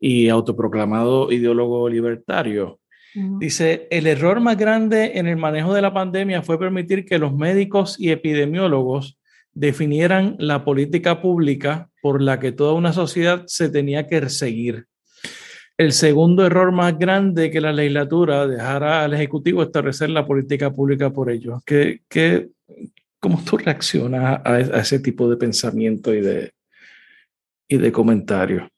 y 0.00 0.28
autoproclamado 0.28 1.30
ideólogo 1.30 1.88
libertario. 1.88 2.80
Dice, 3.40 3.88
el 3.90 4.06
error 4.06 4.38
más 4.38 4.56
grande 4.56 5.12
en 5.18 5.26
el 5.26 5.36
manejo 5.36 5.74
de 5.74 5.82
la 5.82 5.92
pandemia 5.92 6.42
fue 6.42 6.58
permitir 6.58 7.04
que 7.04 7.18
los 7.18 7.34
médicos 7.34 7.98
y 7.98 8.10
epidemiólogos 8.10 9.17
definieran 9.58 10.36
la 10.38 10.64
política 10.64 11.20
pública 11.20 11.90
por 12.00 12.22
la 12.22 12.38
que 12.38 12.52
toda 12.52 12.74
una 12.74 12.92
sociedad 12.92 13.42
se 13.46 13.68
tenía 13.68 14.06
que 14.06 14.28
seguir. 14.30 14.86
El 15.76 15.92
segundo 15.92 16.46
error 16.46 16.70
más 16.70 16.96
grande 16.96 17.50
que 17.50 17.60
la 17.60 17.72
legislatura 17.72 18.46
dejara 18.46 19.02
al 19.02 19.14
Ejecutivo 19.14 19.64
establecer 19.64 20.10
la 20.10 20.24
política 20.24 20.72
pública 20.72 21.10
por 21.10 21.28
ellos. 21.28 21.60
¿Qué, 21.66 22.02
qué, 22.08 22.50
¿Cómo 23.18 23.42
tú 23.44 23.56
reaccionas 23.58 24.40
a, 24.44 24.60
ese 24.60 25.00
tipo 25.00 25.28
de 25.28 25.36
pensamiento 25.36 26.14
y 26.14 26.20
de, 26.20 26.52
y 27.66 27.78
de 27.78 27.90
comentario? 27.90 28.70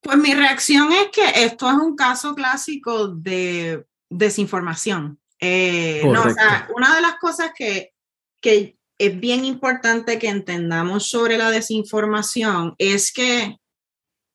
Pues 0.00 0.18
mi 0.18 0.34
reacción 0.34 0.88
es 0.92 1.08
que 1.12 1.44
esto 1.44 1.70
es 1.70 1.76
un 1.76 1.94
caso 1.94 2.34
clásico 2.34 3.06
de 3.06 3.84
desinformación. 4.10 5.18
Eh, 5.38 6.02
no, 6.04 6.22
o 6.22 6.30
sea, 6.30 6.68
una 6.74 6.94
de 6.96 7.02
las 7.02 7.16
cosas 7.16 7.52
que, 7.56 7.92
que 8.40 8.76
es 8.98 9.18
bien 9.18 9.44
importante 9.44 10.18
que 10.18 10.28
entendamos 10.28 11.08
sobre 11.08 11.38
la 11.38 11.50
desinformación 11.50 12.74
es 12.78 13.12
que 13.12 13.56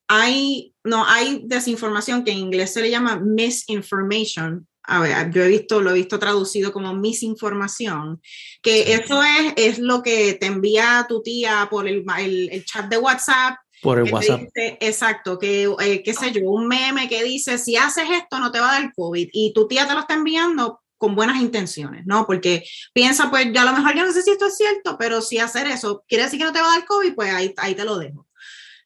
hay, 0.08 0.74
no, 0.84 1.06
hay 1.08 1.42
desinformación 1.46 2.24
que 2.24 2.32
en 2.32 2.40
inglés 2.40 2.74
se 2.74 2.82
le 2.82 2.90
llama 2.90 3.20
misinformation. 3.20 4.68
A 4.84 5.00
ver, 5.00 5.32
yo 5.32 5.44
he 5.44 5.48
visto, 5.48 5.82
lo 5.82 5.92
he 5.92 5.96
visto 5.96 6.20
traducido 6.20 6.74
como 6.74 6.94
misinformación, 6.94 8.20
que 8.62 8.94
eso 8.94 9.22
es, 9.24 9.54
es 9.56 9.80
lo 9.80 10.02
que 10.02 10.34
te 10.34 10.48
envía 10.48 11.06
tu 11.08 11.22
tía 11.22 11.68
por 11.70 11.88
el, 11.88 12.04
el 12.18 12.66
chat 12.66 12.90
de 12.90 12.98
WhatsApp 12.98 13.56
por 13.82 13.98
el 14.00 14.14
WhatsApp. 14.14 14.42
exacto, 14.56 15.40
que, 15.40 15.64
eh, 15.80 16.04
qué 16.04 16.14
sé 16.14 16.32
yo, 16.32 16.42
un 16.50 16.68
meme 16.68 17.10
que 17.10 17.24
dice, 17.24 17.58
si 17.58 17.76
haces 17.76 18.06
esto 18.12 18.40
no 18.40 18.52
te 18.52 18.60
va 18.60 18.70
a 18.70 18.80
dar 18.80 18.94
COVID 18.94 19.30
y 19.34 19.54
tu 19.54 19.68
tía 19.68 19.88
te 19.88 19.94
lo 19.94 20.02
está 20.02 20.14
enviando 20.14 20.80
con 21.02 21.16
buenas 21.16 21.42
intenciones, 21.42 22.06
¿no? 22.06 22.28
Porque 22.28 22.64
piensa, 22.94 23.32
pues 23.32 23.48
ya 23.52 23.66
lo 23.66 23.74
mejor 23.74 23.96
yo 23.96 24.06
no 24.06 24.14
sé 24.14 24.22
si 24.22 24.30
esto 24.30 24.46
es 24.46 24.56
cierto, 24.56 24.98
pero 25.00 25.20
si 25.20 25.40
hacer 25.40 25.66
eso 25.66 26.06
quiere 26.08 26.26
decir 26.26 26.38
que 26.38 26.46
no 26.46 26.54
te 26.54 26.62
va 26.62 26.68
a 26.68 26.78
dar 26.78 26.86
COVID, 26.86 27.16
pues 27.16 27.34
ahí, 27.34 27.56
ahí 27.58 27.74
te 27.74 27.84
lo 27.84 27.98
dejo. 27.98 28.28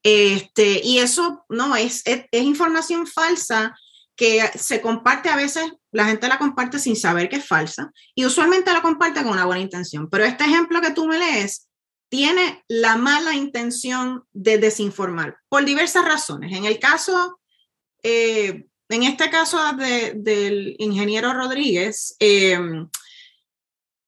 Este, 0.02 0.80
y 0.82 1.00
eso, 1.00 1.44
no, 1.50 1.76
es, 1.76 2.04
es, 2.06 2.24
es 2.32 2.44
información 2.44 3.06
falsa 3.06 3.78
que 4.16 4.50
se 4.58 4.80
comparte 4.80 5.28
a 5.28 5.36
veces, 5.36 5.70
la 5.92 6.06
gente 6.06 6.30
la 6.30 6.38
comparte 6.38 6.80
sin 6.80 6.96
saber 6.96 7.28
que 7.28 7.36
es 7.36 7.46
falsa 7.46 7.92
y 8.16 8.26
usualmente 8.26 8.72
la 8.72 8.82
comparte 8.82 9.22
con 9.22 9.34
una 9.34 9.46
buena 9.46 9.62
intención. 9.62 10.10
Pero 10.10 10.24
este 10.24 10.46
ejemplo 10.46 10.80
que 10.80 10.92
tú 10.92 11.08
me 11.08 11.20
lees 11.20 11.68
tiene 12.08 12.64
la 12.70 12.96
mala 12.96 13.34
intención 13.34 14.24
de 14.32 14.58
desinformar 14.58 15.36
por 15.50 15.66
diversas 15.66 16.06
razones. 16.06 16.56
En 16.56 16.64
el 16.64 16.80
caso, 16.80 17.42
eh, 18.04 18.68
en 18.90 19.04
este 19.04 19.30
caso 19.30 19.60
del 20.14 20.76
ingeniero 20.80 21.34
Rodríguez, 21.34 22.16
eh, 22.20 22.58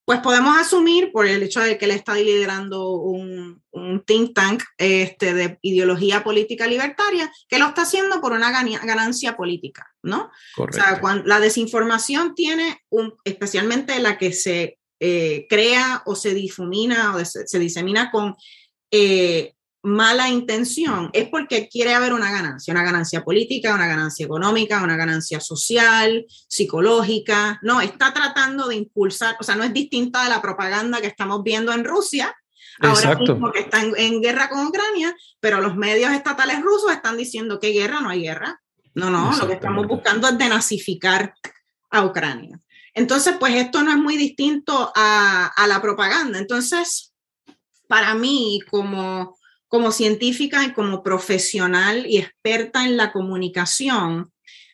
pues 0.07 0.21
podemos 0.21 0.57
asumir 0.57 1.11
por 1.11 1.28
el 1.28 1.43
hecho 1.43 1.59
de 1.59 1.78
que 1.78 1.84
él 1.84 1.91
está 1.91 2.15
liderando 2.15 2.91
un, 2.91 3.61
think 4.05 4.34
tank 4.34 4.63
este, 4.78 5.34
de 5.34 5.59
ideología 5.61 6.23
política 6.23 6.65
libertaria, 6.65 7.30
que 7.49 7.59
lo 7.59 7.67
está 7.67 7.82
haciendo 7.82 8.21
por 8.21 8.32
una 8.32 8.51
ganancia 8.51 9.36
política, 9.36 9.86
¿no? 10.01 10.32
Correcto. 10.55 10.80
O 10.80 10.82
sea, 10.82 11.01
cuando 11.01 11.25
la 11.25 11.41
desinformación 11.41 12.36
tiene, 12.36 12.86
un, 12.89 13.15
especialmente 13.25 13.99
la 13.99 14.17
que 14.17 14.32
se 14.32 14.80
eh, 15.01 15.45
crea 15.49 16.03
o 16.05 16.15
se 16.15 16.34
difumina 16.34 17.13
o 17.13 17.25
se, 17.25 17.59
disemina 17.59 18.09
con 18.09 18.34
eh, 18.89 19.56
mala 19.88 20.29
intención, 20.29 21.09
es 21.13 21.29
porque 21.29 21.69
quiere 21.69 21.93
haber 21.93 22.13
una 22.13 22.31
ganancia, 22.31 22.71
una 22.71 22.83
ganancia 22.83 23.23
política, 23.23 23.73
una 23.73 23.88
ganancia 23.88 24.25
económica, 24.25 24.83
una 24.83 24.97
ganancia 24.97 25.39
social, 25.39 26.25
psicológica, 26.47 27.59
no, 27.61 27.81
está 27.81 28.13
tratando 28.13 28.67
de 28.67 28.75
impulsar, 28.75 29.38
o 29.39 29.43
sea, 29.43 29.55
no 29.55 29.63
es 29.63 29.73
distinta 29.73 30.23
de 30.23 30.29
la 30.29 30.41
propaganda 30.41 31.01
que 31.01 31.07
estamos 31.07 31.41
viendo 31.43 31.71
en 31.71 31.85
Rusia, 31.85 32.35
ahora 32.79 33.15
mismo 33.15 33.51
que 33.51 33.61
está 33.61 33.81
en, 33.81 34.21
guerra 34.21 34.49
con 34.49 34.67
Ucrania, 34.67 35.15
pero 35.39 35.61
los 35.61 35.75
medios 35.75 36.11
estatales 36.11 36.61
rusos 36.61 36.91
están 36.91 37.17
diciendo 37.17 37.59
que 37.59 37.71
guerra, 37.71 38.01
no 38.01 38.09
hay 38.09 38.21
guerra. 38.21 38.61
No, 38.93 39.09
no, 39.11 39.31
lo 39.38 39.47
que 39.47 39.53
estamos 39.53 39.85
buscando 39.85 40.27
es 40.27 40.38
denazificar 40.39 41.33
a 41.91 42.03
Ucrania. 42.03 42.59
Entonces, 42.93 43.35
pues 43.39 43.53
esto 43.53 43.83
no 43.83 43.91
es 43.91 43.97
muy 43.97 44.17
distinto 44.17 44.91
a, 44.95 45.51
la 45.67 45.81
propaganda. 45.81 46.39
Entonces, 46.39 47.13
para 47.88 48.15
mí, 48.15 48.59
como, 48.71 49.38
como 49.68 49.91
científica 49.91 50.63
y 50.63 50.74
como 50.74 51.03
profesional 51.03 52.05
y 52.07 52.20
experta 52.20 52.86
en 52.86 52.97
la 52.97 53.11
comunicación, 53.11 54.32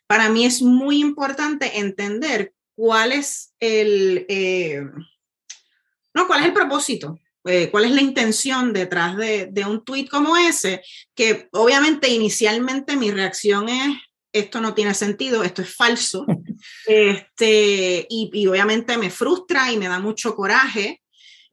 para 0.08 0.30
mí 0.30 0.46
es 0.46 0.62
muy 0.62 1.00
importante 1.00 1.80
entender 1.80 2.54
cuál 2.76 3.12
es 3.12 3.54
el, 3.60 4.26
eh, 4.30 4.82
no, 6.14 6.28
cuál 6.28 6.42
es 6.42 6.46
el 6.48 6.54
propósito, 6.54 7.20
eh, 7.46 7.70
cuál 7.72 7.86
es 7.86 7.92
la 7.92 8.02
intención 8.02 8.74
detrás 8.74 9.18
de, 9.18 9.48
de 9.48 9.66
un 9.66 9.84
tweet 9.84 10.08
como 10.08 10.38
ese, 10.38 10.82
que 11.16 11.50
obviamente 11.52 12.10
inicialmente 12.10 12.96
mi 12.96 13.12
reacción 13.12 13.70
es, 13.70 13.96
esto 14.34 14.60
no 14.60 14.74
tiene 14.74 14.94
sentido, 14.94 15.44
esto 15.44 15.62
es 15.62 15.74
falso. 15.74 16.26
este, 16.88 18.06
y, 18.10 18.48
obviamente 18.48 18.98
me 18.98 19.10
frustra 19.10 19.72
y 19.72 19.78
me 19.78 19.88
da 19.88 20.00
mucho 20.00 20.36
coraje, 20.36 21.02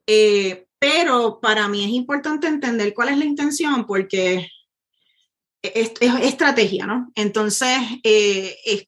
eh, 0.06 0.66
pero 0.80 1.40
para 1.40 1.68
mí 1.68 1.84
es 1.84 1.90
importante 1.90 2.46
entender 2.46 2.94
cuál 2.94 3.10
es 3.10 3.18
la 3.18 3.26
intención 3.26 3.86
porque 3.86 4.48
es, 5.62 5.92
estrategia, 6.00 6.86
¿no? 6.86 7.12
Entonces, 7.14 7.76
eh, 8.02 8.86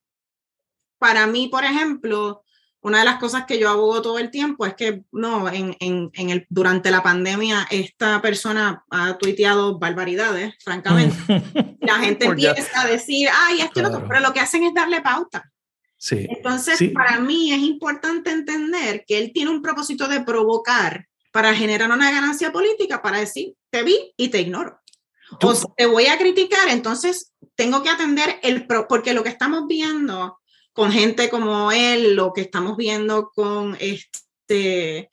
para 0.98 1.26
mí, 1.26 1.48
por 1.48 1.64
ejemplo, 1.64 2.44
una 2.80 3.00
de 3.00 3.04
las 3.04 3.18
cosas 3.18 3.44
que 3.44 3.58
yo 3.58 3.68
abogo 3.68 4.00
todo 4.00 4.18
el 4.18 4.30
tiempo 4.30 4.64
es 4.64 4.74
que 4.74 5.02
no, 5.12 5.48
en, 5.48 5.76
en, 5.80 6.10
en 6.14 6.30
el, 6.30 6.46
durante 6.48 6.90
la 6.90 7.02
pandemia 7.02 7.66
esta 7.70 8.22
persona 8.22 8.84
ha 8.90 9.18
tuiteado 9.18 9.78
barbaridades, 9.78 10.54
francamente. 10.64 11.16
la 11.80 11.96
gente 11.96 12.24
empieza 12.24 12.80
a 12.80 12.86
decir, 12.86 13.28
ay, 13.32 13.60
esto 13.60 13.80
claro. 13.80 14.04
pero 14.08 14.20
lo 14.20 14.32
que 14.32 14.40
hacen 14.40 14.64
es 14.64 14.72
darle 14.72 15.02
pauta. 15.02 15.52
Sí. 15.98 16.26
Entonces, 16.28 16.80
para 16.94 17.20
mí 17.20 17.52
es 17.52 17.60
importante 17.60 18.30
entender 18.30 19.04
que 19.06 19.18
él 19.18 19.30
tiene 19.34 19.50
un 19.50 19.60
propósito 19.60 20.08
de 20.08 20.22
provocar 20.22 21.06
para 21.32 21.54
generar 21.54 21.90
una 21.90 22.10
ganancia 22.10 22.52
política, 22.52 23.02
para 23.02 23.18
decir, 23.18 23.54
te 23.70 23.82
vi 23.82 24.12
y 24.16 24.28
te 24.28 24.40
ignoro. 24.40 24.80
O 25.42 25.54
te 25.76 25.86
voy 25.86 26.06
a 26.06 26.18
criticar, 26.18 26.68
entonces 26.68 27.32
tengo 27.54 27.82
que 27.82 27.88
atender 27.88 28.38
el, 28.42 28.66
porque 28.66 29.14
lo 29.14 29.22
que 29.22 29.30
estamos 29.30 29.66
viendo 29.66 30.38
con 30.74 30.92
gente 30.92 31.30
como 31.30 31.72
él, 31.72 32.14
lo 32.14 32.32
que 32.34 32.42
estamos 32.42 32.76
viendo 32.76 33.30
con 33.34 33.76
este, 33.80 35.10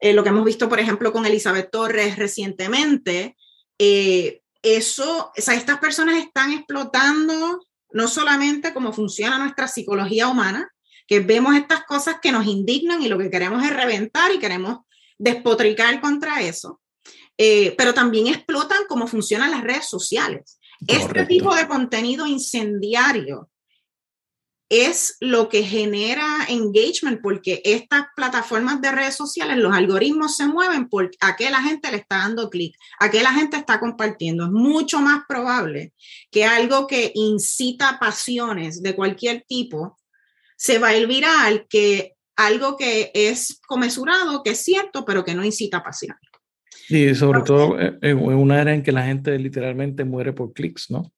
eh, 0.00 0.12
lo 0.14 0.22
que 0.22 0.28
hemos 0.30 0.44
visto, 0.46 0.68
por 0.68 0.80
ejemplo, 0.80 1.12
con 1.12 1.26
Elizabeth 1.26 1.70
Torres 1.70 2.16
recientemente, 2.16 3.36
eh, 3.78 4.40
eso, 4.62 5.30
o 5.36 5.40
sea, 5.40 5.54
estas 5.54 5.78
personas 5.78 6.16
están 6.16 6.52
explotando 6.52 7.60
no 7.92 8.08
solamente 8.08 8.72
cómo 8.72 8.92
funciona 8.92 9.38
nuestra 9.38 9.68
psicología 9.68 10.28
humana, 10.28 10.70
que 11.06 11.20
vemos 11.20 11.56
estas 11.56 11.84
cosas 11.84 12.16
que 12.22 12.32
nos 12.32 12.46
indignan 12.46 13.02
y 13.02 13.08
lo 13.08 13.18
que 13.18 13.30
queremos 13.30 13.64
es 13.64 13.74
reventar 13.74 14.32
y 14.32 14.38
queremos 14.38 14.80
despotricar 15.20 16.00
contra 16.00 16.40
eso, 16.40 16.80
eh, 17.36 17.74
pero 17.76 17.92
también 17.92 18.26
explotan 18.26 18.80
cómo 18.88 19.06
funcionan 19.06 19.50
las 19.50 19.62
redes 19.62 19.86
sociales. 19.86 20.58
Este 20.86 21.26
tipo 21.26 21.54
de 21.54 21.68
contenido 21.68 22.26
incendiario 22.26 23.50
es 24.70 25.16
lo 25.20 25.48
que 25.48 25.62
genera 25.62 26.46
engagement, 26.48 27.20
porque 27.20 27.60
estas 27.64 28.04
plataformas 28.16 28.80
de 28.80 28.92
redes 28.92 29.16
sociales, 29.16 29.58
los 29.58 29.74
algoritmos 29.74 30.36
se 30.36 30.46
mueven 30.46 30.88
por 30.88 31.10
a 31.20 31.36
qué 31.36 31.50
la 31.50 31.60
gente 31.60 31.90
le 31.90 31.98
está 31.98 32.18
dando 32.18 32.48
clic, 32.48 32.74
a 32.98 33.10
qué 33.10 33.22
la 33.22 33.32
gente 33.32 33.58
está 33.58 33.78
compartiendo. 33.78 34.44
Es 34.44 34.50
mucho 34.50 35.00
más 35.00 35.24
probable 35.28 35.92
que 36.30 36.44
algo 36.44 36.86
que 36.86 37.12
incita 37.14 37.98
pasiones 37.98 38.82
de 38.82 38.94
cualquier 38.94 39.44
tipo 39.46 39.98
se 40.56 40.78
va 40.78 40.88
a 40.88 40.96
ir 40.96 41.06
viral 41.06 41.66
que 41.68 42.14
algo 42.36 42.76
que 42.76 43.10
es 43.14 43.60
comensurado, 43.66 44.42
que 44.42 44.50
es 44.50 44.64
cierto, 44.64 45.04
pero 45.04 45.24
que 45.24 45.34
no 45.34 45.44
incita 45.44 45.82
pasiones. 45.82 46.20
Y 46.88 47.14
sobre 47.14 47.42
todo 47.42 47.76
en 47.78 48.18
una 48.18 48.60
era 48.60 48.74
en 48.74 48.82
que 48.82 48.92
la 48.92 49.04
gente 49.04 49.38
literalmente 49.38 50.04
muere 50.04 50.32
por 50.32 50.52
clics, 50.52 50.90
¿no? 50.90 51.12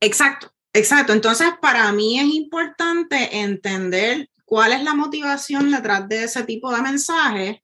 Exacto, 0.00 0.52
exacto. 0.72 1.12
Entonces, 1.12 1.48
para 1.60 1.90
mí 1.92 2.18
es 2.18 2.26
importante 2.34 3.38
entender 3.38 4.28
cuál 4.44 4.72
es 4.72 4.82
la 4.82 4.94
motivación 4.94 5.70
detrás 5.70 6.08
de 6.08 6.24
ese 6.24 6.42
tipo 6.44 6.74
de 6.74 6.82
mensajes 6.82 7.58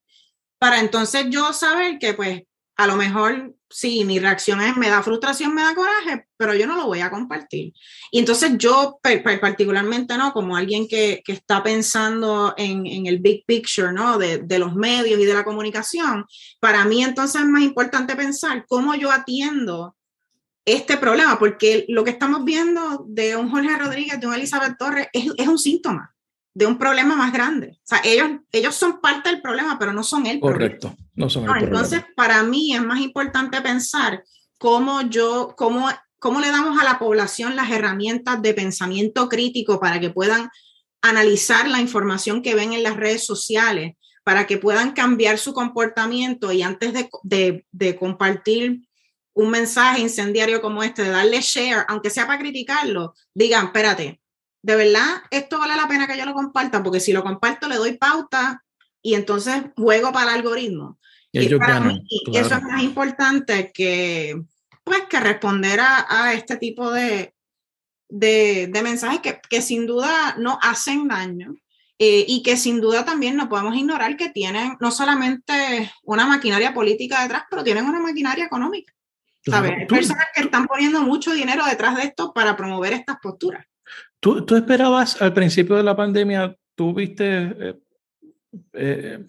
para 0.58 0.80
entonces 0.80 1.26
yo 1.30 1.52
saber 1.52 1.98
que 1.98 2.14
pues 2.14 2.42
a 2.76 2.86
lo 2.86 2.96
mejor 2.96 3.55
sí, 3.68 4.04
mi 4.04 4.18
reacción 4.18 4.60
es 4.60 4.76
me 4.76 4.88
da 4.88 5.02
frustración, 5.02 5.54
me 5.54 5.62
da 5.62 5.74
coraje, 5.74 6.26
pero 6.36 6.54
yo 6.54 6.66
no 6.66 6.76
lo 6.76 6.86
voy 6.86 7.00
a 7.00 7.10
compartir. 7.10 7.72
Y 8.10 8.18
entonces 8.18 8.52
yo 8.58 8.98
particularmente, 9.40 10.16
¿no? 10.16 10.32
Como 10.32 10.56
alguien 10.56 10.86
que, 10.88 11.22
que 11.24 11.32
está 11.32 11.62
pensando 11.62 12.54
en, 12.56 12.86
en, 12.86 13.06
el 13.06 13.18
big 13.18 13.44
picture, 13.46 13.92
¿no? 13.92 14.18
De, 14.18 14.38
de, 14.38 14.58
los 14.58 14.74
medios 14.74 15.20
y 15.20 15.24
de 15.24 15.34
la 15.34 15.44
comunicación, 15.44 16.24
para 16.60 16.84
mí 16.84 17.02
entonces 17.02 17.42
es 17.42 17.46
más 17.46 17.62
importante 17.62 18.16
pensar 18.16 18.64
cómo 18.68 18.94
yo 18.94 19.10
atiendo 19.10 19.96
este 20.64 20.96
problema, 20.96 21.38
porque 21.38 21.84
lo 21.88 22.02
que 22.02 22.10
estamos 22.10 22.44
viendo 22.44 23.04
de 23.08 23.36
un 23.36 23.50
Jorge 23.50 23.76
Rodríguez, 23.76 24.20
de 24.20 24.26
un 24.26 24.34
Elizabeth 24.34 24.76
Torres, 24.76 25.08
es, 25.12 25.30
es 25.36 25.46
un 25.46 25.58
síntoma 25.58 26.12
de 26.56 26.64
un 26.64 26.78
problema 26.78 27.14
más 27.14 27.34
grande. 27.34 27.78
O 27.84 27.86
sea, 27.86 28.00
ellos, 28.02 28.30
ellos 28.50 28.74
son 28.74 29.00
parte 29.02 29.28
del 29.28 29.42
problema, 29.42 29.78
pero 29.78 29.92
no 29.92 30.02
son 30.02 30.24
el 30.26 30.40
Correcto, 30.40 30.96
no 31.16 31.28
son 31.28 31.44
problema. 31.44 31.66
Entonces, 31.66 32.04
para 32.14 32.42
mí 32.42 32.74
es 32.74 32.82
más 32.82 33.00
importante 33.00 33.60
pensar 33.60 34.22
cómo 34.58 35.02
yo, 35.02 35.54
cómo, 35.56 35.88
cómo 36.18 36.40
le 36.40 36.50
damos 36.50 36.80
a 36.80 36.84
la 36.84 36.98
población 36.98 37.56
las 37.56 37.70
herramientas 37.70 38.40
de 38.40 38.54
pensamiento 38.54 39.28
crítico 39.28 39.80
para 39.80 39.98
que 39.98 40.10
puedan 40.10 40.48
analizar 41.02 41.68
la 41.68 41.80
información 41.80 42.42
que 42.42 42.54
ven 42.54 42.72
en 42.72 42.82
las 42.82 42.96
redes 42.96 43.24
sociales, 43.24 43.94
para 44.24 44.46
que 44.46 44.58
puedan 44.58 44.92
cambiar 44.92 45.38
su 45.38 45.54
comportamiento 45.54 46.52
y 46.52 46.62
antes 46.62 46.92
de, 46.92 47.08
de, 47.22 47.66
de 47.70 47.96
compartir 47.96 48.82
un 49.34 49.50
mensaje 49.50 50.00
incendiario 50.00 50.60
como 50.62 50.82
este, 50.82 51.02
de 51.02 51.10
darle 51.10 51.40
share, 51.40 51.84
aunque 51.88 52.10
sea 52.10 52.26
para 52.26 52.38
criticarlo, 52.38 53.14
digan, 53.34 53.66
espérate, 53.66 54.20
de 54.62 54.76
verdad, 54.76 55.22
esto 55.30 55.58
vale 55.58 55.76
la 55.76 55.86
pena 55.86 56.06
que 56.06 56.18
yo 56.18 56.24
lo 56.24 56.32
comparta, 56.32 56.82
porque 56.82 57.00
si 57.00 57.12
lo 57.12 57.22
comparto 57.22 57.68
le 57.68 57.76
doy 57.76 57.98
pauta 57.98 58.64
y 59.00 59.14
entonces 59.14 59.62
juego 59.76 60.10
para 60.10 60.32
el 60.32 60.38
algoritmo. 60.38 60.98
Y, 61.32 61.54
para 61.56 61.80
mí, 61.80 62.02
eso 62.32 62.54
es 62.54 62.62
más 62.62 62.82
importante 62.82 63.70
que, 63.72 64.40
pues, 64.84 65.02
que 65.10 65.20
responder 65.20 65.80
a, 65.80 66.32
este 66.32 66.56
tipo 66.56 66.90
de, 66.90 67.34
de, 68.08 68.68
de 68.72 68.82
mensajes 68.82 69.20
que, 69.20 69.40
que, 69.48 69.60
sin 69.60 69.86
duda 69.86 70.36
no 70.38 70.58
hacen 70.62 71.08
daño. 71.08 71.54
Eh, 71.98 72.26
y 72.28 72.42
que 72.42 72.58
sin 72.58 72.82
duda 72.82 73.06
también 73.06 73.36
no 73.36 73.48
podemos 73.48 73.74
ignorar 73.74 74.18
que 74.18 74.28
tienen 74.28 74.76
no 74.80 74.90
solamente 74.90 75.90
una 76.02 76.26
maquinaria 76.26 76.74
política 76.74 77.22
detrás, 77.22 77.44
pero 77.48 77.64
tienen 77.64 77.86
una 77.86 78.00
maquinaria 78.00 78.44
económica. 78.44 78.92
Hay 79.50 79.86
personas 79.86 80.26
que 80.34 80.42
están 80.42 80.66
poniendo 80.66 81.02
mucho 81.02 81.32
dinero 81.32 81.64
detrás 81.64 81.96
de 81.96 82.02
esto 82.02 82.34
para 82.34 82.54
promover 82.56 82.92
estas 82.92 83.16
posturas. 83.22 83.64
¿Tú, 84.20 84.44
tú 84.44 84.56
esperabas 84.56 85.22
al 85.22 85.32
principio 85.32 85.76
de 85.76 85.84
la 85.84 85.96
pandemia, 85.96 86.54
tú 86.74 86.92
viste, 86.92 87.42
eh, 87.44 87.74
eh, 88.72 89.26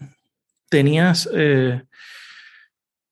tenías 0.70 1.30
eh, 1.34 1.84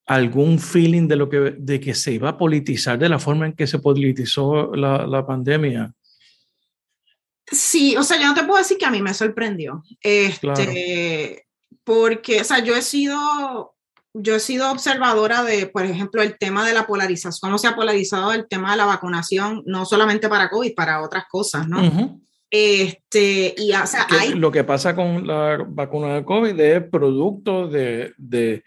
algún 0.05 0.59
feeling 0.59 1.07
de, 1.07 1.15
lo 1.15 1.29
que, 1.29 1.55
de 1.57 1.79
que 1.79 1.95
se 1.95 2.13
iba 2.13 2.29
a 2.29 2.37
politizar 2.37 2.99
de 2.99 3.09
la 3.09 3.19
forma 3.19 3.45
en 3.45 3.53
que 3.53 3.67
se 3.67 3.79
politizó 3.79 4.75
la, 4.75 5.05
la 5.07 5.25
pandemia? 5.25 5.93
Sí, 7.51 7.95
o 7.95 8.03
sea, 8.03 8.19
yo 8.19 8.27
no 8.27 8.33
te 8.33 8.43
puedo 8.43 8.57
decir 8.57 8.77
que 8.77 8.85
a 8.85 8.91
mí 8.91 9.01
me 9.01 9.13
sorprendió. 9.13 9.83
Este, 10.01 10.39
claro. 10.39 10.71
Porque, 11.83 12.41
o 12.41 12.43
sea, 12.43 12.59
yo 12.59 12.75
he 12.75 12.81
sido 12.81 13.75
yo 14.17 14.35
he 14.35 14.39
sido 14.39 14.71
observadora 14.71 15.43
de, 15.43 15.67
por 15.67 15.83
ejemplo, 15.85 16.21
el 16.21 16.37
tema 16.37 16.65
de 16.65 16.73
la 16.73 16.87
polarización, 16.87 17.37
cómo 17.41 17.57
se 17.57 17.67
ha 17.67 17.75
polarizado 17.75 18.31
el 18.31 18.47
tema 18.47 18.71
de 18.71 18.77
la 18.77 18.85
vacunación, 18.85 19.61
no 19.65 19.85
solamente 19.85 20.29
para 20.29 20.49
COVID, 20.49 20.73
para 20.73 21.01
otras 21.01 21.25
cosas, 21.29 21.67
¿no? 21.67 21.81
Uh 21.81 21.91
-huh. 21.91 22.21
Este, 22.49 23.53
y, 23.57 23.71
o 23.71 23.87
sea, 23.87 24.07
hay... 24.09 24.33
Lo 24.33 24.51
que 24.51 24.63
pasa 24.63 24.95
con 24.95 25.25
la 25.27 25.65
vacuna 25.67 26.15
de 26.15 26.25
COVID 26.25 26.59
es 26.59 26.83
producto 26.89 27.67
de, 27.67 28.13
de, 28.17 28.63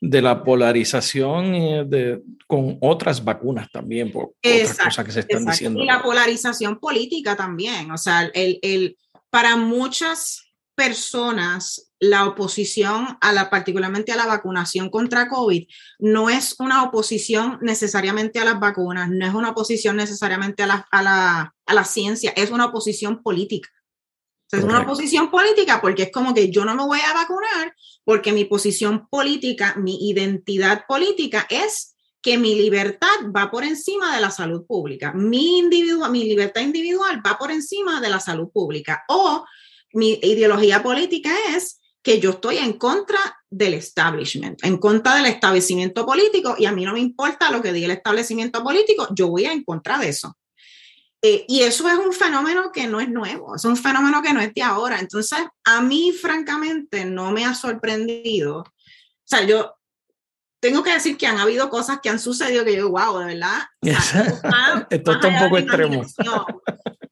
de 0.00 0.22
la 0.22 0.42
polarización 0.42 1.52
de, 1.88 2.20
con 2.46 2.78
otras 2.80 3.22
vacunas 3.24 3.70
también, 3.70 4.10
por 4.10 4.32
exacto, 4.42 4.82
otras 4.82 4.86
cosas 4.86 5.04
que 5.04 5.12
se 5.12 5.20
están 5.20 5.38
exacto. 5.38 5.52
diciendo. 5.52 5.80
Y 5.80 5.86
la 5.86 6.02
polarización 6.02 6.78
política 6.78 7.36
también, 7.36 7.90
o 7.90 7.98
sea, 7.98 8.22
el, 8.34 8.58
el, 8.62 8.96
para 9.30 9.56
muchas 9.56 10.47
personas 10.78 11.90
la 11.98 12.28
oposición 12.28 13.18
a 13.20 13.32
la 13.32 13.50
particularmente 13.50 14.12
a 14.12 14.16
la 14.16 14.26
vacunación 14.26 14.90
contra 14.90 15.28
COVID 15.28 15.66
no 15.98 16.30
es 16.30 16.54
una 16.60 16.84
oposición 16.84 17.58
necesariamente 17.60 18.38
a 18.38 18.44
las 18.44 18.60
vacunas, 18.60 19.10
no 19.10 19.26
es 19.26 19.34
una 19.34 19.50
oposición 19.50 19.96
necesariamente 19.96 20.62
a 20.62 20.68
la, 20.68 20.86
a 20.92 21.02
la, 21.02 21.54
a 21.66 21.74
la 21.74 21.84
ciencia, 21.84 22.32
es 22.36 22.52
una 22.52 22.66
oposición 22.66 23.24
política. 23.24 23.68
O 24.46 24.50
sea, 24.50 24.60
es 24.60 24.64
una 24.64 24.82
oposición 24.82 25.32
política 25.32 25.80
porque 25.80 26.04
es 26.04 26.12
como 26.12 26.32
que 26.32 26.48
yo 26.48 26.64
no 26.64 26.76
me 26.76 26.84
voy 26.84 27.00
a 27.00 27.12
vacunar 27.12 27.74
porque 28.04 28.32
mi 28.32 28.44
posición 28.44 29.08
política, 29.08 29.74
mi 29.76 30.08
identidad 30.08 30.86
política 30.86 31.44
es 31.50 31.96
que 32.22 32.38
mi 32.38 32.54
libertad 32.54 33.18
va 33.36 33.50
por 33.50 33.64
encima 33.64 34.14
de 34.14 34.20
la 34.20 34.30
salud 34.30 34.64
pública. 34.64 35.12
Mi, 35.12 35.58
individuo, 35.58 36.08
mi 36.08 36.24
libertad 36.24 36.60
individual 36.60 37.20
va 37.26 37.36
por 37.36 37.50
encima 37.50 38.00
de 38.00 38.10
la 38.10 38.20
salud 38.20 38.48
pública. 38.52 39.02
O 39.08 39.44
mi 39.92 40.18
ideología 40.22 40.82
política 40.82 41.30
es 41.54 41.80
que 42.02 42.20
yo 42.20 42.30
estoy 42.30 42.58
en 42.58 42.74
contra 42.74 43.18
del 43.50 43.74
establishment, 43.74 44.64
en 44.64 44.78
contra 44.78 45.16
del 45.16 45.26
establecimiento 45.26 46.06
político 46.06 46.54
y 46.58 46.66
a 46.66 46.72
mí 46.72 46.84
no 46.84 46.92
me 46.92 47.00
importa 47.00 47.50
lo 47.50 47.60
que 47.60 47.72
diga 47.72 47.86
el 47.86 47.92
establecimiento 47.92 48.62
político, 48.62 49.08
yo 49.14 49.28
voy 49.28 49.46
en 49.46 49.64
contra 49.64 49.98
de 49.98 50.08
eso. 50.08 50.36
Eh, 51.20 51.44
y 51.48 51.62
eso 51.62 51.88
es 51.88 51.98
un 51.98 52.12
fenómeno 52.12 52.70
que 52.72 52.86
no 52.86 53.00
es 53.00 53.08
nuevo, 53.08 53.56
es 53.56 53.64
un 53.64 53.76
fenómeno 53.76 54.22
que 54.22 54.32
no 54.32 54.40
es 54.40 54.54
de 54.54 54.62
ahora. 54.62 55.00
Entonces, 55.00 55.40
a 55.64 55.80
mí, 55.80 56.12
francamente, 56.12 57.04
no 57.04 57.32
me 57.32 57.44
ha 57.44 57.54
sorprendido. 57.54 58.60
O 58.60 58.64
sea, 59.24 59.44
yo 59.44 59.74
tengo 60.60 60.82
que 60.82 60.92
decir 60.92 61.16
que 61.16 61.26
han 61.26 61.38
habido 61.38 61.70
cosas 61.70 61.98
que 62.00 62.08
han 62.08 62.20
sucedido 62.20 62.64
que 62.64 62.76
yo, 62.76 62.90
wow, 62.90 63.18
de 63.18 63.26
verdad. 63.26 63.62
O 63.82 64.00
sea, 64.00 64.86
Esto 64.90 65.12
está 65.12 65.28
un 65.28 65.38
poco 65.38 65.58
extremo. 65.58 66.04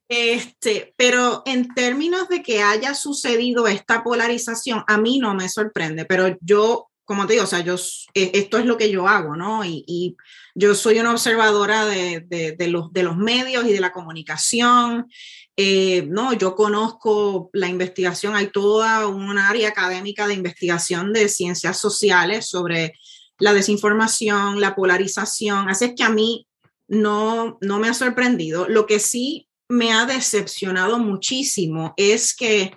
Este, 0.09 0.95
pero 0.97 1.43
en 1.47 1.75
términos 1.75 2.29
de 2.29 2.43
que 2.43 2.63
haya 2.63 2.95
sucedido 2.95 3.67
esta 3.67 4.05
polarización, 4.05 4.85
a 4.87 4.99
mí 4.99 5.19
no 5.19 5.35
me 5.35 5.49
sorprende, 5.49 6.05
pero 6.05 6.37
yo, 6.41 6.89
como 7.05 7.27
te 7.27 7.33
digo, 7.35 7.45
o 7.45 7.49
sea, 7.49 7.61
yo, 7.61 7.75
e, 8.15 8.31
esto 8.35 8.59
es 8.59 8.67
lo 8.67 8.77
que 8.77 8.91
yo 8.91 9.09
hago, 9.09 9.37
¿no? 9.37 9.65
Y, 9.65 10.17
yo 10.59 10.75
soy 10.75 10.99
una 10.99 11.13
observadora 11.13 11.85
de, 11.85 12.57
los, 12.71 12.91
de 12.91 13.03
los 13.03 13.19
medios 13.19 13.67
y 13.67 13.75
de 13.75 13.81
la 13.81 13.93
comunicación. 13.93 15.07
Eh, 15.55 16.07
no, 16.09 16.33
yo 16.33 16.55
conozco 16.55 17.51
la 17.53 17.69
investigación, 17.69 18.35
hay 18.35 18.47
toda 18.47 19.07
un 19.07 19.37
área 19.37 19.69
académica 19.69 20.27
de 20.27 20.33
investigación 20.33 21.13
de 21.13 21.29
ciencias 21.29 21.79
sociales 21.79 22.47
sobre 22.47 22.95
la 23.39 23.53
desinformación, 23.53 24.59
la 24.59 24.75
polarización, 24.75 25.69
así 25.69 25.85
es 25.85 25.95
que 25.95 26.05
a 26.05 26.09
mí 26.09 26.47
no, 26.89 27.59
no 27.61 27.79
me 27.79 27.89
ha 27.89 27.95
sorprendido. 27.95 28.67
Lo 28.67 28.87
que 28.87 28.99
sí 28.99 29.45
me 29.69 29.93
ha 29.93 30.07
decepcionado 30.07 30.99
muchísimo 30.99 31.95
es 31.97 32.35
que 32.35 32.77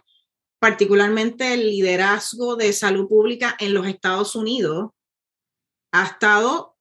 particularmente 0.59 1.53
el 1.53 1.67
liderazgo 1.67 2.55
de 2.55 2.73
salud 2.73 3.07
pública 3.07 3.55
en 3.59 3.73
los 3.73 3.87
Estados 3.87 4.35
Unidos 4.35 4.91
ha 5.91 6.05
estado, 6.05 6.75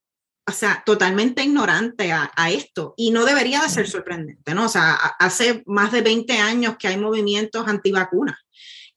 o 0.47 0.53
sea, 0.53 0.83
totalmente 0.85 1.43
ignorante 1.43 2.13
a, 2.13 2.31
a, 2.37 2.51
esto 2.51 2.95
y 2.97 3.11
no 3.11 3.25
debería 3.25 3.61
de 3.61 3.69
ser 3.69 3.89
sorprendente, 3.89 4.55
¿no? 4.55 4.67
O 4.67 4.69
sea, 4.69 4.95
hace 5.19 5.63
más 5.67 5.93
de 5.93 6.03
20 6.03 6.33
años 6.39 6.77
que 6.79 6.89
hay 6.89 6.97
movimientos 6.97 7.67
antivacunas 7.69 8.37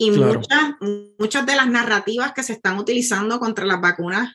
y 0.01 0.09
claro. 0.09 0.34
muchas, 0.34 0.74
muchas 1.20 1.45
de 1.45 1.55
las 1.55 1.68
narrativas 1.68 2.34
que 2.34 2.41
se 2.41 2.53
están 2.53 2.80
utilizando 2.80 3.39
contra 3.39 3.66
las 3.66 3.80
vacunas 3.80 4.34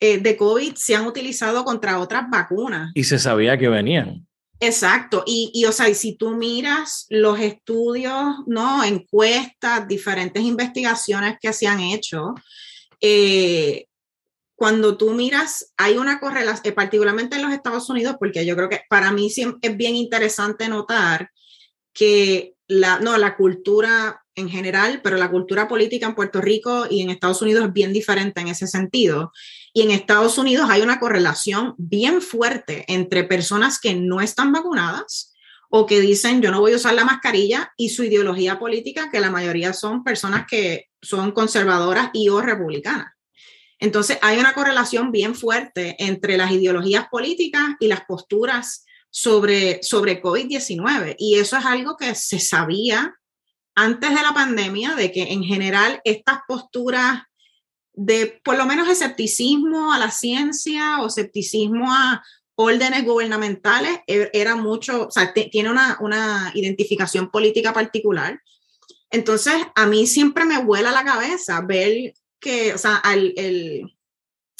eh, 0.00 0.18
de 0.18 0.36
COVID 0.36 0.74
se 0.74 0.94
han 0.96 1.06
utilizado 1.06 1.64
contra 1.64 1.98
otras 1.98 2.28
vacunas. 2.28 2.90
Y 2.94 3.04
se 3.04 3.18
sabía 3.18 3.56
que 3.56 3.68
venían. 3.68 4.28
Exacto, 4.60 5.22
y, 5.24 5.50
y, 5.54 5.66
o 5.66 5.72
sea, 5.72 5.88
y 5.88 5.94
si 5.94 6.16
tú 6.16 6.30
miras 6.30 7.06
los 7.10 7.38
estudios, 7.38 8.38
¿no? 8.46 8.82
Encuestas, 8.82 9.86
diferentes 9.86 10.42
investigaciones 10.42 11.36
que 11.40 11.52
se 11.52 11.68
han 11.68 11.78
hecho, 11.80 12.34
eh, 13.00 13.86
cuando 14.56 14.96
tú 14.96 15.12
miras, 15.12 15.72
hay 15.76 15.96
una 15.96 16.18
correlación, 16.18 16.66
eh, 16.66 16.72
particularmente 16.72 17.36
en 17.36 17.42
los 17.42 17.52
Estados 17.52 17.88
Unidos, 17.88 18.16
porque 18.18 18.44
yo 18.44 18.56
creo 18.56 18.68
que 18.68 18.80
para 18.90 19.12
mí 19.12 19.28
es 19.62 19.76
bien 19.76 19.94
interesante 19.94 20.68
notar 20.68 21.30
que 21.92 22.54
la, 22.66 22.98
no, 22.98 23.16
la 23.16 23.36
cultura 23.36 24.24
en 24.34 24.48
general, 24.48 25.00
pero 25.02 25.16
la 25.16 25.30
cultura 25.30 25.68
política 25.68 26.06
en 26.06 26.16
Puerto 26.16 26.40
Rico 26.40 26.86
y 26.90 27.02
en 27.02 27.10
Estados 27.10 27.42
Unidos 27.42 27.66
es 27.66 27.72
bien 27.72 27.92
diferente 27.92 28.40
en 28.40 28.48
ese 28.48 28.66
sentido. 28.66 29.32
Y 29.72 29.82
en 29.82 29.90
Estados 29.90 30.38
Unidos 30.38 30.68
hay 30.70 30.82
una 30.82 30.98
correlación 30.98 31.74
bien 31.76 32.22
fuerte 32.22 32.84
entre 32.88 33.24
personas 33.24 33.78
que 33.78 33.94
no 33.94 34.20
están 34.20 34.52
vacunadas 34.52 35.34
o 35.70 35.86
que 35.86 36.00
dicen 36.00 36.40
yo 36.40 36.50
no 36.50 36.60
voy 36.60 36.72
a 36.72 36.76
usar 36.76 36.94
la 36.94 37.04
mascarilla 37.04 37.72
y 37.76 37.90
su 37.90 38.04
ideología 38.04 38.58
política, 38.58 39.10
que 39.10 39.20
la 39.20 39.30
mayoría 39.30 39.72
son 39.72 40.02
personas 40.02 40.46
que 40.48 40.86
son 41.02 41.32
conservadoras 41.32 42.10
y 42.12 42.28
o 42.28 42.40
republicanas. 42.40 43.12
Entonces 43.78 44.18
hay 44.22 44.38
una 44.38 44.54
correlación 44.54 45.12
bien 45.12 45.34
fuerte 45.34 45.94
entre 45.98 46.36
las 46.36 46.50
ideologías 46.50 47.06
políticas 47.08 47.76
y 47.78 47.86
las 47.86 48.04
posturas 48.06 48.84
sobre, 49.10 49.82
sobre 49.82 50.20
COVID-19. 50.20 51.14
Y 51.18 51.36
eso 51.36 51.56
es 51.56 51.64
algo 51.64 51.96
que 51.96 52.14
se 52.14 52.40
sabía 52.40 53.14
antes 53.74 54.10
de 54.10 54.22
la 54.22 54.34
pandemia, 54.34 54.94
de 54.96 55.12
que 55.12 55.32
en 55.32 55.44
general 55.44 56.00
estas 56.04 56.40
posturas 56.48 57.22
de 58.00 58.40
por 58.44 58.56
lo 58.56 58.64
menos 58.64 58.88
escepticismo 58.88 59.92
a 59.92 59.98
la 59.98 60.12
ciencia 60.12 61.00
o 61.00 61.08
escepticismo 61.08 61.92
a 61.92 62.22
órdenes 62.54 63.04
gubernamentales 63.04 63.98
e, 64.06 64.30
era 64.32 64.54
mucho, 64.54 65.08
o 65.08 65.10
sea, 65.10 65.32
tiene 65.32 65.68
una, 65.68 65.98
una 66.00 66.52
identificación 66.54 67.28
política 67.28 67.72
particular. 67.72 68.40
Entonces, 69.10 69.54
a 69.74 69.86
mí 69.86 70.06
siempre 70.06 70.44
me 70.44 70.62
vuela 70.62 70.92
la 70.92 71.04
cabeza 71.04 71.60
ver 71.62 72.14
que, 72.38 72.72
o 72.72 72.78
sea, 72.78 73.02
el, 73.12 73.90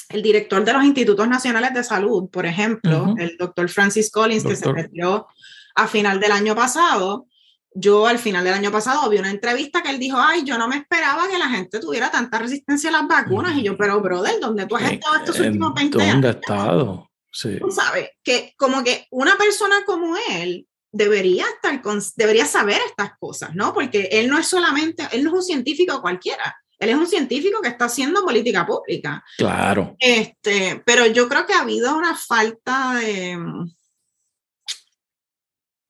el 0.09 0.23
director 0.23 0.65
de 0.65 0.73
los 0.73 0.85
Institutos 0.85 1.29
Nacionales 1.29 1.75
de 1.75 1.85
Salud, 1.85 2.29
por 2.31 2.45
ejemplo, 2.45 3.15
el 3.19 3.37
doctor 3.37 3.69
Francis 3.69 4.11
Collins, 4.11 4.43
que 4.43 4.57
se 4.57 4.73
retiró 4.73 5.29
a 5.77 5.87
final 5.87 6.19
del 6.19 6.33
año 6.33 6.57
pasado, 6.57 7.27
yo 7.75 8.07
al 8.07 8.19
final 8.19 8.45
del 8.45 8.55
año 8.55 8.73
pasado 8.73 9.09
vi 9.09 9.19
una 9.19 9.31
entrevista 9.31 9.83
que 9.83 9.91
él 9.91 9.99
dijo, 9.99 10.19
ay, 10.19 10.45
yo 10.45 10.59
no 10.59 10.69
me 10.69 10.77
esperaba 10.77 11.29
que 11.29 11.39
la 11.39 11.49
gente 11.49 11.81
tuviera 11.81 12.11
tanta 12.11 12.39
resistencia 12.39 12.91
a 12.91 12.93
las 12.93 13.09
vacunas. 13.09 13.57
Y 13.57 13.63
yo, 13.63 13.77
pero 13.77 14.01
brother, 14.01 14.41
¿dónde 14.41 14.67
tú 14.67 14.77
has 14.77 14.91
estado 14.91 15.17
estos 15.17 15.39
últimos 15.41 15.75
20 15.75 16.03
años? 16.03 16.13
¿Dónde 16.13 16.29
has 16.29 16.37
estado? 16.37 17.11
Sí. 17.31 17.59
Tú 17.61 17.71
sabes, 17.71 18.11
que 18.23 18.55
como 18.57 18.83
que 18.83 19.07
una 19.11 19.37
persona 19.37 19.77
como 19.85 20.17
él 20.31 20.67
debería 20.91 21.45
estar, 21.47 21.81
debería 22.17 22.47
saber 22.47 22.81
estas 22.87 23.13
cosas, 23.19 23.55
¿no? 23.55 23.75
Porque 23.75 24.09
él 24.13 24.29
no 24.29 24.39
es 24.39 24.49
solamente, 24.49 25.07
él 25.13 25.23
no 25.23 25.31
es 25.31 25.37
un 25.37 25.43
científico 25.43 26.01
cualquiera. 26.01 26.57
Él 26.79 26.91
es 26.91 26.97
un 26.97 27.07
científico 27.07 27.61
que 27.61 27.69
está 27.69 27.87
haciendo 27.87 28.25
política 28.25 28.65
pública. 28.65 29.23
Claro. 29.37 29.97
Este, 29.99 30.81
pero 30.87 31.07
yo 31.07 31.29
creo 31.29 31.45
que 31.45 31.53
ha 31.53 31.63
habido 31.63 31.97
una 31.97 32.15
falta 32.15 32.95
de, 32.95 33.37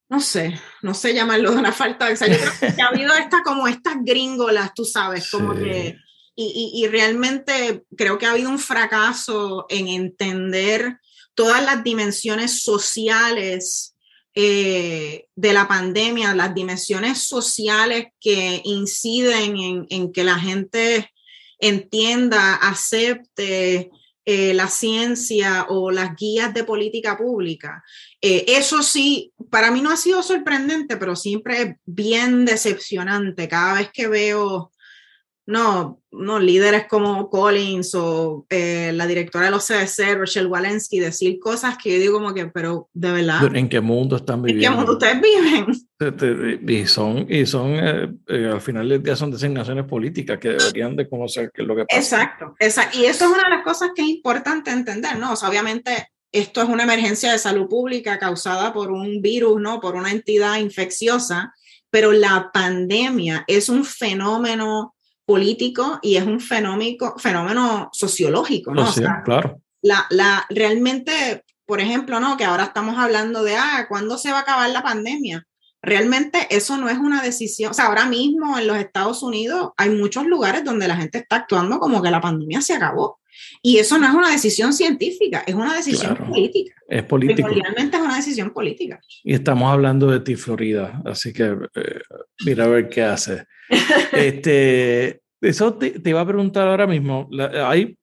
no 0.09 0.21
sé, 0.21 0.59
no 0.83 0.95
sé 0.95 1.15
llamarlo 1.15 1.51
de 1.51 1.59
una 1.59 1.73
falta 1.73 2.07
de, 2.07 2.15
o 2.15 2.17
sea, 2.17 2.29
yo 2.29 2.39
creo 2.39 2.75
que 2.77 2.83
ha 2.83 2.89
habido 2.89 3.15
esta, 3.15 3.43
como 3.43 3.69
estas 3.69 3.97
gringolas, 4.01 4.73
tú 4.75 4.85
sabes, 4.85 5.31
como 5.31 5.55
que, 5.55 5.97
y, 6.35 6.73
y, 6.75 6.83
y, 6.83 6.89
realmente 6.89 7.83
creo 7.97 8.17
que 8.17 8.27
ha 8.27 8.31
habido 8.31 8.49
un 8.49 8.59
fracaso 8.59 9.67
en 9.69 9.89
entender 9.89 10.99
todas 11.35 11.63
las 11.63 11.85
dimensiones 11.85 12.63
sociales 12.63 13.97
eh, 14.35 15.27
de 15.35 15.53
la 15.53 15.67
pandemia, 15.67 16.35
las 16.35 16.55
dimensiones 16.55 17.27
sociales 17.27 18.07
que 18.21 18.63
inciden 18.65 19.57
en, 19.57 19.87
en 19.91 20.13
que 20.13 20.23
la 20.23 20.39
gente 20.39 21.13
entienda, 21.59 22.55
acepte 22.55 23.91
eh, 24.31 24.53
la 24.53 24.69
ciencia 24.69 25.65
o 25.71 25.91
las 25.91 26.15
guías 26.15 26.53
de 26.53 26.63
política 26.63 27.17
pública. 27.17 27.83
Eh, 28.21 28.45
eso 28.47 28.83
sí, 28.83 29.33
para 29.49 29.71
mí 29.71 29.81
no 29.81 29.91
ha 29.91 29.97
sido 29.97 30.23
sorprendente, 30.23 30.99
pero 30.99 31.17
siempre 31.17 31.63
es 31.63 31.77
bien 31.87 32.45
decepcionante 32.45 33.49
cada 33.49 33.73
vez 33.73 33.91
que 33.91 34.07
veo 34.07 34.71
no, 35.49 36.03
no, 36.13 36.39
líderes 36.39 36.87
como 36.89 37.31
Collins 37.31 37.95
o 37.95 38.45
eh, 38.51 38.93
la 38.93 39.07
directora 39.07 39.47
de 39.47 39.51
los 39.51 39.67
CDC, 39.67 40.19
Rochelle 40.19 40.47
Walensky, 40.47 41.01
decir 41.01 41.39
cosas 41.39 41.79
que 41.83 41.95
yo 41.95 41.99
digo 41.99 42.19
como 42.19 42.35
que, 42.35 42.49
pero 42.49 42.91
de 42.93 43.13
verdad. 43.13 43.57
¿En 43.57 43.67
qué 43.71 43.81
mundo 43.81 44.17
están 44.17 44.43
viviendo? 44.43 44.67
¿En 44.67 44.73
qué 44.73 44.77
mundo 44.77 44.93
ustedes 44.93 45.23
viven? 45.23 46.69
Y 46.69 46.87
son, 46.87 47.27
y 47.31 47.47
son 47.47 47.71
eh, 47.77 48.15
eh, 48.27 48.51
al 48.53 48.61
final 48.61 48.91
del 48.91 49.03
día 49.03 49.17
son 49.17 49.31
designaciones 49.31 49.87
políticas 49.87 50.37
que 50.39 50.51
deberían 50.51 50.95
de 50.95 51.09
conocer 51.09 51.51
qué 51.55 51.63
es 51.63 51.69
lo 51.69 51.75
que 51.75 51.87
pasa. 51.87 51.99
Exacto, 51.99 52.55
exacto. 52.59 52.99
Y 52.99 53.07
eso 53.07 53.25
es 53.25 53.31
una 53.31 53.45
de 53.45 53.57
las 53.57 53.65
cosas 53.65 53.93
que 53.97 54.03
es 54.03 54.09
importante 54.09 54.71
entender, 54.71 55.19
¿no? 55.19 55.33
O 55.33 55.37
sea, 55.37 55.49
obviamente 55.49 56.09
esto 56.31 56.61
es 56.61 56.69
una 56.69 56.83
emergencia 56.83 57.33
de 57.33 57.39
salud 57.39 57.69
pública 57.69 58.19
causada 58.19 58.75
por 58.75 58.93
un 58.93 59.23
virus, 59.23 59.59
¿no? 59.63 59.81
Por 59.81 59.97
una 59.97 60.11
entidad 60.11 60.59
infecciosa, 60.59 61.55
pero 61.89 62.13
la 62.13 62.51
pandemia 62.53 63.45
es 63.47 63.71
un 63.71 63.87
fenómeno 63.87 64.95
político 65.29 65.99
y 66.01 66.17
es 66.17 66.25
un 66.25 66.41
fenómeno, 66.41 67.15
fenómeno 67.19 67.91
sociológico, 67.93 68.73
¿no? 68.73 68.87
claro. 69.27 69.61
La, 69.83 70.07
la, 70.09 70.47
realmente, 70.49 71.45
por 71.67 71.83
ejemplo, 71.83 72.19
¿no? 72.19 72.39
Que 72.39 72.47
ahora 72.47 72.65
estamos 72.65 72.97
hablando 72.97 73.45
de, 73.45 73.55
ah, 73.55 73.85
¿cuándo 73.91 74.17
se 74.17 74.31
va 74.31 74.39
a 74.39 74.41
acabar 74.41 74.71
la 74.71 74.83
pandemia? 74.83 75.47
Realmente 75.83 76.47
eso 76.49 76.79
no 76.79 76.89
es 76.89 76.97
una 76.97 77.23
decisión, 77.23 77.73
o 77.73 77.75
sea, 77.75 77.89
ahora 77.89 78.07
mismo 78.07 78.59
en 78.59 78.67
los 78.67 78.79
Estados 78.79 79.23
Unidos 79.23 79.73
hay 79.77 79.91
muchos 79.91 80.25
lugares 80.25 80.65
donde 80.65 80.89
la 80.89 80.97
gente 80.97 81.19
está 81.19 81.37
actuando 81.37 81.79
como 81.79 82.01
que 82.01 82.11
la 82.11 82.23
pandemia 82.23 82.63
se 82.63 82.73
acabó. 82.73 83.21
Y 83.61 83.77
eso 83.77 83.99
no 83.99 84.07
es 84.07 84.15
una 84.15 84.31
decisión 84.31 84.73
científica, 84.73 85.45
es 85.47 85.55
una 85.55 85.75
decisión 85.75 86.17
política. 86.17 86.75
Es 86.89 87.05
político. 87.05 87.49
Realmente 87.49 87.99
es 87.99 88.03
una 88.03 88.17
decisión 88.17 88.51
política. 88.51 88.99
Y 89.23 89.35
estamos 89.35 89.71
hablando 89.71 90.11
de 90.11 90.21
ti, 90.21 90.37
Florida, 90.37 91.03
así 91.05 91.35
que 91.35 91.55
eh, 91.75 92.01
mira 92.47 92.65
a 92.65 92.69
ver 92.69 92.89
qué 92.89 93.03
hace. 93.03 93.45
Este, 94.13 95.21
eso 95.41 95.75
te, 95.75 96.01
iba 96.05 96.21
a 96.21 96.27
preguntar 96.27 96.69
ahora 96.69 96.87
mismo. 96.87 97.29
hay 97.65 97.97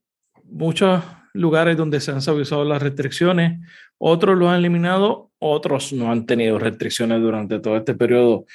muchos 0.44 1.04
lugares 1.34 1.76
donde 1.76 2.00
se 2.00 2.12
han 2.12 2.22
suavizado 2.22 2.64
las 2.64 2.82
restricciones, 2.82 3.60
otros 3.98 4.38
lo 4.38 4.50
han 4.50 4.60
eliminado, 4.60 5.32
otros 5.40 5.94
no 5.94 6.12
han 6.12 6.26
tenido 6.26 6.58
restricciones 6.58 7.22
durante 7.22 7.60
todo 7.60 7.78
este 7.78 7.94
periodo. 7.94 8.46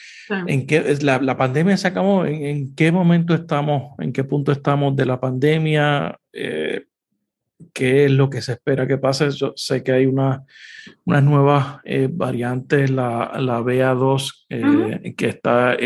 ¿En 0.47 0.67
qué, 0.67 0.97
la, 1.03 1.19
la 1.19 1.37
pandemia 1.37 1.77
se 1.77 1.89
acabó? 1.89 2.25
¿En, 2.25 2.75
qué 2.75 2.91
momento 2.91 3.35
estamos? 3.35 3.99
¿En 3.99 4.13
qué 4.13 4.25
punto 4.25 4.53
estamos 4.53 4.97
de 4.97 5.07
la 5.07 5.21
pandemia? 5.21 6.19
Eh, 6.33 6.85
¿Qué 7.75 8.07
es 8.07 8.11
lo 8.11 8.31
que 8.31 8.41
se 8.41 8.53
espera 8.53 8.87
que 8.87 8.97
pase? 8.97 9.31
Yo 9.31 9.53
sé 9.57 9.83
que 9.83 9.93
hay 9.93 10.07
una, 10.07 10.45
unas 11.05 11.23
nuevas 11.23 11.81
eh, 11.85 12.09
variantes, 12.11 12.91
la, 12.91 13.33
la 13.39 13.61
BA2, 13.61 14.47
eh, 14.49 15.15
que 15.17 15.29
está 15.29 15.77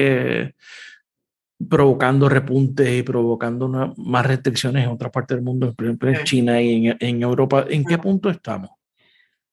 provocando 1.68 2.28
repuntes 2.28 2.88
y 2.90 3.02
provocando 3.02 3.66
una, 3.66 3.92
más 3.96 4.26
restricciones 4.26 4.84
en 4.84 4.90
otras 4.90 5.12
partes 5.12 5.36
del 5.36 5.44
mundo, 5.44 5.72
por 5.74 5.86
ejemplo 5.86 6.10
en 6.10 6.24
China 6.24 6.60
y 6.60 6.88
en, 6.88 6.96
en, 6.98 7.22
Europa. 7.22 7.64
¿En 7.68 7.84
qué 7.84 7.98
punto 7.98 8.28
estamos? 8.28 8.70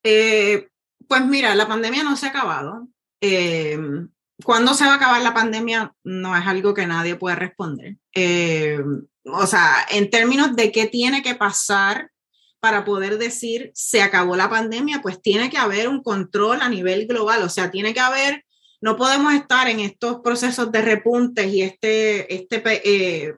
Eh, 0.04 0.68
pues 1.08 1.26
mira, 1.26 1.54
la 1.56 1.68
pandemia 1.68 2.04
no 2.04 2.16
se 2.16 2.28
ha 2.28 2.30
acabado. 2.30 2.88
Eh, 3.22 3.78
¿Cuándo 4.44 4.74
se 4.74 4.86
va 4.86 4.94
a 4.94 4.96
acabar 4.96 5.22
la 5.22 5.34
pandemia? 5.34 5.94
No 6.04 6.36
es 6.36 6.46
algo 6.48 6.74
que 6.74 6.88
nadie 6.88 7.16
puede 7.16 7.36
responder. 7.36 7.98
Eh, 8.14 8.80
o 9.26 9.46
sea, 9.46 9.86
en 9.92 10.10
términos 10.10 10.56
de 10.56 10.72
qué 10.72 10.88
tiene 10.88 11.22
que 11.22 11.36
pasar 11.36 12.10
para 12.60 12.86
poder 12.86 13.18
decir 13.18 13.72
se 13.74 14.02
acabó 14.02 14.36
la 14.36 14.50
pandemia, 14.50 15.02
pues 15.02 15.22
tiene 15.22 15.50
que 15.50 15.58
haber 15.58 15.88
un 15.88 16.02
control 16.02 16.62
a 16.62 16.70
nivel 16.70 17.08
global. 17.08 17.44
O 17.44 17.50
sea, 17.50 17.72
tiene 17.72 17.94
que 17.94 18.00
haber 18.00 18.46
no 18.82 18.98
podemos 18.98 19.34
estar 19.34 19.70
en 19.70 19.80
estos 19.80 20.22
procesos 20.22 20.72
de 20.72 20.82
repuntes 20.82 21.54
y 21.54 21.62
este 21.62 22.34
este, 22.34 22.62
eh, 22.66 23.36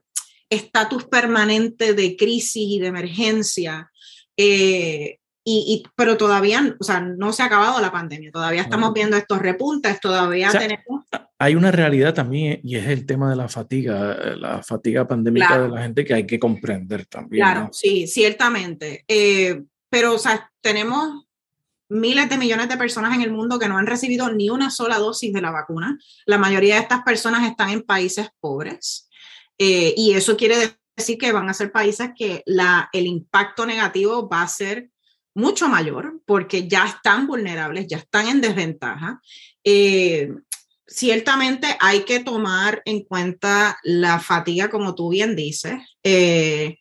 estatus 0.50 1.06
permanente 1.06 1.94
de 1.94 2.16
crisis 2.16 2.64
y 2.68 2.80
de 2.80 2.88
emergencia. 2.88 3.92
Eh, 4.38 5.18
y, 5.46 5.84
pero 5.98 6.16
todavía, 6.16 6.74
o 6.80 6.84
sea, 6.86 7.02
no 7.02 7.34
se 7.34 7.44
ha 7.44 7.48
acabado 7.48 7.82
la 7.82 7.92
pandemia, 7.92 8.32
todavía 8.32 8.62
estamos 8.62 8.94
viendo 8.94 9.18
estos 9.18 9.40
repuntes, 9.40 10.00
todavía 10.00 10.50
tenemos... 10.52 11.04
Hay 11.38 11.56
una 11.56 11.70
realidad 11.70 12.14
también 12.14 12.62
y 12.64 12.78
es 12.78 12.88
el 12.88 13.06
tema 13.06 13.30
de 13.30 13.36
la 13.36 13.50
fatiga, 13.50 14.14
eh, 14.14 14.38
la 14.38 14.64
fatiga 14.64 15.06
pandémica 15.06 15.64
de 15.64 15.68
la 15.68 15.82
gente 15.82 16.06
que 16.06 16.14
hay 16.14 16.26
que 16.26 16.40
comprender 16.40 17.06
también. 17.08 17.44
Claro, 17.44 17.70
sí, 17.74 18.08
ciertamente. 18.08 19.04
pero, 19.90 20.14
o 20.14 20.18
sea, 20.18 20.50
tenemos 20.62 21.23
miles 21.94 22.28
de 22.30 22.38
millones 22.38 22.68
de 22.68 22.78
personas 22.78 23.14
en 23.16 23.22
el 23.22 23.32
mundo 23.32 23.60
que 23.60 23.70
no 23.70 23.78
han 23.78 23.88
recibido 23.88 24.32
ni 24.32 24.50
una 24.50 24.70
sola 24.70 24.98
dosis 24.98 25.32
de 25.32 25.42
la 25.42 25.52
vacuna. 25.52 25.98
La 26.26 26.38
mayoría 26.38 26.76
de 26.76 26.82
estas 26.82 27.04
personas 27.04 27.50
están 27.50 27.70
en 27.70 27.84
países 27.84 28.30
pobres 28.40 29.10
eh, 29.58 29.94
y 29.96 30.14
eso 30.14 30.36
quiere 30.36 30.78
decir 30.96 31.18
que 31.18 31.32
van 31.32 31.50
a 31.50 31.54
ser 31.54 31.72
países 31.72 32.10
que 32.18 32.44
el 32.46 33.06
impacto 33.06 33.66
negativo 33.66 34.28
va 34.28 34.42
a 34.42 34.48
ser 34.48 34.90
mucho 35.36 35.68
mayor 35.68 36.22
porque 36.26 36.68
ya 36.68 36.86
están 36.86 37.28
vulnerables, 37.28 37.88
ya 37.88 37.98
están 37.98 38.28
en 38.28 38.42
desventaja. 38.42 39.22
Eh, 39.64 40.32
ciertamente 40.86 41.76
hay 41.80 42.04
que 42.04 42.20
tomar 42.20 42.82
en 42.86 43.04
cuenta 43.04 43.80
la 43.84 44.20
fatiga, 44.20 44.70
como 44.70 44.96
tú 44.96 45.10
bien 45.10 45.36
dices. 45.36 45.76
Eh, 46.04 46.78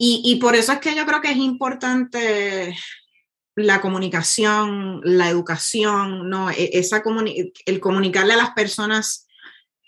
y, 0.00 0.22
y, 0.24 0.36
por 0.36 0.54
eso 0.54 0.72
es 0.72 0.78
que 0.78 0.94
yo 0.94 1.04
creo 1.04 1.20
que 1.20 1.32
es 1.32 1.36
importante 1.36 2.76
la 3.64 3.80
comunicación, 3.80 5.00
la 5.04 5.28
educación, 5.28 6.28
¿no? 6.28 6.50
E, 6.50 6.70
esa 6.74 7.02
el 7.66 7.80
comunicarle 7.80 8.34
a 8.34 8.38
las 8.38 8.50
personas 8.50 9.26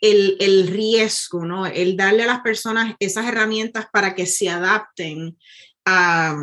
el, 0.01 0.37
el, 0.41 0.68
riesgo, 0.68 1.45
¿no? 1.45 1.66
El 1.66 1.97
darle 1.97 2.25
a 2.25 2.27
las 2.27 2.41
personas 2.41 2.95
esas 2.99 3.27
herramientas 3.27 3.87
para 3.93 4.14
que 4.14 4.27
se 4.27 4.49
adapten 4.49 5.37
a, 5.85 6.37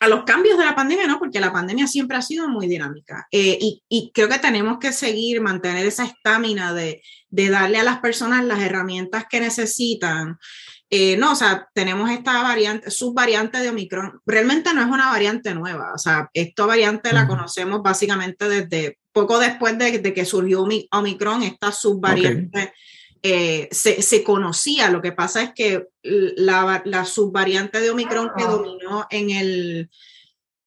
a 0.00 0.08
los 0.08 0.24
cambios 0.24 0.58
de 0.58 0.64
la 0.64 0.74
pandemia, 0.74 1.06
¿no? 1.06 1.18
Porque 1.18 1.40
la 1.40 1.52
pandemia 1.52 1.86
siempre 1.86 2.16
ha 2.16 2.22
sido 2.22 2.48
muy 2.48 2.66
dinámica. 2.66 3.28
Eh, 3.30 3.58
y, 3.60 3.82
y, 3.88 4.10
creo 4.12 4.28
que 4.28 4.38
tenemos 4.38 4.78
que 4.78 4.92
seguir, 4.92 5.42
mantener 5.42 5.84
esa 5.84 6.06
estamina 6.06 6.72
de, 6.72 7.02
de, 7.28 7.50
darle 7.50 7.78
a 7.78 7.84
las 7.84 8.00
personas 8.00 8.44
las 8.44 8.60
herramientas 8.60 9.26
que 9.28 9.40
necesitan. 9.40 10.38
Eh, 10.92 11.16
no, 11.16 11.32
o 11.32 11.36
sea, 11.36 11.68
tenemos 11.72 12.10
esta 12.10 12.42
variante, 12.42 12.90
subvariante 12.90 13.58
de 13.58 13.68
Omicron. 13.68 14.20
Realmente 14.26 14.74
no 14.74 14.80
es 14.80 14.88
una 14.88 15.08
variante 15.10 15.54
nueva. 15.54 15.92
O 15.94 15.98
sea, 15.98 16.28
esta 16.34 16.66
variante 16.66 17.12
la 17.12 17.28
conocemos 17.28 17.80
básicamente 17.80 18.48
desde 18.48 18.98
poco 19.12 19.38
después 19.38 19.78
de, 19.78 20.00
de 20.00 20.12
que 20.12 20.24
surgió 20.24 20.66
Omicron, 20.90 21.44
esta 21.44 21.70
subvariante. 21.70 22.72
Eh, 23.22 23.68
se, 23.70 24.02
se, 24.02 24.24
conocía. 24.24 24.90
Lo 24.90 25.00
que 25.00 25.12
pasa 25.12 25.42
es 25.42 25.52
que 25.54 25.86
la, 26.02 26.82
la 26.84 27.04
subvariante 27.04 27.80
de 27.80 27.90
Omicron 27.90 28.30
que 28.36 28.44
dominó 28.44 29.06
en 29.10 29.30
el, 29.30 29.90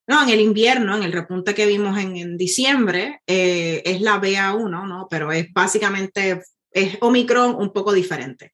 no, 0.07 0.23
en 0.23 0.29
el 0.29 0.39
invierno, 0.39 0.95
en 0.95 1.03
el 1.03 1.11
repunte 1.11 1.55
que 1.55 1.65
vimos 1.65 1.97
en, 1.97 2.15
en 2.15 2.37
diciembre, 2.37 3.21
eh, 3.27 3.81
es 3.85 4.01
la 4.01 4.21
BA1, 4.21 4.87
¿no? 4.87 5.07
Pero 5.09 5.31
es 5.31 5.51
básicamente, 5.51 6.43
es 6.71 6.97
Omicron 7.01 7.55
un 7.55 7.73
poco 7.73 7.91
diferente. 7.91 8.53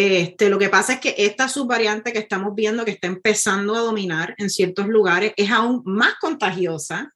Este, 0.00 0.48
lo 0.48 0.60
que 0.60 0.68
pasa 0.68 0.92
es 0.92 1.00
que 1.00 1.12
esta 1.18 1.48
subvariante 1.48 2.12
que 2.12 2.20
estamos 2.20 2.54
viendo 2.54 2.84
que 2.84 2.92
está 2.92 3.08
empezando 3.08 3.74
a 3.74 3.80
dominar 3.80 4.32
en 4.38 4.48
ciertos 4.48 4.86
lugares 4.86 5.32
es 5.36 5.50
aún 5.50 5.82
más 5.84 6.14
contagiosa 6.20 7.12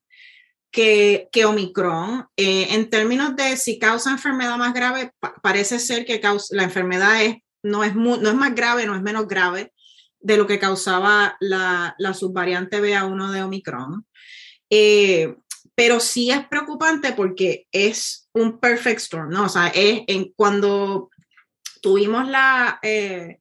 que, 0.73 1.29
que 1.31 1.45
Omicron. 1.45 2.27
Eh, 2.37 2.75
en 2.75 2.91
términos 2.91 3.37
de 3.37 3.57
si 3.57 3.79
causa 3.79 4.11
enfermedad 4.11 4.57
más 4.57 4.75
grave, 4.75 5.13
parece 5.45 5.79
ser 5.79 6.05
que 6.05 6.19
causa, 6.19 6.57
la 6.57 6.65
enfermedad 6.65 7.23
es, 7.23 7.37
no, 7.63 7.85
es 7.85 7.95
no 7.95 8.17
es 8.17 8.35
más 8.35 8.53
grave, 8.53 8.85
no 8.85 8.97
es 8.97 9.03
menos 9.03 9.29
grave 9.29 9.73
de 10.19 10.37
lo 10.37 10.49
que 10.49 10.59
causaba 10.59 11.37
la, 11.39 11.95
la 11.99 12.15
subvariante 12.15 12.83
BA1 12.83 13.31
de 13.31 13.43
Omicron. 13.45 14.05
Eh, 14.71 15.37
pero 15.77 16.01
sí 16.01 16.33
es 16.33 16.49
preocupante 16.49 17.13
porque 17.13 17.69
es 17.71 18.29
un 18.33 18.59
perfect 18.59 19.01
storm, 19.03 19.31
¿no? 19.31 19.45
O 19.45 19.49
sea, 19.49 19.69
es 19.69 20.03
en, 20.09 20.33
cuando 20.35 21.11
tuvimos 21.83 22.27
la, 22.29 22.79
eh, 22.83 23.41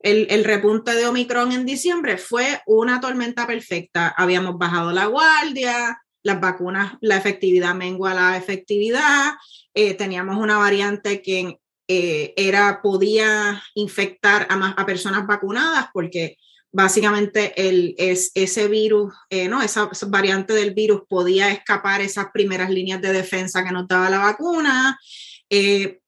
el, 0.00 0.26
el, 0.28 0.44
repunte 0.44 0.94
de 0.94 1.06
Omicron 1.06 1.52
en 1.52 1.64
diciembre, 1.64 2.18
fue 2.18 2.60
una 2.66 3.00
tormenta 3.00 3.46
perfecta. 3.46 4.12
Habíamos 4.16 4.58
bajado 4.58 4.92
la 4.92 5.06
guardia, 5.06 5.98
las 6.26 6.40
vacunas, 6.40 6.94
la 7.00 7.16
efectividad 7.16 7.74
mengua 7.74 8.12
la 8.12 8.36
efectividad, 8.36 9.34
eh, 9.72 9.94
teníamos 9.94 10.36
una 10.36 10.58
variante 10.58 11.22
que 11.22 11.58
eh, 11.88 12.34
era, 12.36 12.80
podía 12.82 13.62
infectar 13.74 14.46
a, 14.50 14.56
más, 14.56 14.74
a 14.76 14.84
personas 14.84 15.24
vacunadas 15.26 15.86
porque 15.94 16.36
básicamente 16.72 17.68
el, 17.68 17.94
es, 17.96 18.32
ese 18.34 18.66
virus, 18.68 19.14
eh, 19.30 19.48
¿no? 19.48 19.62
Esa, 19.62 19.88
variante 20.08 20.52
del 20.52 20.74
virus 20.74 21.02
podía 21.08 21.50
escapar 21.50 22.00
esas 22.00 22.26
primeras 22.34 22.70
líneas 22.70 23.00
de 23.00 23.12
defensa 23.12 23.64
que 23.64 23.70
nos 23.70 23.86
daba 23.86 24.10
la 24.10 24.18
vacuna, 24.18 24.98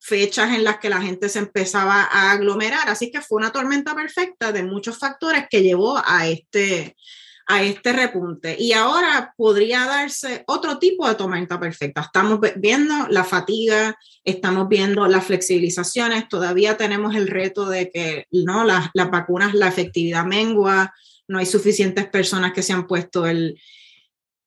fechas 0.01 0.55
en 0.55 0.65
las 0.65 0.79
que 0.79 0.91
la 0.91 1.01
gente 1.01 1.29
se 1.29 1.39
empezaba 1.39 2.03
a 2.03 2.33
aglomerar, 2.33 2.89
así 2.89 3.11
que 3.11 3.21
fue 3.21 3.39
una 3.39 3.53
tormenta 3.53 3.95
perfecta 3.95 4.53
de 4.53 4.65
muchos 4.65 4.99
factores 4.99 5.45
que 5.49 5.63
llevó 5.63 6.03
a 6.05 6.27
este, 6.27 6.97
a 7.47 7.63
este 7.63 7.93
repunte. 7.93 8.57
Y 8.59 8.73
ahora 8.73 9.33
podría 9.37 9.87
darse 9.87 10.45
otro 10.47 10.79
tipo 10.79 11.09
de 11.09 11.15
tormenta 11.15 11.61
perfecta. 11.61 12.03
Estamos 12.03 12.41
viendo 12.57 13.09
la 13.09 13.25
fatiga, 13.25 13.97
estamos 14.25 14.69
viendo 14.69 15.07
las 15.07 15.25
flexibilizaciones, 15.25 16.29
todavía 16.29 16.77
tenemos 16.77 17.15
el 17.15 17.29
reto 17.29 17.69
de 17.69 17.91
que 17.91 18.27
¿no? 18.31 18.65
las, 18.65 18.91
las 18.93 19.11
vacunas, 19.11 19.55
la 19.55 19.69
efectividad 19.69 20.25
mengua, 20.25 20.93
no 21.29 21.39
hay 21.39 21.47
suficientes 21.47 22.09
personas 22.09 22.53
que 22.53 22.63
se 22.63 22.73
han 22.73 22.87
puesto 22.87 23.27
el, 23.27 23.61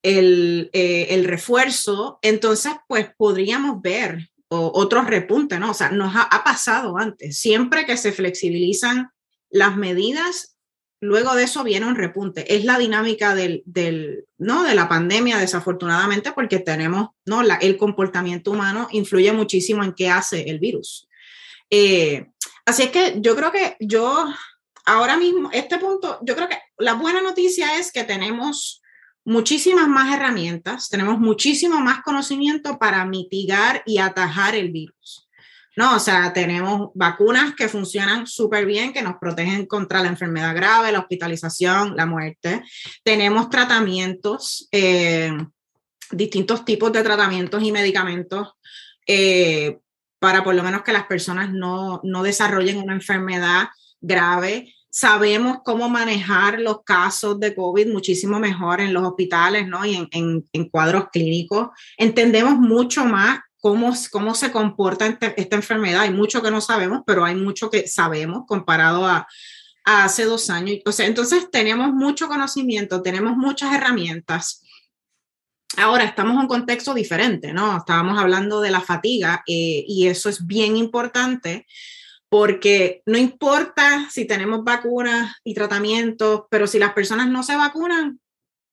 el, 0.02 0.70
eh, 0.72 1.08
el 1.10 1.24
refuerzo. 1.24 2.18
Entonces, 2.22 2.72
pues 2.88 3.08
podríamos 3.16 3.80
ver 3.80 4.31
otros 4.52 5.06
repuntes, 5.06 5.58
¿no? 5.58 5.70
O 5.70 5.74
sea, 5.74 5.90
nos 5.90 6.14
ha, 6.14 6.22
ha 6.22 6.44
pasado 6.44 6.96
antes. 6.98 7.38
Siempre 7.38 7.86
que 7.86 7.96
se 7.96 8.12
flexibilizan 8.12 9.10
las 9.50 9.76
medidas, 9.76 10.56
luego 11.00 11.34
de 11.34 11.44
eso 11.44 11.64
viene 11.64 11.86
un 11.86 11.96
repunte. 11.96 12.54
Es 12.54 12.64
la 12.64 12.78
dinámica 12.78 13.34
del, 13.34 13.62
del, 13.66 14.24
¿no? 14.38 14.62
de 14.62 14.74
la 14.74 14.88
pandemia, 14.88 15.38
desafortunadamente, 15.38 16.32
porque 16.32 16.60
tenemos, 16.60 17.10
¿no? 17.26 17.42
La, 17.42 17.56
el 17.56 17.76
comportamiento 17.76 18.50
humano 18.50 18.88
influye 18.92 19.32
muchísimo 19.32 19.82
en 19.82 19.94
qué 19.94 20.08
hace 20.08 20.48
el 20.48 20.58
virus. 20.58 21.08
Eh, 21.70 22.26
así 22.66 22.82
es 22.82 22.90
que 22.90 23.14
yo 23.16 23.34
creo 23.34 23.50
que 23.50 23.76
yo, 23.80 24.26
ahora 24.84 25.16
mismo, 25.16 25.50
este 25.52 25.78
punto, 25.78 26.18
yo 26.22 26.36
creo 26.36 26.48
que 26.48 26.58
la 26.78 26.94
buena 26.94 27.22
noticia 27.22 27.78
es 27.78 27.90
que 27.90 28.04
tenemos 28.04 28.81
muchísimas 29.24 29.88
más 29.88 30.14
herramientas, 30.14 30.88
tenemos 30.88 31.18
muchísimo 31.18 31.80
más 31.80 32.02
conocimiento 32.02 32.78
para 32.78 33.04
mitigar 33.04 33.82
y 33.86 33.98
atajar 33.98 34.54
el 34.54 34.70
virus. 34.70 35.28
¿no? 35.76 35.96
O 35.96 35.98
sea, 35.98 36.32
tenemos 36.32 36.90
vacunas 36.94 37.54
que 37.54 37.68
funcionan 37.68 38.26
súper 38.26 38.66
bien, 38.66 38.92
que 38.92 39.02
nos 39.02 39.16
protegen 39.16 39.66
contra 39.66 40.02
la 40.02 40.08
enfermedad 40.08 40.54
grave, 40.54 40.92
la 40.92 41.00
hospitalización, 41.00 41.96
la 41.96 42.06
muerte. 42.06 42.62
Tenemos 43.02 43.48
tratamientos, 43.48 44.68
eh, 44.70 45.32
distintos 46.10 46.64
tipos 46.64 46.92
de 46.92 47.02
tratamientos 47.02 47.62
y 47.62 47.72
medicamentos 47.72 48.52
eh, 49.06 49.78
para 50.18 50.44
por 50.44 50.54
lo 50.54 50.62
menos 50.62 50.82
que 50.82 50.92
las 50.92 51.06
personas 51.06 51.52
no, 51.52 52.00
no 52.04 52.22
desarrollen 52.22 52.78
una 52.78 52.94
enfermedad 52.94 53.68
grave. 54.00 54.74
Sabemos 54.94 55.60
cómo 55.64 55.88
manejar 55.88 56.60
los 56.60 56.82
casos 56.84 57.40
de 57.40 57.54
COVID 57.54 57.88
muchísimo 57.88 58.38
mejor 58.38 58.82
en 58.82 58.92
los 58.92 59.02
hospitales 59.02 59.66
¿no? 59.66 59.86
y 59.86 59.94
en, 59.94 60.08
en, 60.12 60.48
en 60.52 60.68
cuadros 60.68 61.06
clínicos. 61.10 61.70
Entendemos 61.96 62.58
mucho 62.58 63.06
más 63.06 63.40
cómo, 63.62 63.94
cómo 64.10 64.34
se 64.34 64.52
comporta 64.52 65.06
esta 65.06 65.56
enfermedad. 65.56 66.02
Hay 66.02 66.10
mucho 66.10 66.42
que 66.42 66.50
no 66.50 66.60
sabemos, 66.60 67.02
pero 67.06 67.24
hay 67.24 67.36
mucho 67.36 67.70
que 67.70 67.88
sabemos 67.88 68.42
comparado 68.46 69.06
a, 69.06 69.26
hace 69.84 70.24
dos 70.24 70.50
años. 70.50 70.80
O 70.84 70.92
sea, 70.92 71.06
entonces 71.06 71.50
tenemos 71.50 71.92
mucho 71.92 72.28
conocimiento, 72.28 73.00
tenemos 73.00 73.36
muchas 73.36 73.72
herramientas. 73.72 74.62
Ahora 75.76 76.04
estamos 76.04 76.34
en 76.34 76.40
un 76.40 76.48
contexto 76.48 76.92
diferente, 76.92 77.52
¿no? 77.54 77.78
Estábamos 77.78 78.18
hablando 78.18 78.60
de 78.60 78.70
la 78.70 78.82
fatiga 78.82 79.42
eh, 79.46 79.84
y 79.86 80.06
eso 80.08 80.28
es 80.28 80.46
bien 80.46 80.76
importante 80.76 81.66
porque 82.32 83.02
no 83.04 83.18
importa 83.18 84.08
si 84.08 84.24
tenemos 84.24 84.64
vacunas 84.64 85.36
y 85.44 85.52
tratamientos, 85.52 86.44
pero 86.48 86.66
si 86.66 86.78
las 86.78 86.94
personas 86.94 87.28
no 87.28 87.42
se 87.42 87.56
vacunan, 87.56 88.20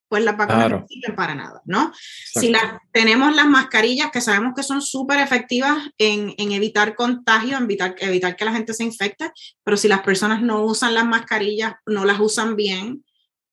pues 0.07 0.23
las 0.23 0.37
vacunas 0.37 0.69
no 0.69 0.85
sirven 0.87 1.13
para 1.13 1.35
nada, 1.35 1.61
¿no? 1.65 1.91
Si 1.93 2.47
la, 2.47 2.81
tenemos 2.93 3.35
las 3.35 3.47
mascarillas 3.49 4.11
que 4.11 4.21
sabemos 4.21 4.53
que 4.55 4.63
son 4.63 4.81
súper 4.81 5.19
efectivas 5.19 5.89
en, 5.97 6.33
en, 6.37 6.53
evitar 6.53 6.95
contagio, 6.95 7.57
en 7.57 7.65
evitar, 7.65 7.95
evitar 7.99 8.37
que 8.37 8.45
la 8.45 8.53
gente 8.53 8.73
se 8.73 8.85
infecte, 8.85 9.29
pero 9.65 9.75
si 9.75 9.89
las 9.89 10.03
personas 10.03 10.41
no 10.41 10.63
usan 10.63 10.93
las 10.93 11.05
mascarillas, 11.05 11.73
no 11.85 12.05
las 12.05 12.21
usan 12.21 12.55
bien, 12.55 13.03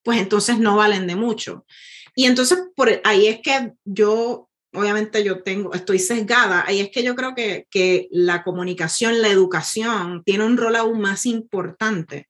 pues 0.04 0.20
entonces 0.20 0.61
no 0.61 0.76
valen 0.76 1.09
de 1.09 1.16
mucho. 1.16 1.66
Y 2.14 2.26
entonces 2.26 2.61
por 2.76 3.00
ahí 3.02 3.26
es 3.26 3.40
que 3.40 3.72
yo 3.84 4.48
obviamente 4.77 5.24
yo 5.24 5.43
tengo, 5.43 5.72
estoy 5.74 5.99
sesgada, 5.99 6.64
ahí 6.66 6.81
es 6.81 6.91
que 6.91 7.03
yo 7.03 7.14
creo 7.14 7.35
que, 7.35 7.66
que 7.70 8.09
la 8.11 8.45
comunicación, 8.45 9.20
la 9.22 9.29
educación 9.29 10.22
tiene 10.24 10.45
un 10.45 10.57
rol 10.57 10.77
aún 10.77 11.01
más 11.01 11.27
importante, 11.27 12.29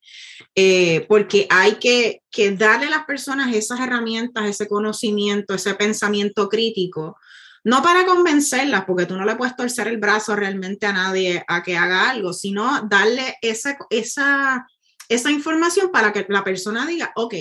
eh, 0.54 1.04
porque 1.08 1.46
hay 1.50 1.74
que, 1.74 2.22
que, 2.30 2.52
darle 2.52 2.86
a 2.86 2.90
las 2.90 3.04
personas 3.04 3.54
esas 3.54 3.80
herramientas, 3.80 4.48
ese 4.48 4.68
conocimiento, 4.68 5.54
ese 5.54 5.74
pensamiento 5.74 6.48
crítico, 6.48 7.18
no 7.64 7.82
para 7.82 8.06
convencerlas, 8.06 8.84
porque 8.84 9.06
tú 9.06 9.16
no 9.16 9.24
le 9.24 9.34
puedes 9.34 9.56
torcer 9.56 9.88
el 9.88 9.98
brazo 9.98 10.36
realmente 10.36 10.86
a 10.86 10.92
nadie 10.92 11.44
a 11.48 11.62
que 11.62 11.76
haga 11.76 12.10
algo, 12.10 12.32
sino 12.32 12.86
darle 12.88 13.34
esa, 13.42 13.76
esa, 13.90 14.66
esa 15.08 15.30
información 15.32 15.90
para 15.90 16.12
que 16.12 16.24
la 16.28 16.44
persona 16.44 16.86
diga, 16.86 17.10
ok, 17.16 17.34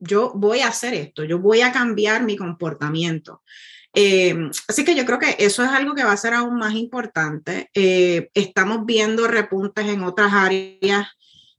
yo 0.00 0.32
voy 0.34 0.60
a 0.60 0.68
hacer 0.68 0.94
esto, 0.94 1.24
yo 1.24 1.38
voy 1.38 1.60
a 1.60 1.72
cambiar 1.72 2.24
mi 2.24 2.36
comportamiento. 2.36 3.42
Eh, 3.94 4.50
así 4.68 4.84
que 4.84 4.94
yo 4.94 5.04
creo 5.04 5.18
que 5.18 5.36
eso 5.38 5.64
es 5.64 5.70
algo 5.70 5.94
que 5.94 6.04
va 6.04 6.12
a 6.12 6.16
ser 6.16 6.34
aún 6.34 6.56
más 6.56 6.74
importante. 6.74 7.70
Eh, 7.74 8.30
estamos 8.34 8.86
viendo 8.86 9.26
repuntes 9.26 9.86
en 9.86 10.02
otras 10.02 10.32
áreas 10.32 11.08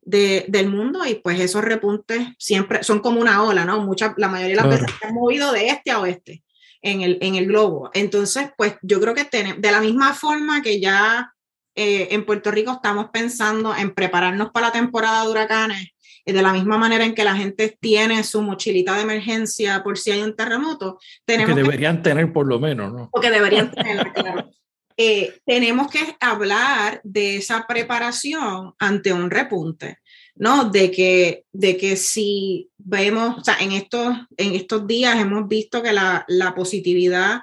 de, 0.01 0.45
del 0.47 0.69
mundo 0.69 1.05
y 1.05 1.15
pues 1.15 1.39
esos 1.39 1.63
repuntes 1.63 2.29
siempre 2.37 2.83
son 2.83 2.99
como 2.99 3.19
una 3.19 3.43
ola, 3.43 3.65
¿no? 3.65 3.81
Mucha, 3.81 4.13
la 4.17 4.29
mayoría 4.29 4.55
de 4.55 4.61
las 4.61 4.69
veces 4.69 4.95
se 4.99 5.07
han 5.07 5.13
movido 5.13 5.51
de 5.51 5.67
este 5.67 5.91
a 5.91 5.99
oeste 5.99 6.43
en 6.81 7.01
el, 7.01 7.17
en 7.21 7.35
el 7.35 7.47
globo. 7.47 7.91
Entonces, 7.93 8.49
pues 8.57 8.75
yo 8.81 8.99
creo 8.99 9.13
que 9.13 9.25
tenemos, 9.25 9.61
de 9.61 9.71
la 9.71 9.81
misma 9.81 10.13
forma 10.13 10.61
que 10.61 10.79
ya 10.79 11.33
eh, 11.75 12.09
en 12.11 12.25
Puerto 12.25 12.51
Rico 12.51 12.71
estamos 12.71 13.09
pensando 13.11 13.75
en 13.75 13.93
prepararnos 13.93 14.51
para 14.51 14.67
la 14.67 14.73
temporada 14.73 15.23
de 15.23 15.31
huracanes 15.31 15.89
de 16.25 16.41
la 16.41 16.53
misma 16.53 16.77
manera 16.77 17.05
en 17.05 17.15
que 17.15 17.23
la 17.23 17.35
gente 17.35 17.77
tiene 17.79 18.23
su 18.23 18.41
mochilita 18.41 18.95
de 18.95 19.01
emergencia 19.01 19.83
por 19.83 19.97
si 19.97 20.11
hay 20.11 20.21
un 20.21 20.35
terremoto, 20.35 20.99
tenemos 21.25 21.55
que 21.55 21.61
deberían 21.61 22.01
tener 22.03 22.31
por 22.31 22.47
lo 22.47 22.59
menos, 22.59 22.93
¿no? 22.93 23.09
Porque 23.11 23.31
deberían 23.31 23.71
tener, 23.71 24.11
claro. 24.13 24.49
Eh, 24.97 25.39
tenemos 25.45 25.89
que 25.89 26.15
hablar 26.19 27.01
de 27.03 27.37
esa 27.37 27.65
preparación 27.67 28.73
ante 28.77 29.11
un 29.11 29.31
repunte, 29.31 29.97
¿no? 30.35 30.69
De 30.69 30.91
que, 30.91 31.45
de 31.51 31.77
que 31.77 31.95
si 31.95 32.69
vemos, 32.77 33.39
o 33.39 33.43
sea, 33.43 33.57
en 33.59 33.71
estos, 33.71 34.15
en 34.37 34.53
estos 34.53 34.85
días 34.85 35.19
hemos 35.19 35.47
visto 35.47 35.81
que 35.81 35.93
la, 35.93 36.23
la 36.27 36.53
positividad 36.53 37.41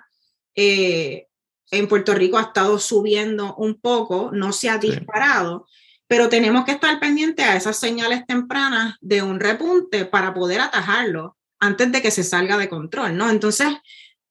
eh, 0.55 1.27
en 1.71 1.89
Puerto 1.89 2.15
Rico 2.15 2.39
ha 2.39 2.43
estado 2.43 2.79
subiendo 2.79 3.55
un 3.57 3.81
poco, 3.81 4.31
no 4.33 4.53
se 4.53 4.71
ha 4.71 4.79
disparado, 4.79 5.67
pero 6.09 6.29
tenemos 6.29 6.65
que 6.65 6.73
estar 6.73 6.99
pendientes 6.99 7.47
a 7.47 7.55
esas 7.57 7.79
señales 7.79 8.27
tempranas 8.27 8.97
de 9.01 9.23
un 9.23 9.39
repunte 9.39 10.07
para 10.07 10.35
poder 10.35 10.61
atajarlo 10.61 11.37
antes 11.61 11.93
de 11.93 12.03
que 12.03 12.11
se 12.11 12.25
salga 12.25 12.57
de 12.57 12.69
control, 12.69 13.17
¿no? 13.17 13.29
Entonces, 13.29 13.69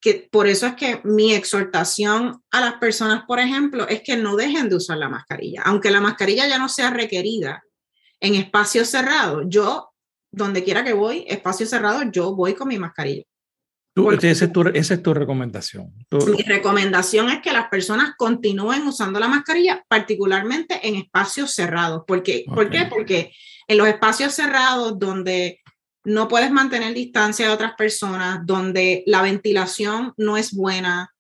que 0.01 0.27
por 0.31 0.47
eso 0.47 0.65
es 0.65 0.75
que 0.75 1.01
mi 1.03 1.33
exhortación 1.33 2.41
a 2.51 2.61
las 2.61 2.73
personas, 2.75 3.23
por 3.27 3.39
ejemplo, 3.39 3.87
es 3.87 4.01
que 4.01 4.17
no 4.17 4.35
dejen 4.35 4.69
de 4.69 4.75
usar 4.75 4.97
la 4.97 5.09
mascarilla, 5.09 5.61
aunque 5.65 5.91
la 5.91 6.01
mascarilla 6.01 6.47
ya 6.47 6.57
no 6.57 6.67
sea 6.67 6.89
requerida 6.89 7.63
en 8.19 8.35
espacios 8.35 8.89
cerrados. 8.89 9.43
Yo, 9.47 9.89
donde 10.31 10.63
quiera 10.63 10.83
que 10.83 10.93
voy, 10.93 11.25
espacio 11.27 11.65
cerrado, 11.67 12.03
yo 12.11 12.35
voy 12.35 12.55
con 12.55 12.67
mi 12.67 12.79
mascarilla. 12.79 13.23
Esa, 14.11 14.45
es 14.45 14.51
tu, 14.51 14.61
esa, 14.73 14.93
es 14.93 15.03
tu, 15.03 15.13
recomendación. 15.13 15.93
Mi 16.11 16.43
recomendación 16.43 17.29
es 17.29 17.41
que 17.41 17.51
las 17.51 17.67
personas 17.69 18.11
continúen 18.17 18.85
usando 18.87 19.19
la 19.19 19.27
mascarilla, 19.27 19.83
particularmente 19.87 20.79
en 20.87 20.95
espacios 20.95 21.53
cerrados. 21.53 22.03
¿Por 22.05 22.23
qué? 22.23 22.45
¿Por 22.47 22.69
qué? 22.69 22.85
Porque 22.89 23.31
en 23.67 23.77
los 23.77 23.87
espacios 23.87 24.33
cerrados 24.33 24.97
donde 24.99 25.61
no 26.03 26.27
puedes 26.27 26.51
mantener 26.51 26.93
distancia 26.93 27.47
de 27.47 27.53
otras 27.53 27.73
personas, 27.73 28.39
donde 28.45 29.03
la 29.05 29.21
ventilación 29.21 30.13
no 30.15 30.37
es 30.37 30.53
buena 30.53 31.13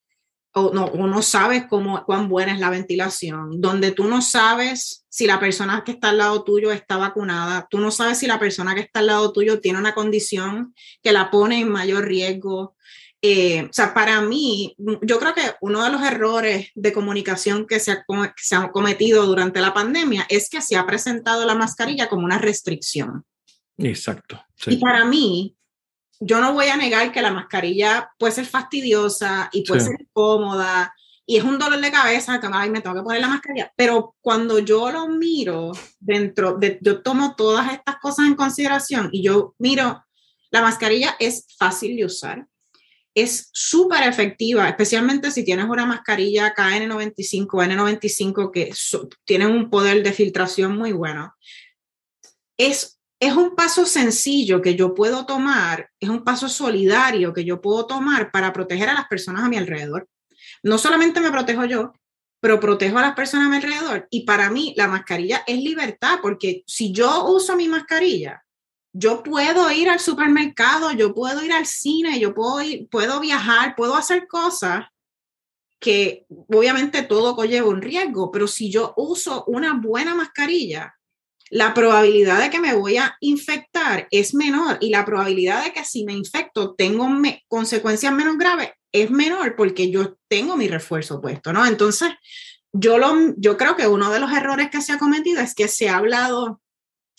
o 0.57 0.73
no, 0.73 0.89
no 1.07 1.21
sabes 1.21 1.65
cómo, 1.69 2.03
cuán 2.05 2.27
buena 2.27 2.53
es 2.53 2.59
la 2.59 2.69
ventilación, 2.69 3.61
donde 3.61 3.91
tú 3.91 4.05
no 4.05 4.21
sabes 4.21 5.05
si 5.09 5.27
la 5.27 5.39
persona 5.39 5.83
que 5.83 5.91
está 5.91 6.09
al 6.09 6.17
lado 6.17 6.43
tuyo 6.43 6.71
está 6.71 6.97
vacunada, 6.97 7.67
tú 7.69 7.79
no 7.79 7.91
sabes 7.91 8.19
si 8.19 8.27
la 8.27 8.39
persona 8.39 8.73
que 8.73 8.81
está 8.81 8.99
al 8.99 9.07
lado 9.07 9.31
tuyo 9.31 9.59
tiene 9.59 9.79
una 9.79 9.93
condición 9.93 10.73
que 11.01 11.11
la 11.11 11.29
pone 11.29 11.59
en 11.59 11.69
mayor 11.69 12.05
riesgo. 12.05 12.75
Eh, 13.21 13.63
o 13.63 13.73
sea, 13.73 13.93
para 13.93 14.21
mí, 14.21 14.75
yo 14.77 15.19
creo 15.19 15.33
que 15.33 15.53
uno 15.61 15.83
de 15.83 15.89
los 15.89 16.01
errores 16.03 16.69
de 16.75 16.93
comunicación 16.93 17.65
que 17.65 17.79
se, 17.79 17.91
ha, 17.91 18.05
que 18.07 18.43
se 18.43 18.55
han 18.55 18.69
cometido 18.69 19.25
durante 19.25 19.59
la 19.59 19.73
pandemia 19.73 20.25
es 20.29 20.49
que 20.49 20.61
se 20.61 20.75
ha 20.75 20.85
presentado 20.85 21.45
la 21.45 21.55
mascarilla 21.55 22.09
como 22.09 22.25
una 22.25 22.37
restricción. 22.37 23.25
Exacto. 23.77 24.39
Y 24.67 24.77
para 24.77 25.05
mí, 25.05 25.56
yo 26.19 26.41
no 26.41 26.53
voy 26.53 26.67
a 26.67 26.77
negar 26.77 27.11
que 27.11 27.21
la 27.21 27.31
mascarilla 27.31 28.11
puede 28.17 28.33
ser 28.33 28.45
fastidiosa 28.45 29.49
y 29.51 29.63
puede 29.63 29.81
ser 29.81 29.97
incómoda 29.99 30.93
y 31.29 31.35
es 31.35 31.43
un 31.43 31.59
dolor 31.59 31.81
de 31.81 31.91
cabeza 31.91 32.39
que 32.39 32.47
me 32.47 32.79
tengo 32.79 32.95
que 32.95 33.03
poner 33.03 33.19
la 33.19 33.27
mascarilla, 33.27 33.71
pero 33.75 34.15
cuando 34.21 34.59
yo 34.59 34.89
lo 34.89 35.09
miro 35.09 35.73
dentro 35.99 36.57
de, 36.57 36.79
yo 36.81 37.01
tomo 37.01 37.35
todas 37.35 37.73
estas 37.73 37.97
cosas 37.97 38.27
en 38.27 38.35
consideración 38.35 39.09
y 39.11 39.23
yo 39.23 39.53
miro, 39.59 40.05
la 40.51 40.61
mascarilla 40.61 41.17
es 41.19 41.45
fácil 41.59 41.97
de 41.97 42.05
usar, 42.05 42.47
es 43.13 43.49
súper 43.51 44.07
efectiva, 44.07 44.69
especialmente 44.69 45.29
si 45.31 45.43
tienes 45.43 45.65
una 45.65 45.85
mascarilla 45.85 46.55
KN95, 46.55 47.47
N95 47.47 48.49
que 48.49 48.71
tienen 49.25 49.51
un 49.51 49.69
poder 49.69 50.03
de 50.03 50.13
filtración 50.13 50.77
muy 50.77 50.93
bueno. 50.93 51.35
Es 52.57 52.96
es 53.19 53.33
un 53.33 53.55
paso 53.55 53.85
sencillo 53.85 54.61
que 54.61 54.75
yo 54.75 54.93
puedo 54.93 55.25
tomar, 55.25 55.89
es 55.99 56.09
un 56.09 56.23
paso 56.23 56.47
solidario 56.47 57.33
que 57.33 57.43
yo 57.43 57.61
puedo 57.61 57.87
tomar 57.87 58.31
para 58.31 58.53
proteger 58.53 58.89
a 58.89 58.93
las 58.93 59.07
personas 59.07 59.43
a 59.43 59.49
mi 59.49 59.57
alrededor. 59.57 60.07
No 60.63 60.77
solamente 60.77 61.19
me 61.19 61.31
protejo 61.31 61.65
yo, 61.65 61.93
pero 62.39 62.59
protejo 62.59 62.99
a 62.99 63.01
las 63.01 63.15
personas 63.15 63.47
a 63.47 63.49
mi 63.49 63.55
alrededor. 63.57 64.07
Y 64.11 64.23
para 64.23 64.49
mí 64.51 64.73
la 64.77 64.87
mascarilla 64.87 65.43
es 65.47 65.57
libertad, 65.57 66.19
porque 66.21 66.63
si 66.67 66.91
yo 66.91 67.25
uso 67.25 67.55
mi 67.55 67.67
mascarilla, 67.67 68.43
yo 68.93 69.23
puedo 69.23 69.69
ir 69.71 69.89
al 69.89 69.99
supermercado, 69.99 70.91
yo 70.91 71.13
puedo 71.13 71.43
ir 71.43 71.51
al 71.51 71.65
cine, 71.65 72.19
yo 72.19 72.33
puedo, 72.33 72.63
puedo 72.89 73.19
viajar, 73.19 73.75
puedo 73.75 73.95
hacer 73.95 74.27
cosas 74.27 74.85
que 75.79 76.25
obviamente 76.29 77.03
todo 77.03 77.35
conlleva 77.35 77.67
un 77.67 77.81
riesgo, 77.81 78.31
pero 78.31 78.47
si 78.47 78.71
yo 78.71 78.93
uso 78.97 79.43
una 79.45 79.73
buena 79.73 80.15
mascarilla, 80.15 80.96
la 81.49 81.73
probabilidad 81.73 82.41
de 82.41 82.49
que 82.49 82.59
me 82.59 82.73
voy 82.73 82.97
a 82.97 83.15
infectar 83.21 84.07
es 84.11 84.33
menor 84.33 84.77
y 84.81 84.89
la 84.89 85.05
probabilidad 85.05 85.63
de 85.63 85.73
que 85.73 85.85
si 85.85 86.03
me 86.03 86.13
infecto 86.13 86.75
tengo 86.75 87.07
consecuencias 87.47 88.13
menos 88.13 88.37
graves 88.37 88.71
es 88.91 89.09
menor 89.11 89.55
porque 89.55 89.89
yo 89.91 90.17
tengo 90.27 90.57
mi 90.57 90.67
refuerzo 90.67 91.21
puesto, 91.21 91.53
¿no? 91.53 91.65
Entonces, 91.65 92.09
yo, 92.73 92.97
lo, 92.97 93.15
yo 93.37 93.57
creo 93.57 93.75
que 93.75 93.87
uno 93.87 94.11
de 94.11 94.19
los 94.19 94.31
errores 94.31 94.69
que 94.69 94.81
se 94.81 94.93
ha 94.93 94.99
cometido 94.99 95.41
es 95.41 95.53
que 95.53 95.67
se 95.67 95.89
ha 95.89 95.97
hablado 95.97 96.61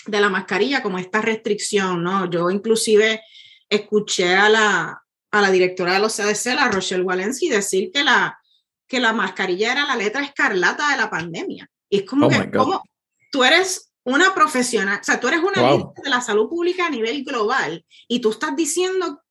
de 0.07 0.20
la 0.20 0.29
mascarilla 0.29 0.83
como 0.83 0.99
esta 0.99 1.20
restricción, 1.20 2.03
¿no? 2.03 2.31
Yo 2.31 2.51
inclusive 2.51 3.22
escuché 3.68 4.35
a 4.35 4.49
la, 4.49 5.03
a 5.31 5.43
la 5.43 5.51
directora 5.51 5.95
de 5.95 5.99
los 6.01 6.16
CDC, 6.16 6.55
la 6.55 6.70
Rochelle 6.70 7.03
Walensky, 7.03 7.49
decir 7.49 7.91
que 7.93 8.05
la, 8.05 8.39
que 8.87 9.01
la 9.01 9.12
mascarilla 9.12 9.72
era 9.72 9.87
la 9.87 9.97
letra 9.97 10.22
escarlata 10.22 10.91
de 10.91 10.97
la 10.97 11.11
pandemia. 11.11 11.70
Y 11.91 11.99
es 11.99 12.05
como 12.05 12.26
oh 12.26 12.31
que, 12.31 12.51
como 12.51 12.83
tú 13.31 13.45
eres 13.45 13.88
una 14.09 14.34
profesional, 14.34 15.00
o 15.00 15.04
sea, 15.04 15.20
tú 15.20 15.28
eres 15.28 15.40
una 15.40 15.62
de 15.62 16.11
la 16.11 16.22
salud 16.22 16.48
pública 16.48 16.86
a 16.86 16.90
nivel 16.90 17.24
global 17.24 17.84
y 18.09 18.20
tú 18.20 18.30
estás 18.30 18.56
diciendo 18.56 19.22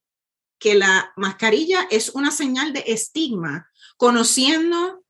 que 0.59 0.75
la 0.75 1.11
mascarilla 1.15 1.87
es 1.89 2.09
una 2.09 2.29
señal 2.29 2.73
de 2.73 2.83
estigma, 2.87 3.69
conociendo 3.97 5.03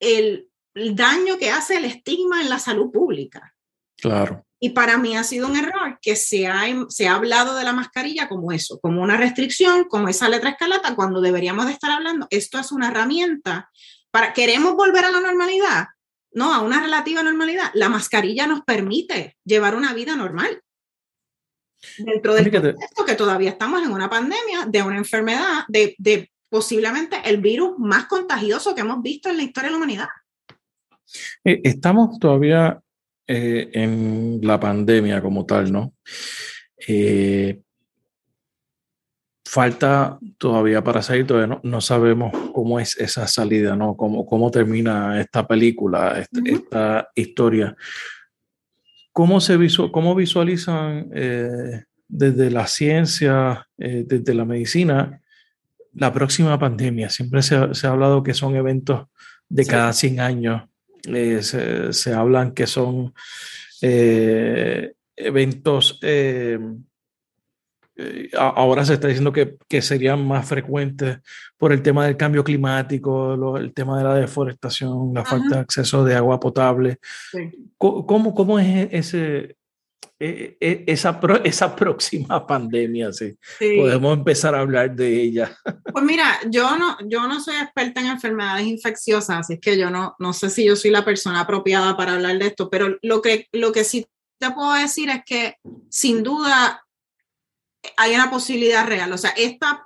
el, 0.00 0.50
daño 0.74 1.38
que 1.38 1.50
hace 1.50 1.76
el 1.76 1.84
estigma 1.84 2.42
en 2.42 2.48
la 2.48 2.58
salud 2.58 2.90
pública. 2.90 3.54
Claro. 3.96 4.44
Y 4.58 4.70
para 4.70 4.98
mí 4.98 5.16
ha 5.16 5.22
sido 5.22 5.46
un 5.46 5.56
error 5.56 6.00
que 6.02 6.16
se 6.16 6.48
ha, 6.48 6.64
se 6.88 7.06
ha 7.06 7.14
hablado 7.14 7.54
de 7.54 7.62
la 7.62 7.72
mascarilla 7.72 8.28
como 8.28 8.50
eso, 8.50 8.80
como 8.80 9.00
una 9.00 9.16
restricción, 9.16 9.84
como 9.84 10.08
esa 10.08 10.28
letra 10.28 10.50
escalata, 10.50 10.96
cuando 10.96 11.20
deberíamos 11.20 11.66
de 11.66 11.72
estar 11.72 11.92
hablando, 11.92 12.26
esto 12.30 12.58
es 12.58 12.72
una 12.72 12.88
herramienta 12.88 13.70
para, 14.10 14.32
queremos 14.32 14.74
volver 14.74 15.04
a 15.04 15.12
la 15.12 15.20
normalidad, 15.20 15.86
no, 16.34 16.52
a 16.52 16.60
una 16.60 16.82
relativa 16.82 17.22
normalidad. 17.22 17.70
La 17.74 17.88
mascarilla 17.88 18.46
nos 18.46 18.62
permite 18.62 19.36
llevar 19.44 19.74
una 19.74 19.94
vida 19.94 20.16
normal. 20.16 20.60
Dentro 21.98 22.34
del 22.34 22.50
contexto 22.50 23.04
que 23.04 23.14
todavía 23.14 23.50
estamos 23.50 23.82
en 23.82 23.92
una 23.92 24.08
pandemia, 24.08 24.66
de 24.66 24.82
una 24.82 24.96
enfermedad, 24.96 25.64
de, 25.68 26.30
posiblemente 26.48 27.16
el 27.24 27.40
virus 27.40 27.78
más 27.78 28.06
contagioso 28.06 28.74
que 28.74 28.80
hemos 28.80 29.02
visto 29.02 29.28
en 29.28 29.36
la 29.36 29.42
historia 29.42 29.68
de 29.68 29.72
la 29.72 29.76
humanidad. 29.76 30.08
Eh, 31.44 31.60
estamos 31.64 32.18
todavía 32.18 32.80
eh, 33.26 33.70
en 33.72 34.40
la 34.42 34.58
pandemia 34.58 35.20
como 35.20 35.44
tal, 35.44 35.72
¿no? 35.72 35.94
Eh, 36.86 37.60
falta 39.54 40.18
todavía 40.36 40.82
para 40.82 41.00
salir, 41.00 41.28
todavía 41.28 41.60
no, 41.62 41.80
sabemos 41.80 42.32
cómo 42.52 42.80
es 42.80 42.96
esa 42.96 43.28
salida, 43.28 43.76
¿no? 43.76 43.96
Cómo, 43.96 44.26
cómo 44.26 44.50
termina 44.50 45.20
esta 45.20 45.46
película, 45.46 46.26
esta, 46.42 47.08
historia. 47.14 47.76
¿Cómo, 49.12 49.40
se 49.40 49.56
cómo 49.92 50.16
visualizan 50.16 51.08
eh, 51.14 51.84
desde 52.08 52.50
la 52.50 52.66
ciencia, 52.66 53.68
eh, 53.78 54.04
desde 54.04 54.34
la 54.34 54.44
medicina, 54.44 55.22
la 55.92 56.12
próxima 56.12 56.58
pandemia? 56.58 57.08
Siempre 57.08 57.40
se, 57.40 57.54
ha 57.54 57.90
hablado 57.90 58.24
que 58.24 58.34
son 58.34 58.56
eventos 58.56 59.06
de 59.48 59.66
cada 59.66 59.92
100 59.92 60.18
años. 60.18 60.62
Eh, 61.04 61.42
se, 61.42 61.92
se, 61.92 62.12
hablan 62.12 62.54
que 62.54 62.66
son 62.66 63.14
eventos 65.16 66.00
eh, 67.96 68.30
ahora 68.36 68.84
se 68.84 68.94
está 68.94 69.06
diciendo 69.06 69.32
que, 69.32 69.56
que, 69.68 69.80
serían 69.80 70.26
más 70.26 70.48
frecuentes 70.48 71.18
por 71.56 71.72
el 71.72 71.80
tema 71.80 72.06
del 72.06 72.16
cambio 72.16 72.42
climático, 72.42 73.56
el 73.56 73.72
tema 73.72 73.98
de 73.98 74.04
la 74.04 74.14
deforestación, 74.16 75.14
la 75.14 75.24
falta 75.24 75.56
de 75.56 75.60
acceso 75.60 76.04
de 76.04 76.16
agua 76.16 76.40
potable. 76.40 76.98
¿Cómo, 77.78 78.34
¿Cómo, 78.34 78.58
es 78.58 78.88
ese, 78.90 79.56
e, 80.18 80.56
e, 80.60 80.84
esa, 80.88 81.20
esa 81.44 81.76
próxima 81.76 82.44
pandemia? 82.46 83.12
Sí. 83.12 83.36
Podemos 83.58 84.18
empezar 84.18 84.56
a 84.56 84.60
hablar 84.60 84.94
de 84.94 85.22
ella. 85.22 85.56
Pues 85.94 86.04
mira, 86.04 86.40
yo 86.50 86.76
no, 86.76 86.96
yo 87.06 87.28
no 87.28 87.38
soy 87.38 87.54
experta 87.54 88.00
en 88.00 88.08
enfermedades 88.08 88.66
infecciosas, 88.66 89.38
así 89.38 89.60
que 89.60 89.78
yo 89.78 89.90
no, 89.90 90.16
no 90.18 90.32
sé 90.32 90.50
si 90.50 90.64
yo 90.64 90.74
soy 90.74 90.90
la 90.90 91.04
persona 91.04 91.38
apropiada 91.38 91.96
para 91.96 92.14
hablar 92.14 92.36
de 92.36 92.48
esto, 92.48 92.68
pero 92.68 92.98
lo 93.00 93.22
que, 93.22 93.46
lo 93.52 93.70
que 93.70 93.84
sí 93.84 94.04
te 94.40 94.50
puedo 94.50 94.72
decir 94.72 95.08
es 95.10 95.22
que 95.24 95.54
sin 95.88 96.24
duda 96.24 96.83
hay 97.96 98.14
una 98.14 98.30
posibilidad 98.30 98.86
real. 98.86 99.12
O 99.12 99.18
sea, 99.18 99.30
esta 99.30 99.84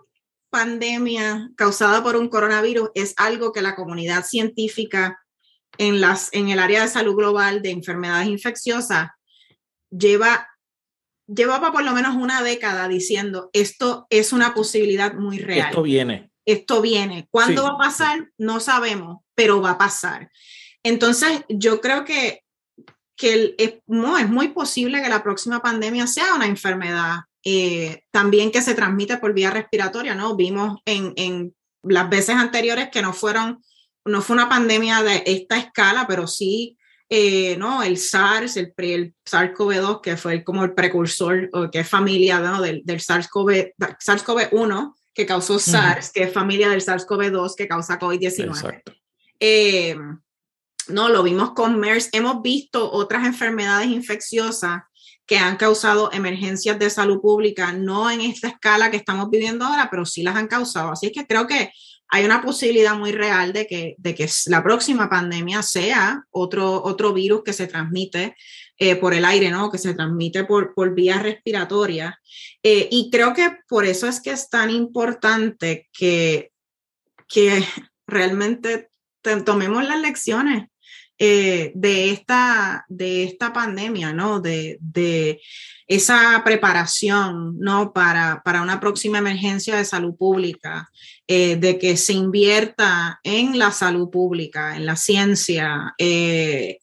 pandemia 0.50 1.50
causada 1.56 2.02
por 2.02 2.16
un 2.16 2.28
coronavirus 2.28 2.90
es 2.94 3.14
algo 3.16 3.52
que 3.52 3.62
la 3.62 3.74
comunidad 3.76 4.24
científica 4.24 5.20
en, 5.76 6.00
las, 6.00 6.30
en 6.32 6.48
el 6.48 6.58
área 6.58 6.82
de 6.82 6.88
salud 6.88 7.14
global 7.14 7.62
de 7.62 7.70
enfermedades 7.70 8.28
infecciosas 8.28 9.10
lleva 9.90 10.48
llevaba 11.28 11.72
por 11.72 11.84
lo 11.84 11.92
menos 11.92 12.16
una 12.16 12.42
década 12.42 12.88
diciendo, 12.88 13.50
esto 13.52 14.06
es 14.10 14.32
una 14.32 14.54
posibilidad 14.54 15.14
muy 15.14 15.38
real. 15.38 15.68
Esto 15.68 15.82
viene. 15.82 16.30
Esto 16.44 16.80
viene. 16.80 17.28
¿Cuándo 17.30 17.64
va 17.64 17.70
a 17.70 17.78
pasar? 17.78 18.30
No 18.38 18.58
sabemos, 18.60 19.18
pero 19.34 19.60
va 19.60 19.72
a 19.72 19.78
pasar. 19.78 20.30
Entonces, 20.82 21.44
yo 21.48 21.80
creo 21.80 22.04
que, 22.04 22.42
que 23.16 23.54
es, 23.58 23.74
no, 23.86 24.16
es 24.16 24.28
muy 24.28 24.48
posible 24.48 25.02
que 25.02 25.10
la 25.10 25.22
próxima 25.22 25.60
pandemia 25.60 26.06
sea 26.06 26.34
una 26.34 26.46
enfermedad 26.46 27.20
eh, 27.44 28.02
también 28.10 28.50
que 28.50 28.62
se 28.62 28.74
transmite 28.74 29.18
por 29.18 29.32
vía 29.32 29.50
respiratoria, 29.50 30.14
¿no? 30.14 30.36
Vimos 30.36 30.80
en, 30.84 31.12
en 31.16 31.54
las 31.82 32.10
veces 32.10 32.36
anteriores 32.36 32.88
que 32.90 33.02
no 33.02 33.12
fueron, 33.12 33.62
no 34.04 34.22
fue 34.22 34.34
una 34.34 34.48
pandemia 34.48 35.02
de 35.02 35.22
esta 35.26 35.58
escala, 35.58 36.06
pero 36.06 36.26
sí 36.26 36.78
eh, 37.10 37.56
¿no? 37.56 37.82
El 37.82 37.96
SARS, 37.96 38.58
el, 38.58 38.74
el 38.76 39.14
SARS-CoV-2, 39.24 40.02
que 40.02 40.18
fue 40.18 40.44
como 40.44 40.62
el 40.64 40.74
precursor, 40.74 41.48
o 41.54 41.70
que 41.70 41.80
es 41.80 41.88
familia 41.88 42.38
¿no? 42.38 42.60
del, 42.60 42.82
del 42.84 43.00
SARS-CoV-1, 43.00 44.94
que 45.14 45.24
causó 45.24 45.58
SARS, 45.58 46.12
que 46.12 46.24
es 46.24 46.32
familia 46.32 46.68
del 46.68 46.82
SARS-CoV-2, 46.82 47.54
que 47.56 47.66
causa 47.66 47.98
COVID-19. 47.98 48.82
Eh, 49.40 49.96
no, 50.88 51.08
lo 51.08 51.22
vimos 51.22 51.52
con 51.52 51.80
MERS. 51.80 52.10
Hemos 52.12 52.42
visto 52.42 52.90
otras 52.92 53.26
enfermedades 53.26 53.88
infecciosas 53.88 54.82
que 55.28 55.36
han 55.36 55.56
causado 55.56 56.10
emergencias 56.10 56.78
de 56.78 56.88
salud 56.88 57.20
pública, 57.20 57.74
no 57.74 58.10
en 58.10 58.22
esta 58.22 58.48
escala 58.48 58.90
que 58.90 58.96
estamos 58.96 59.28
viviendo 59.28 59.66
ahora, 59.66 59.88
pero 59.90 60.06
sí 60.06 60.22
las 60.22 60.36
han 60.36 60.48
causado. 60.48 60.90
Así 60.90 61.12
que 61.12 61.26
creo 61.26 61.46
que 61.46 61.70
hay 62.08 62.24
una 62.24 62.40
posibilidad 62.40 62.96
muy 62.96 63.12
real 63.12 63.52
de 63.52 63.66
que, 63.66 63.94
de 63.98 64.14
que 64.14 64.26
la 64.46 64.62
próxima 64.62 65.10
pandemia 65.10 65.62
sea 65.62 66.24
otro, 66.30 66.82
otro 66.82 67.12
virus 67.12 67.42
que 67.44 67.52
se 67.52 67.66
transmite 67.66 68.36
eh, 68.78 68.96
por 68.96 69.12
el 69.12 69.26
aire, 69.26 69.50
¿no? 69.50 69.70
Que 69.70 69.76
se 69.76 69.92
transmite 69.92 70.44
por, 70.44 70.72
por 70.72 70.94
vías 70.94 71.22
respiratorias. 71.22 72.14
Eh, 72.62 72.88
y 72.90 73.10
creo 73.10 73.34
que 73.34 73.50
por 73.68 73.84
eso 73.84 74.06
es 74.06 74.22
que 74.22 74.30
es 74.30 74.48
tan 74.48 74.70
importante 74.70 75.90
que, 75.92 76.52
que 77.28 77.62
realmente 78.06 78.88
tomemos 79.44 79.86
las 79.86 80.00
lecciones 80.00 80.68
eh, 81.18 81.72
de, 81.74 82.10
esta, 82.10 82.84
de 82.88 83.24
esta 83.24 83.52
pandemia, 83.52 84.12
¿no? 84.12 84.40
De, 84.40 84.78
de 84.80 85.40
esa 85.88 86.42
preparación, 86.44 87.58
¿no? 87.58 87.92
Para, 87.92 88.42
para, 88.44 88.62
una 88.62 88.78
próxima 88.78 89.18
emergencia 89.18 89.76
de 89.76 89.84
salud 89.84 90.14
pública, 90.16 90.88
eh, 91.26 91.56
de 91.56 91.78
que 91.78 91.96
se 91.96 92.12
invierta 92.12 93.18
en 93.24 93.58
la 93.58 93.72
salud 93.72 94.10
pública, 94.10 94.76
en 94.76 94.86
la 94.86 94.96
ciencia, 94.96 95.94
eh, 95.98 96.78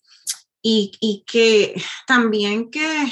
y, 0.62 0.92
y, 1.00 1.24
que 1.26 1.82
también 2.08 2.72
que, 2.72 3.08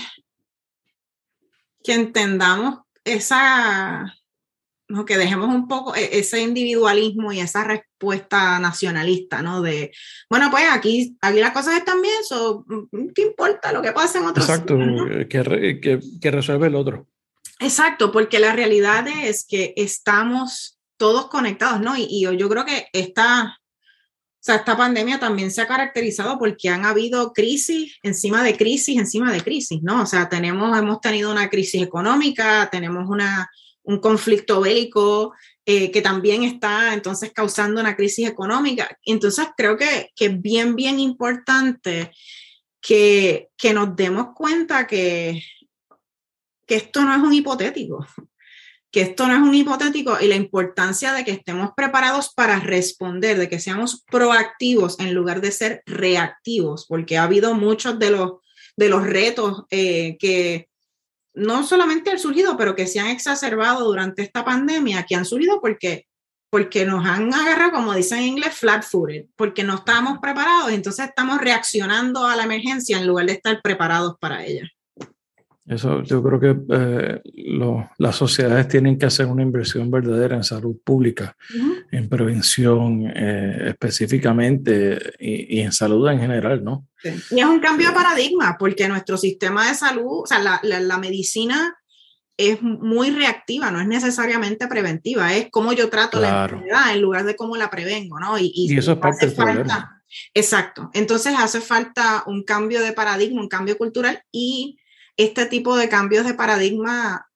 que 1.84 1.94
entendamos 1.94 2.80
esa 3.06 4.14
que 5.06 5.18
dejemos 5.18 5.50
un 5.50 5.68
poco 5.68 5.96
e-, 5.96 6.20
ese 6.20 6.42
individualismo 6.42 7.34
y 7.34 7.40
esa 7.40 7.64
respuesta 7.64 8.60
nacionalista, 8.60 9.42
¿no? 9.42 9.62
De, 9.62 9.92
bueno, 10.30 10.50
pues 10.52 10.64
aquí, 10.72 11.18
aquí 11.22 11.40
las 11.40 11.52
cosas 11.52 11.78
están 11.78 12.02
bien, 12.02 12.16
mm, 12.92 13.08
¿qué 13.14 13.24
importa 13.24 13.74
lo 13.74 13.82
que 13.82 13.92
pase 13.92 14.20
en 14.20 14.26
otros 14.26 14.48
Exacto, 14.48 14.78
que, 14.78 15.80
que, 15.82 16.00
que, 16.22 16.32
resuelve 16.32 16.68
el 16.68 16.76
otro. 16.76 17.08
Exacto, 17.60 18.12
porque 18.12 18.40
la 18.40 18.54
realidad 18.54 19.08
es 19.08 19.46
que 19.48 19.74
estamos 19.76 20.80
todos 20.98 21.28
conectados, 21.28 21.82
¿no? 21.82 21.98
Y, 21.98 22.08
y 22.10 22.38
yo 22.38 22.48
creo 22.50 22.66
que 22.66 22.88
esta, 22.94 23.46
o 23.46 24.40
sea, 24.40 24.56
esta 24.56 24.78
pandemia 24.78 25.20
también 25.20 25.50
se 25.52 25.62
ha 25.62 25.68
caracterizado 25.68 26.38
porque 26.38 26.70
han 26.70 26.86
habido 26.86 27.34
crisis 27.34 27.98
encima 28.04 28.44
de 28.44 28.56
crisis, 28.56 28.98
encima 28.98 29.32
de 29.32 29.42
crisis, 29.42 29.82
¿no? 29.82 30.04
O 30.04 30.06
sea, 30.06 30.30
tenemos, 30.30 30.78
hemos 30.78 31.02
tenido 31.02 31.32
una 31.32 31.50
crisis 31.50 31.82
económica, 31.82 32.70
tenemos 32.72 33.10
una 33.10 33.50
un 33.84 34.00
conflicto 34.00 34.62
bélico 34.62 35.34
eh, 35.66 35.92
que 35.92 36.02
también 36.02 36.44
está 36.44 36.94
entonces 36.94 37.32
causando 37.34 37.80
una 37.80 37.96
crisis 37.96 38.28
económica. 38.28 38.98
Entonces 39.06 39.48
creo 39.56 39.78
que, 39.78 40.10
que 40.16 40.26
es 40.26 40.42
bien, 40.42 40.76
bien 40.76 41.00
importante 41.00 42.12
que, 42.82 43.50
que 43.58 43.74
nos 43.74 43.96
demos 43.96 44.28
cuenta 44.36 44.86
que, 44.88 45.42
que 46.66 46.76
esto 46.76 47.04
no 47.04 47.16
es 47.16 47.22
un 47.22 47.34
hipotético, 47.34 48.06
que 48.92 49.02
esto 49.02 49.28
no 49.28 49.36
es 49.36 49.42
un 49.42 49.56
hipotético 49.56 50.18
y 50.20 50.28
la 50.28 50.36
importancia 50.36 51.14
de 51.14 51.24
que 51.24 51.32
estemos 51.32 51.72
preparados 51.76 52.34
para 52.34 52.60
responder, 52.60 53.38
de 53.38 53.50
que 53.50 53.60
seamos 53.60 54.04
proactivos 54.12 55.00
en 55.00 55.14
lugar 55.14 55.42
de 55.42 55.52
ser 55.52 55.82
reactivos, 55.86 56.86
porque 56.88 57.18
ha 57.18 57.24
habido 57.24 57.54
muchos 57.54 57.98
de 58.00 58.12
los, 58.12 58.34
de 58.76 58.90
los 58.90 59.04
retos 59.04 59.64
eh, 59.72 60.18
que, 60.20 60.70
no 61.34 61.66
solamente 61.66 62.12
han 62.12 62.20
surgido, 62.20 62.58
pero 62.58 62.76
que 62.76 62.88
se 62.88 63.00
han 63.00 63.08
exacerbado 63.08 63.86
durante 63.86 64.22
esta 64.22 64.46
pandemia, 64.46 65.04
que 65.04 65.16
han 65.16 65.26
surgido 65.26 65.60
porque, 65.62 66.08
porque 66.50 66.86
nos 66.86 67.06
han 67.06 67.34
agarrado, 67.34 67.72
como 67.72 67.94
dicen 67.94 68.20
en 68.20 68.26
inglés, 68.26 68.56
flat-footed, 68.56 69.26
porque 69.36 69.64
no 69.64 69.76
estábamos 69.76 70.20
preparados, 70.20 70.72
entonces 70.72 71.08
estamos 71.08 71.40
reaccionando 71.40 72.26
a 72.26 72.36
la 72.36 72.44
emergencia 72.44 72.98
en 72.98 73.08
lugar 73.08 73.26
de 73.26 73.34
estar 73.34 73.62
preparados 73.62 74.16
para 74.20 74.46
ella. 74.46 74.70
Eso 75.66 76.04
yo 76.04 76.22
creo 76.22 76.40
que 76.40 76.56
eh, 76.74 77.22
las 77.98 78.16
sociedades 78.18 78.68
tienen 78.68 78.98
que 78.98 79.06
hacer 79.06 79.28
una 79.28 79.44
inversión 79.44 79.90
verdadera 79.90 80.36
en 80.36 80.44
salud 80.44 80.76
pública, 80.84 81.38
en 81.90 82.10
prevención 82.10 83.08
eh, 83.08 83.70
específicamente 83.70 85.00
y, 85.20 85.62
en 85.62 85.72
salud 85.72 86.10
en 86.10 86.20
general, 86.20 86.64
¿no? 86.64 86.88
Y 87.32 87.40
es 87.40 87.46
un 87.46 87.62
cambio 87.62 87.90
de 87.90 87.96
paradigma, 87.96 88.58
porque 88.60 88.90
nuestro 88.90 89.16
sistema 89.18 89.70
de 89.70 89.76
salud, 89.76 90.24
o 90.24 90.26
sea, 90.26 90.40
la, 90.40 90.60
la, 90.64 90.98
medicina 90.98 91.78
es 92.36 92.62
muy 92.62 93.12
reactiva, 93.12 93.72
no 93.72 93.80
es 93.80 93.88
necesariamente 93.88 94.68
preventiva, 94.68 95.34
es 95.34 95.48
cómo 95.50 95.72
yo 95.72 95.90
trato 95.90 96.20
la 96.20 96.44
enfermedad 96.44 96.94
en 96.94 97.02
lugar 97.02 97.24
de 97.24 97.38
cómo 97.38 97.56
la 97.56 97.70
prevengo, 97.70 98.20
¿no? 98.20 98.38
Y, 98.38 98.52
y, 98.54 98.78
eso 98.78 98.94
es 98.94 98.98
parte 98.98 99.28
del 99.28 99.36
problema. 99.36 100.02
Exacto. 100.34 100.90
Entonces 100.94 101.34
hace 101.38 101.62
falta 101.62 102.24
un 102.28 102.44
cambio 102.44 102.82
de 102.82 102.92
paradigma, 102.92 103.42
un 103.42 103.48
cambio 103.48 103.78
cultural 103.78 104.22
y 104.32 104.78
este 105.18 105.46
tipo 105.46 105.76
de 105.78 105.90
cambios 105.90 106.26
de 106.26 106.34
paradigma 106.34 107.28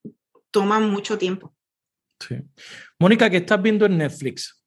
toman 0.51 0.89
mucho 0.89 1.17
tiempo. 1.17 1.53
Sí. 2.19 2.37
Mónica, 2.99 3.29
¿qué 3.29 3.37
estás 3.37 3.61
viendo 3.61 3.85
en 3.85 3.97
Netflix? 3.97 4.57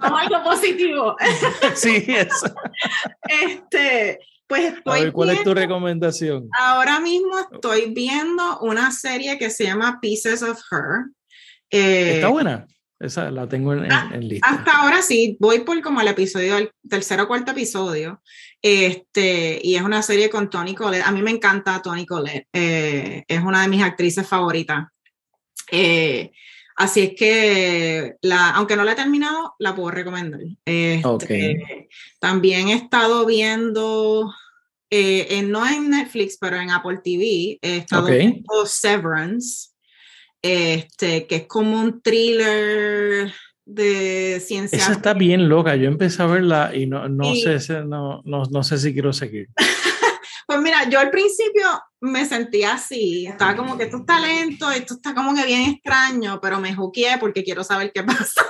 algo 0.00 0.42
positivo. 0.44 1.16
sí, 1.74 2.04
eso. 2.08 2.54
Este, 3.28 4.18
pues 4.46 4.74
estoy 4.74 5.10
¿cuál 5.12 5.30
es 5.30 5.42
tu 5.42 5.54
recomendación? 5.54 6.48
Ahora 6.58 7.00
mismo 7.00 7.38
estoy 7.52 7.92
viendo 7.92 8.60
una 8.60 8.90
serie 8.92 9.38
que 9.38 9.50
se 9.50 9.64
llama 9.64 9.98
Pieces 10.00 10.42
of 10.42 10.60
Her. 10.70 11.10
Eh, 11.70 12.14
¿Está 12.16 12.28
buena? 12.28 12.66
Esa 13.00 13.30
la 13.30 13.48
tengo 13.48 13.74
en, 13.74 13.90
ah, 13.90 14.10
lista. 14.18 14.46
Hasta 14.48 14.78
ahora 14.78 15.02
sí, 15.02 15.36
voy 15.40 15.60
por 15.60 15.80
como 15.82 16.00
el 16.00 16.08
episodio, 16.08 16.56
el 16.56 16.70
tercer 16.88 17.20
o 17.20 17.28
cuarto 17.28 17.52
episodio. 17.52 18.22
Este, 18.62 19.60
y 19.62 19.74
es 19.74 19.82
una 19.82 20.00
serie 20.02 20.30
con 20.30 20.48
Tony 20.48 20.74
Collette. 20.74 21.04
A 21.04 21.12
mí 21.12 21.20
me 21.20 21.32
encanta 21.32 21.82
Tony 21.82 22.06
Collette. 22.06 22.48
Eh, 22.52 23.24
es 23.26 23.40
una 23.40 23.62
de 23.62 23.68
mis 23.68 23.82
actrices 23.82 24.26
favoritas. 24.26 24.86
Eh, 25.70 26.30
así 26.76 27.00
es 27.00 27.10
que, 27.16 28.14
la, 28.22 28.50
aunque 28.50 28.76
no 28.76 28.84
la 28.84 28.92
he 28.92 28.96
terminado, 28.96 29.54
la 29.58 29.74
puedo 29.74 29.90
recomendar. 29.90 30.40
Este, 30.64 31.88
también 32.20 32.68
he 32.68 32.74
estado 32.74 33.26
viendo, 33.26 34.32
eh, 34.88 35.42
no 35.46 35.66
en 35.66 35.90
Netflix, 35.90 36.38
pero 36.40 36.56
en 36.56 36.70
Apple 36.70 37.00
TV, 37.02 37.58
he 37.60 37.78
estado 37.78 38.06
viendo 38.06 38.64
Severance 38.66 39.73
este, 40.44 41.26
que 41.26 41.36
es 41.36 41.46
como 41.46 41.80
un 41.80 42.02
thriller 42.02 43.32
de 43.64 44.42
ciencia. 44.44 44.76
Esa 44.76 44.92
está 44.92 45.14
bien 45.14 45.48
loca, 45.48 45.74
yo 45.74 45.88
empecé 45.88 46.22
a 46.22 46.26
verla 46.26 46.70
y 46.74 46.86
no, 46.86 47.08
no, 47.08 47.34
Sé, 47.34 47.58
no, 47.86 48.20
no, 48.26 48.42
no 48.50 48.62
sé 48.62 48.76
si 48.76 48.92
quiero 48.92 49.14
seguir. 49.14 49.48
pues 50.46 50.60
mira, 50.60 50.86
yo 50.90 51.00
al 51.00 51.10
principio 51.10 51.66
me 52.02 52.26
sentía 52.26 52.74
así, 52.74 53.26
estaba 53.26 53.56
como 53.56 53.78
que 53.78 53.84
esto 53.84 53.96
está 53.96 54.20
lento, 54.20 54.70
esto 54.70 54.94
está 54.94 55.14
como 55.14 55.34
que 55.34 55.46
bien 55.46 55.62
extraño, 55.62 56.38
pero 56.42 56.60
me 56.60 56.74
juqueé 56.74 57.16
porque 57.18 57.42
quiero 57.42 57.64
saber 57.64 57.90
qué 57.94 58.02
pasa. 58.02 58.42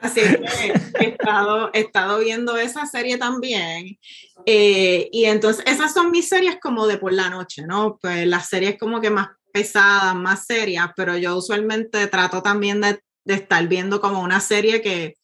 Así 0.00 0.20
que 0.20 0.72
he 1.00 1.08
estado, 1.10 1.70
he 1.72 1.80
estado 1.80 2.20
viendo 2.20 2.56
esa 2.56 2.86
serie 2.86 3.18
también 3.18 3.98
eh, 4.46 5.08
y 5.12 5.24
entonces, 5.24 5.64
esas 5.66 5.92
son 5.92 6.10
mis 6.10 6.28
series 6.28 6.58
como 6.60 6.86
de 6.86 6.98
por 6.98 7.12
la 7.12 7.30
noche, 7.30 7.62
¿no? 7.66 7.98
Pues 8.00 8.26
las 8.26 8.48
series 8.48 8.78
como 8.78 9.00
que 9.00 9.10
más 9.10 9.28
pesadas, 9.52 10.14
más 10.14 10.46
serias, 10.46 10.90
pero 10.96 11.16
yo 11.16 11.36
usualmente 11.36 12.06
trato 12.06 12.42
también 12.42 12.80
de, 12.80 13.00
de 13.24 13.34
estar 13.34 13.66
viendo 13.68 14.00
como 14.00 14.20
una 14.20 14.40
serie 14.40 14.80
que, 14.80 15.16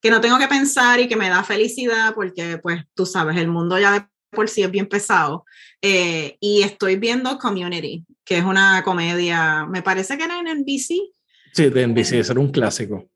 que 0.00 0.10
no 0.10 0.20
tengo 0.20 0.38
que 0.38 0.48
pensar 0.48 1.00
y 1.00 1.08
que 1.08 1.16
me 1.16 1.28
da 1.28 1.44
felicidad, 1.44 2.14
porque 2.14 2.58
pues 2.58 2.82
tú 2.94 3.06
sabes, 3.06 3.36
el 3.36 3.48
mundo 3.48 3.78
ya 3.78 3.92
de 3.92 4.06
por 4.30 4.48
sí 4.48 4.62
es 4.62 4.70
bien 4.70 4.86
pesado. 4.86 5.44
Eh, 5.80 6.36
y 6.40 6.62
estoy 6.62 6.96
viendo 6.96 7.38
Community, 7.38 8.04
que 8.24 8.38
es 8.38 8.44
una 8.44 8.82
comedia, 8.82 9.66
me 9.66 9.82
parece 9.82 10.16
que 10.16 10.24
era 10.24 10.40
en 10.40 10.60
NBC. 10.60 11.12
Sí, 11.52 11.70
de 11.70 11.86
NBC, 11.86 12.14
es 12.14 12.30
un 12.30 12.50
clásico. 12.50 13.08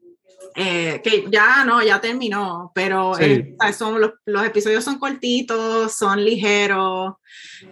Eh, 0.61 1.01
que 1.05 1.25
ya 1.31 1.65
no, 1.65 1.81
ya 1.85 2.01
terminó, 2.01 2.73
pero 2.75 3.17
eh, 3.17 3.55
son, 3.73 4.01
los, 4.01 4.15
los, 4.27 4.45
episodios 4.45 4.83
son 4.83 4.99
cortitos, 4.99 5.93
son 5.93 6.25
ligeros, 6.25 7.15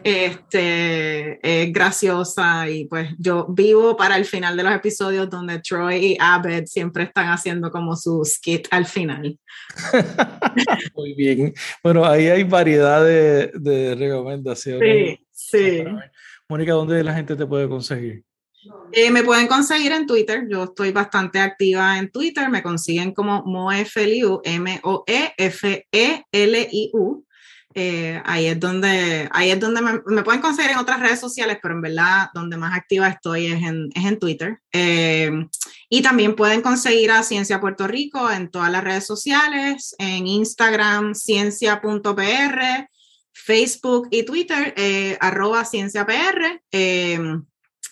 este, 0.05 1.41
es 1.43 1.73
graciosa 1.73 2.71
y 2.71 2.85
pues 2.85 3.11
yo 3.19 3.47
vivo 3.49 3.97
para 3.97 4.17
el 4.17 4.25
final 4.25 4.57
de 4.57 4.63
los 4.63 4.73
episodios 4.73 5.29
donde 5.29 5.59
Troy 5.59 5.97
y 5.97 6.17
Abed 6.21 6.67
siempre 6.67 7.03
están 7.03 7.27
haciendo 7.27 7.73
como 7.73 7.97
su 7.97 8.25
skit 8.25 8.69
al 8.71 8.87
final. 8.87 9.37
Muy 10.95 11.15
bien. 11.15 11.53
Bueno, 11.83 12.05
ahí 12.05 12.29
hay 12.29 12.45
variedad 12.45 13.05
de, 13.05 13.51
de 13.55 13.97
recomendaciones. 13.97 15.19
Sí, 15.33 15.83
sí. 15.83 15.85
Mónica, 16.49 16.75
¿dónde 16.75 17.03
la 17.03 17.15
gente 17.15 17.35
te 17.35 17.47
puede 17.47 17.69
conseguir? 17.69 18.23
Eh, 18.93 19.11
me 19.11 19.23
pueden 19.23 19.47
conseguir 19.47 19.93
en 19.93 20.07
Twitter, 20.07 20.47
yo 20.49 20.65
estoy 20.65 20.91
bastante 20.93 21.39
activa 21.39 21.99
en 21.99 22.11
Twitter, 22.11 22.49
me 22.49 22.63
consiguen 22.63 23.13
como 23.13 23.43
Moefeliu, 23.45 24.41
M-O-E-F-E-L-I-U. 24.45 24.87
Eh, 27.75 28.23
ahí 28.25 28.47
es 28.47 28.59
donde, 28.59 29.29
ahí 29.33 29.51
es 29.51 29.61
donde 29.61 29.83
me, 29.83 30.23
pueden 30.23 30.41
conseguir 30.41 30.71
en 30.71 30.79
otras 30.79 30.99
redes 30.99 31.21
sociales, 31.21 31.59
pero 31.61 31.75
en 31.75 31.83
verdad 31.83 32.31
donde 32.33 32.57
más 32.57 32.75
activa 32.75 33.09
estoy 33.09 33.49
es 33.49 33.63
en, 33.63 33.91
es 33.95 34.05
en 34.07 34.19
Twitter. 34.19 34.61
Eh, 34.73 35.31
y 35.91 36.01
también 36.01 36.35
pueden 36.35 36.63
conseguir 36.63 37.11
a 37.11 37.23
Ciencia 37.23 37.61
Puerto 37.61 37.87
Rico 37.87 38.31
en 38.31 38.51
todas 38.51 38.73
las 38.73 38.83
redes 38.83 39.07
sociales, 39.07 39.95
en 39.99 40.27
Instagram, 40.27 41.15
ciencia.pr, 41.15 42.89
Facebook 43.35 44.09
y 44.11 44.23
Twitter, 44.23 44.75
arroba 45.21 45.67
cienciapr. 45.67 46.63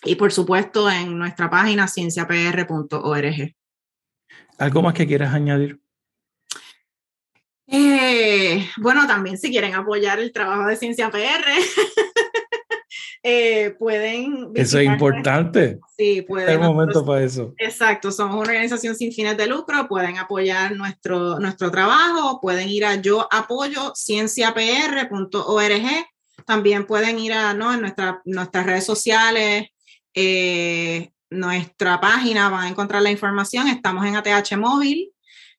Y 0.05 0.17
por 0.17 0.33
supuesto 0.33 0.91
en 0.91 1.19
nuestra 1.19 1.49
página 1.49 1.89
cienciapr.org. 1.89 3.55
¿Algo 4.59 4.83
más 4.83 4.95
que 4.95 5.07
quieras 5.07 5.35
añadir? 5.35 5.81
Eh, 7.67 8.69
bueno, 8.77 9.07
también 9.07 9.39
si 9.39 9.51
quieren 9.51 9.75
apoyar 9.75 10.21
el 10.21 10.33
trabajo 10.33 10.67
de 10.67 10.77
Ciencia 10.77 11.11
PR, 11.11 11.21
eh, 13.23 13.75
pueden... 13.79 14.51
Eso 14.55 14.79
es 14.79 14.87
importante. 14.87 15.81
Sí, 15.97 16.23
pueden. 16.23 16.51
Es 16.51 16.55
el 16.57 16.61
momento 16.61 17.05
para 17.05 17.25
eso. 17.25 17.55
Exacto, 17.59 18.13
somos 18.13 18.37
una 18.37 18.51
organización 18.51 18.95
sin 18.95 19.13
fines 19.13 19.37
de 19.37 19.47
lucro, 19.47 19.89
pueden 19.89 20.19
apoyar 20.19 20.77
nuestro, 20.77 21.41
nuestro 21.41 21.71
trabajo, 21.71 22.41
pueden 22.41 22.69
ir 22.69 22.85
a 22.85 22.97
yo 22.97 23.27
apoyo 23.31 23.95
cienciapr.org, 23.97 25.83
también 26.45 26.87
pueden 26.87 27.19
ir 27.19 27.33
a 27.33 27.55
¿no? 27.55 27.73
en 27.73 27.81
nuestra, 27.81 28.21
nuestras 28.27 28.67
redes 28.67 28.85
sociales, 28.85 29.69
eh, 30.15 31.11
nuestra 31.31 32.01
página 32.01 32.49
van 32.49 32.65
a 32.65 32.69
encontrar 32.69 33.03
la 33.03 33.11
información. 33.11 33.69
Estamos 33.69 34.07
en 34.07 34.17
ATH 34.17 34.57
Móvil. 34.57 35.11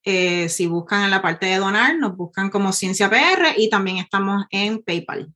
Eh, 0.04 0.50
si 0.50 0.68
buscan 0.68 1.04
en 1.04 1.12
la 1.12 1.22
parte 1.22 1.48
de 1.48 1.58
donar, 1.58 1.98
nos 1.98 2.16
buscan 2.16 2.50
como 2.50 2.72
Ciencia 2.72 3.10
PR 3.10 3.56
y 3.58 3.70
también 3.70 3.98
estamos 3.98 4.46
en 4.52 4.82
PayPal. 4.84 5.34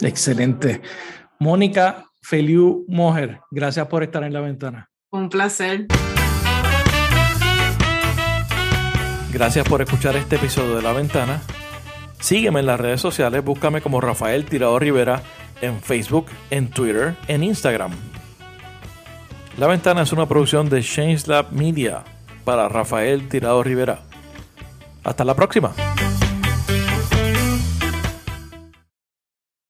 Excelente. 0.00 0.80
Mónica 1.38 2.06
Feliu 2.22 2.84
Mojer, 2.88 3.40
gracias 3.50 3.86
por 3.88 4.02
estar 4.02 4.22
en 4.24 4.32
la 4.32 4.40
ventana. 4.40 4.88
Un 5.10 5.28
placer. 5.28 5.86
Gracias 9.32 9.68
por 9.68 9.82
escuchar 9.82 10.16
este 10.16 10.36
episodio 10.36 10.76
de 10.76 10.82
La 10.82 10.92
Ventana. 10.92 11.42
Sígueme 12.20 12.60
en 12.60 12.66
las 12.66 12.80
redes 12.80 13.00
sociales, 13.00 13.44
búscame 13.44 13.82
como 13.82 14.00
Rafael 14.00 14.46
Tirado 14.46 14.78
Rivera 14.78 15.22
en 15.60 15.80
Facebook, 15.80 16.26
en 16.50 16.68
Twitter, 16.68 17.16
en 17.28 17.42
Instagram. 17.42 17.92
La 19.58 19.66
Ventana 19.66 20.02
es 20.02 20.12
una 20.12 20.26
producción 20.26 20.68
de 20.68 20.82
Change 20.82 21.26
Lab 21.28 21.52
Media 21.52 22.04
para 22.44 22.68
Rafael 22.68 23.28
Tirado 23.28 23.62
Rivera. 23.62 24.00
Hasta 25.02 25.24
la 25.24 25.34
próxima. 25.34 25.72